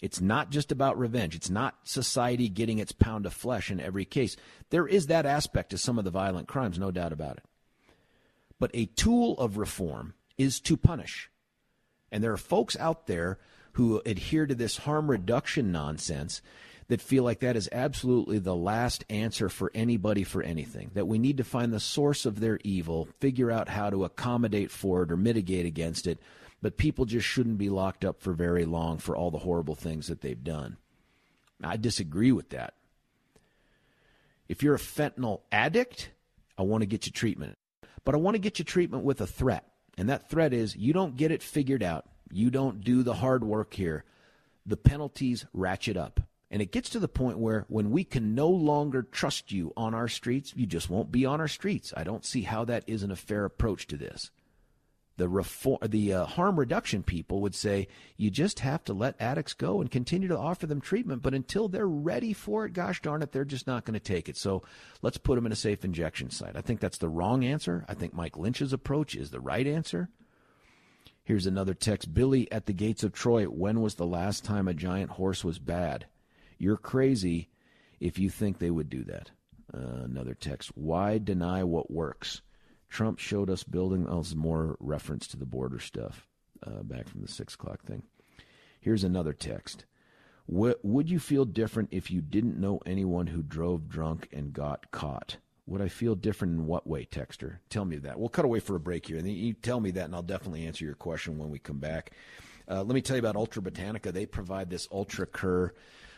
It's 0.00 0.20
not 0.20 0.50
just 0.50 0.72
about 0.72 0.98
revenge. 0.98 1.36
It's 1.36 1.48
not 1.48 1.76
society 1.84 2.48
getting 2.48 2.78
its 2.78 2.90
pound 2.90 3.24
of 3.24 3.32
flesh 3.32 3.70
in 3.70 3.78
every 3.78 4.04
case. 4.04 4.36
There 4.70 4.88
is 4.88 5.06
that 5.06 5.24
aspect 5.24 5.70
to 5.70 5.78
some 5.78 5.96
of 5.96 6.04
the 6.04 6.10
violent 6.10 6.48
crimes, 6.48 6.80
no 6.80 6.90
doubt 6.90 7.12
about 7.12 7.36
it. 7.36 7.44
But 8.58 8.72
a 8.74 8.86
tool 8.86 9.38
of 9.38 9.58
reform 9.58 10.14
is 10.42 10.60
to 10.60 10.76
punish. 10.76 11.30
And 12.10 12.22
there 12.22 12.32
are 12.32 12.36
folks 12.36 12.76
out 12.78 13.06
there 13.06 13.38
who 13.74 14.02
adhere 14.04 14.46
to 14.46 14.54
this 14.54 14.78
harm 14.78 15.10
reduction 15.10 15.70
nonsense 15.70 16.42
that 16.88 17.00
feel 17.00 17.22
like 17.22 17.40
that 17.40 17.56
is 17.56 17.68
absolutely 17.70 18.38
the 18.38 18.56
last 18.56 19.04
answer 19.08 19.48
for 19.48 19.70
anybody 19.74 20.24
for 20.24 20.42
anything. 20.42 20.90
That 20.94 21.06
we 21.06 21.18
need 21.18 21.38
to 21.38 21.44
find 21.44 21.72
the 21.72 21.80
source 21.80 22.26
of 22.26 22.40
their 22.40 22.58
evil, 22.64 23.08
figure 23.20 23.50
out 23.50 23.68
how 23.68 23.88
to 23.88 24.04
accommodate 24.04 24.70
for 24.70 25.04
it 25.04 25.12
or 25.12 25.16
mitigate 25.16 25.64
against 25.64 26.06
it, 26.06 26.18
but 26.60 26.76
people 26.76 27.04
just 27.04 27.26
shouldn't 27.26 27.56
be 27.56 27.70
locked 27.70 28.04
up 28.04 28.20
for 28.20 28.32
very 28.32 28.64
long 28.64 28.98
for 28.98 29.16
all 29.16 29.30
the 29.30 29.38
horrible 29.38 29.76
things 29.76 30.08
that 30.08 30.20
they've 30.20 30.44
done. 30.44 30.76
I 31.62 31.76
disagree 31.76 32.32
with 32.32 32.50
that. 32.50 32.74
If 34.48 34.62
you're 34.62 34.74
a 34.74 34.78
fentanyl 34.78 35.42
addict, 35.52 36.10
I 36.58 36.62
want 36.62 36.82
to 36.82 36.86
get 36.86 37.06
you 37.06 37.12
treatment. 37.12 37.56
But 38.04 38.14
I 38.14 38.18
want 38.18 38.34
to 38.34 38.40
get 38.40 38.58
you 38.58 38.64
treatment 38.64 39.04
with 39.04 39.20
a 39.20 39.26
threat. 39.26 39.71
And 40.02 40.10
that 40.10 40.28
threat 40.28 40.52
is 40.52 40.74
you 40.74 40.92
don't 40.92 41.16
get 41.16 41.30
it 41.30 41.44
figured 41.44 41.80
out. 41.80 42.06
You 42.32 42.50
don't 42.50 42.80
do 42.80 43.04
the 43.04 43.14
hard 43.14 43.44
work 43.44 43.72
here. 43.74 44.02
The 44.66 44.76
penalties 44.76 45.46
ratchet 45.52 45.96
up. 45.96 46.18
And 46.50 46.60
it 46.60 46.72
gets 46.72 46.90
to 46.90 46.98
the 46.98 47.06
point 47.06 47.38
where 47.38 47.66
when 47.68 47.92
we 47.92 48.02
can 48.02 48.34
no 48.34 48.48
longer 48.48 49.04
trust 49.04 49.52
you 49.52 49.72
on 49.76 49.94
our 49.94 50.08
streets, 50.08 50.54
you 50.56 50.66
just 50.66 50.90
won't 50.90 51.12
be 51.12 51.24
on 51.24 51.40
our 51.40 51.46
streets. 51.46 51.94
I 51.96 52.02
don't 52.02 52.24
see 52.24 52.42
how 52.42 52.64
that 52.64 52.82
isn't 52.88 53.12
a 53.12 53.14
fair 53.14 53.44
approach 53.44 53.86
to 53.86 53.96
this. 53.96 54.32
The 55.22 55.28
reform, 55.28 55.78
the 55.86 56.14
uh, 56.14 56.24
harm 56.24 56.58
reduction 56.58 57.04
people 57.04 57.42
would 57.42 57.54
say 57.54 57.86
you 58.16 58.28
just 58.28 58.58
have 58.58 58.82
to 58.82 58.92
let 58.92 59.14
addicts 59.20 59.54
go 59.54 59.80
and 59.80 59.88
continue 59.88 60.26
to 60.26 60.36
offer 60.36 60.66
them 60.66 60.80
treatment, 60.80 61.22
but 61.22 61.32
until 61.32 61.68
they're 61.68 61.86
ready 61.86 62.32
for 62.32 62.66
it, 62.66 62.72
gosh 62.72 63.00
darn 63.00 63.22
it, 63.22 63.30
they're 63.30 63.44
just 63.44 63.68
not 63.68 63.84
going 63.84 63.94
to 63.94 64.00
take 64.00 64.28
it. 64.28 64.36
So 64.36 64.64
let's 65.00 65.18
put 65.18 65.36
them 65.36 65.46
in 65.46 65.52
a 65.52 65.54
safe 65.54 65.84
injection 65.84 66.30
site. 66.30 66.56
I 66.56 66.60
think 66.60 66.80
that's 66.80 66.98
the 66.98 67.08
wrong 67.08 67.44
answer. 67.44 67.84
I 67.88 67.94
think 67.94 68.14
Mike 68.14 68.36
Lynch's 68.36 68.72
approach 68.72 69.14
is 69.14 69.30
the 69.30 69.38
right 69.38 69.64
answer. 69.64 70.08
Here's 71.22 71.46
another 71.46 71.74
text. 71.74 72.12
Billy 72.12 72.50
at 72.50 72.66
the 72.66 72.72
gates 72.72 73.04
of 73.04 73.12
Troy. 73.12 73.44
When 73.44 73.80
was 73.80 73.94
the 73.94 74.04
last 74.04 74.44
time 74.44 74.66
a 74.66 74.74
giant 74.74 75.12
horse 75.12 75.44
was 75.44 75.60
bad? 75.60 76.06
You're 76.58 76.76
crazy 76.76 77.48
if 78.00 78.18
you 78.18 78.28
think 78.28 78.58
they 78.58 78.72
would 78.72 78.90
do 78.90 79.04
that. 79.04 79.30
Uh, 79.72 80.02
another 80.02 80.34
text. 80.34 80.72
Why 80.74 81.18
deny 81.18 81.62
what 81.62 81.92
works? 81.92 82.42
Trump 82.92 83.18
showed 83.18 83.48
us 83.48 83.64
building. 83.64 84.06
Oh, 84.06 84.22
more 84.36 84.76
reference 84.78 85.26
to 85.28 85.38
the 85.38 85.46
border 85.46 85.78
stuff 85.78 86.28
uh, 86.64 86.82
back 86.82 87.08
from 87.08 87.22
the 87.22 87.28
six 87.28 87.54
o'clock 87.54 87.82
thing. 87.82 88.02
Here's 88.80 89.02
another 89.02 89.32
text. 89.32 89.86
would 90.46 91.08
you 91.08 91.18
feel 91.18 91.46
different 91.46 91.88
if 91.90 92.10
you 92.10 92.20
didn't 92.20 92.60
know 92.60 92.80
anyone 92.84 93.28
who 93.28 93.42
drove 93.42 93.88
drunk 93.88 94.28
and 94.30 94.52
got 94.52 94.90
caught? 94.90 95.38
Would 95.66 95.80
I 95.80 95.88
feel 95.88 96.14
different 96.14 96.58
in 96.58 96.66
what 96.66 96.86
way, 96.86 97.06
Texter? 97.10 97.60
Tell 97.70 97.86
me 97.86 97.96
that. 97.96 98.20
We'll 98.20 98.28
cut 98.28 98.44
away 98.44 98.60
for 98.60 98.76
a 98.76 98.80
break 98.80 99.06
here, 99.06 99.16
and 99.16 99.26
you 99.26 99.54
tell 99.54 99.80
me 99.80 99.92
that, 99.92 100.04
and 100.04 100.14
I'll 100.14 100.20
definitely 100.20 100.66
answer 100.66 100.84
your 100.84 100.94
question 100.94 101.38
when 101.38 101.48
we 101.48 101.58
come 101.58 101.78
back. 101.78 102.10
Uh, 102.68 102.82
let 102.82 102.94
me 102.94 103.00
tell 103.00 103.16
you 103.16 103.20
about 103.20 103.36
Ultra 103.36 103.62
Botanica. 103.62 104.12
They 104.12 104.26
provide 104.26 104.68
this 104.68 104.86
Ultra 104.92 105.26
Cur 105.26 105.72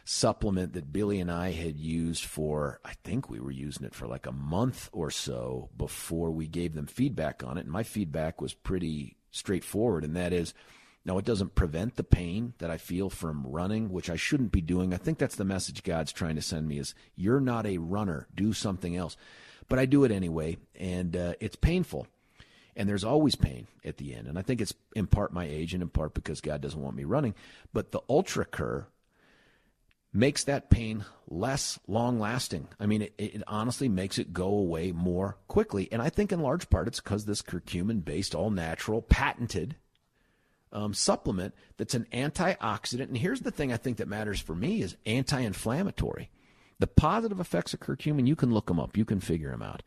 supplement 0.04 0.74
that 0.74 0.92
Billy 0.92 1.18
and 1.20 1.30
I 1.30 1.52
had 1.52 1.76
used 1.78 2.24
for, 2.24 2.80
I 2.84 2.92
think 3.04 3.28
we 3.28 3.40
were 3.40 3.50
using 3.50 3.86
it 3.86 3.94
for 3.94 4.06
like 4.06 4.26
a 4.26 4.32
month 4.32 4.90
or 4.92 5.10
so 5.10 5.70
before 5.76 6.30
we 6.30 6.46
gave 6.46 6.74
them 6.74 6.86
feedback 6.86 7.42
on 7.42 7.56
it. 7.56 7.62
And 7.62 7.70
my 7.70 7.82
feedback 7.82 8.40
was 8.40 8.54
pretty 8.54 9.16
straightforward, 9.30 10.04
and 10.04 10.14
that 10.16 10.32
is, 10.32 10.54
now, 11.06 11.18
it 11.18 11.26
doesn't 11.26 11.54
prevent 11.54 11.96
the 11.96 12.04
pain 12.04 12.54
that 12.58 12.70
I 12.70 12.78
feel 12.78 13.10
from 13.10 13.46
running, 13.46 13.90
which 13.90 14.08
I 14.08 14.16
shouldn't 14.16 14.52
be 14.52 14.62
doing. 14.62 14.94
I 14.94 14.96
think 14.96 15.18
that's 15.18 15.36
the 15.36 15.44
message 15.44 15.82
God's 15.82 16.12
trying 16.12 16.36
to 16.36 16.42
send 16.42 16.66
me 16.66 16.78
is 16.78 16.94
you're 17.14 17.40
not 17.40 17.66
a 17.66 17.76
runner. 17.76 18.26
Do 18.34 18.54
something 18.54 18.96
else. 18.96 19.16
But 19.68 19.78
I 19.78 19.84
do 19.84 20.04
it 20.04 20.10
anyway, 20.10 20.56
and 20.74 21.14
uh, 21.14 21.34
it's 21.40 21.56
painful. 21.56 22.06
And 22.74 22.88
there's 22.88 23.04
always 23.04 23.34
pain 23.34 23.66
at 23.84 23.98
the 23.98 24.14
end. 24.14 24.26
And 24.26 24.38
I 24.38 24.42
think 24.42 24.60
it's 24.60 24.74
in 24.96 25.06
part 25.06 25.32
my 25.32 25.44
age 25.44 25.74
and 25.74 25.82
in 25.82 25.90
part 25.90 26.14
because 26.14 26.40
God 26.40 26.60
doesn't 26.60 26.80
want 26.80 26.96
me 26.96 27.04
running. 27.04 27.34
But 27.72 27.92
the 27.92 28.00
Ultra 28.08 28.46
Cur 28.46 28.86
makes 30.14 30.44
that 30.44 30.70
pain 30.70 31.04
less 31.28 31.78
long 31.88 32.20
lasting. 32.20 32.68
I 32.78 32.86
mean, 32.86 33.02
it, 33.02 33.14
it, 33.18 33.42
honestly 33.48 33.88
makes 33.88 34.18
it 34.18 34.32
go 34.32 34.46
away 34.46 34.92
more 34.92 35.36
quickly. 35.48 35.88
And 35.90 36.00
I 36.00 36.08
think 36.08 36.30
in 36.30 36.40
large 36.40 36.70
part 36.70 36.86
it's 36.86 37.00
because 37.00 37.24
this 37.24 37.42
curcumin 37.42 38.04
based, 38.04 38.34
all 38.34 38.50
natural, 38.50 39.02
patented 39.02 39.76
um, 40.72 40.94
supplement 40.94 41.54
that's 41.76 41.94
an 41.94 42.06
antioxidant. 42.12 43.08
And 43.08 43.18
here's 43.18 43.40
the 43.40 43.50
thing 43.50 43.72
I 43.72 43.76
think 43.76 43.96
that 43.96 44.08
matters 44.08 44.40
for 44.40 44.54
me 44.54 44.80
is 44.80 44.96
anti 45.04 45.40
inflammatory. 45.40 46.30
The 46.78 46.86
positive 46.86 47.40
effects 47.40 47.74
of 47.74 47.80
curcumin, 47.80 48.26
you 48.26 48.36
can 48.36 48.52
look 48.52 48.66
them 48.66 48.80
up, 48.80 48.96
you 48.96 49.04
can 49.04 49.20
figure 49.20 49.50
them 49.50 49.62
out. 49.62 49.82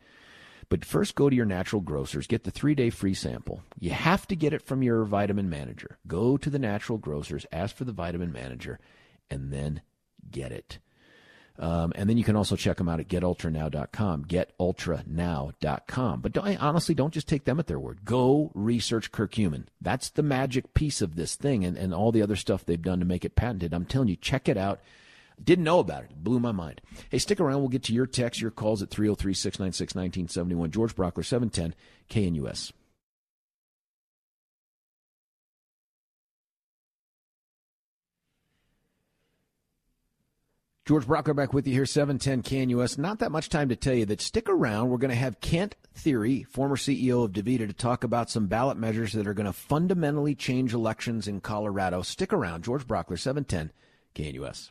But 0.70 0.84
first, 0.84 1.14
go 1.14 1.30
to 1.30 1.36
your 1.36 1.46
natural 1.46 1.80
grocers, 1.80 2.26
get 2.26 2.44
the 2.44 2.50
three 2.50 2.74
day 2.74 2.90
free 2.90 3.14
sample. 3.14 3.62
You 3.78 3.90
have 3.90 4.26
to 4.28 4.36
get 4.36 4.52
it 4.52 4.66
from 4.66 4.82
your 4.82 5.04
vitamin 5.04 5.48
manager. 5.48 5.98
Go 6.06 6.36
to 6.36 6.50
the 6.50 6.58
natural 6.58 6.98
grocers, 6.98 7.46
ask 7.50 7.74
for 7.74 7.84
the 7.84 7.92
vitamin 7.92 8.32
manager, 8.32 8.78
and 9.30 9.50
then 9.50 9.80
get 10.30 10.52
it. 10.52 10.78
Um, 11.58 11.92
and 11.96 12.08
then 12.08 12.16
you 12.16 12.22
can 12.22 12.36
also 12.36 12.54
check 12.54 12.76
them 12.76 12.88
out 12.88 13.00
at 13.00 13.08
getultranow.com, 13.08 14.26
getultranow.com. 14.26 16.20
But 16.20 16.32
don't, 16.32 16.62
honestly, 16.62 16.94
don't 16.94 17.12
just 17.12 17.26
take 17.26 17.44
them 17.44 17.58
at 17.58 17.66
their 17.66 17.80
word. 17.80 18.04
Go 18.04 18.52
research 18.54 19.10
curcumin. 19.10 19.64
That's 19.80 20.10
the 20.10 20.22
magic 20.22 20.72
piece 20.72 21.02
of 21.02 21.16
this 21.16 21.34
thing 21.34 21.64
and, 21.64 21.76
and 21.76 21.92
all 21.92 22.12
the 22.12 22.22
other 22.22 22.36
stuff 22.36 22.64
they've 22.64 22.80
done 22.80 23.00
to 23.00 23.04
make 23.04 23.24
it 23.24 23.34
patented. 23.34 23.74
I'm 23.74 23.86
telling 23.86 24.06
you, 24.08 24.14
check 24.14 24.48
it 24.48 24.56
out. 24.56 24.80
Didn't 25.42 25.64
know 25.64 25.80
about 25.80 26.04
it. 26.04 26.10
it 26.10 26.22
blew 26.22 26.38
my 26.38 26.52
mind. 26.52 26.80
Hey, 27.10 27.18
stick 27.18 27.40
around. 27.40 27.58
We'll 27.60 27.68
get 27.68 27.84
to 27.84 27.92
your 27.92 28.06
texts, 28.06 28.40
your 28.40 28.50
calls 28.50 28.82
at 28.82 28.90
303 28.90 29.34
696 29.34 29.94
1971. 29.94 30.70
George 30.70 30.94
Brauchler, 30.94 31.24
710 31.24 31.74
KNUS. 32.10 32.72
George 40.88 41.06
Brauchler 41.06 41.36
back 41.36 41.52
with 41.52 41.66
you 41.66 41.74
here, 41.74 41.84
710 41.84 42.42
KNUS. 42.42 42.96
Not 42.96 43.18
that 43.18 43.30
much 43.30 43.50
time 43.50 43.68
to 43.68 43.76
tell 43.76 43.92
you 43.92 44.06
that 44.06 44.22
stick 44.22 44.48
around. 44.48 44.88
We're 44.88 44.96
going 44.96 45.10
to 45.10 45.16
have 45.16 45.38
Kent 45.42 45.76
Thiry, 45.94 46.46
former 46.46 46.76
CEO 46.76 47.26
of 47.26 47.32
DaVita, 47.32 47.66
to 47.66 47.74
talk 47.74 48.04
about 48.04 48.30
some 48.30 48.46
ballot 48.46 48.78
measures 48.78 49.12
that 49.12 49.26
are 49.26 49.34
going 49.34 49.44
to 49.44 49.52
fundamentally 49.52 50.34
change 50.34 50.72
elections 50.72 51.28
in 51.28 51.42
Colorado. 51.42 52.00
Stick 52.00 52.32
around. 52.32 52.64
George 52.64 52.86
Brauchler, 52.86 53.18
710 53.18 53.70
KNUS. 54.14 54.70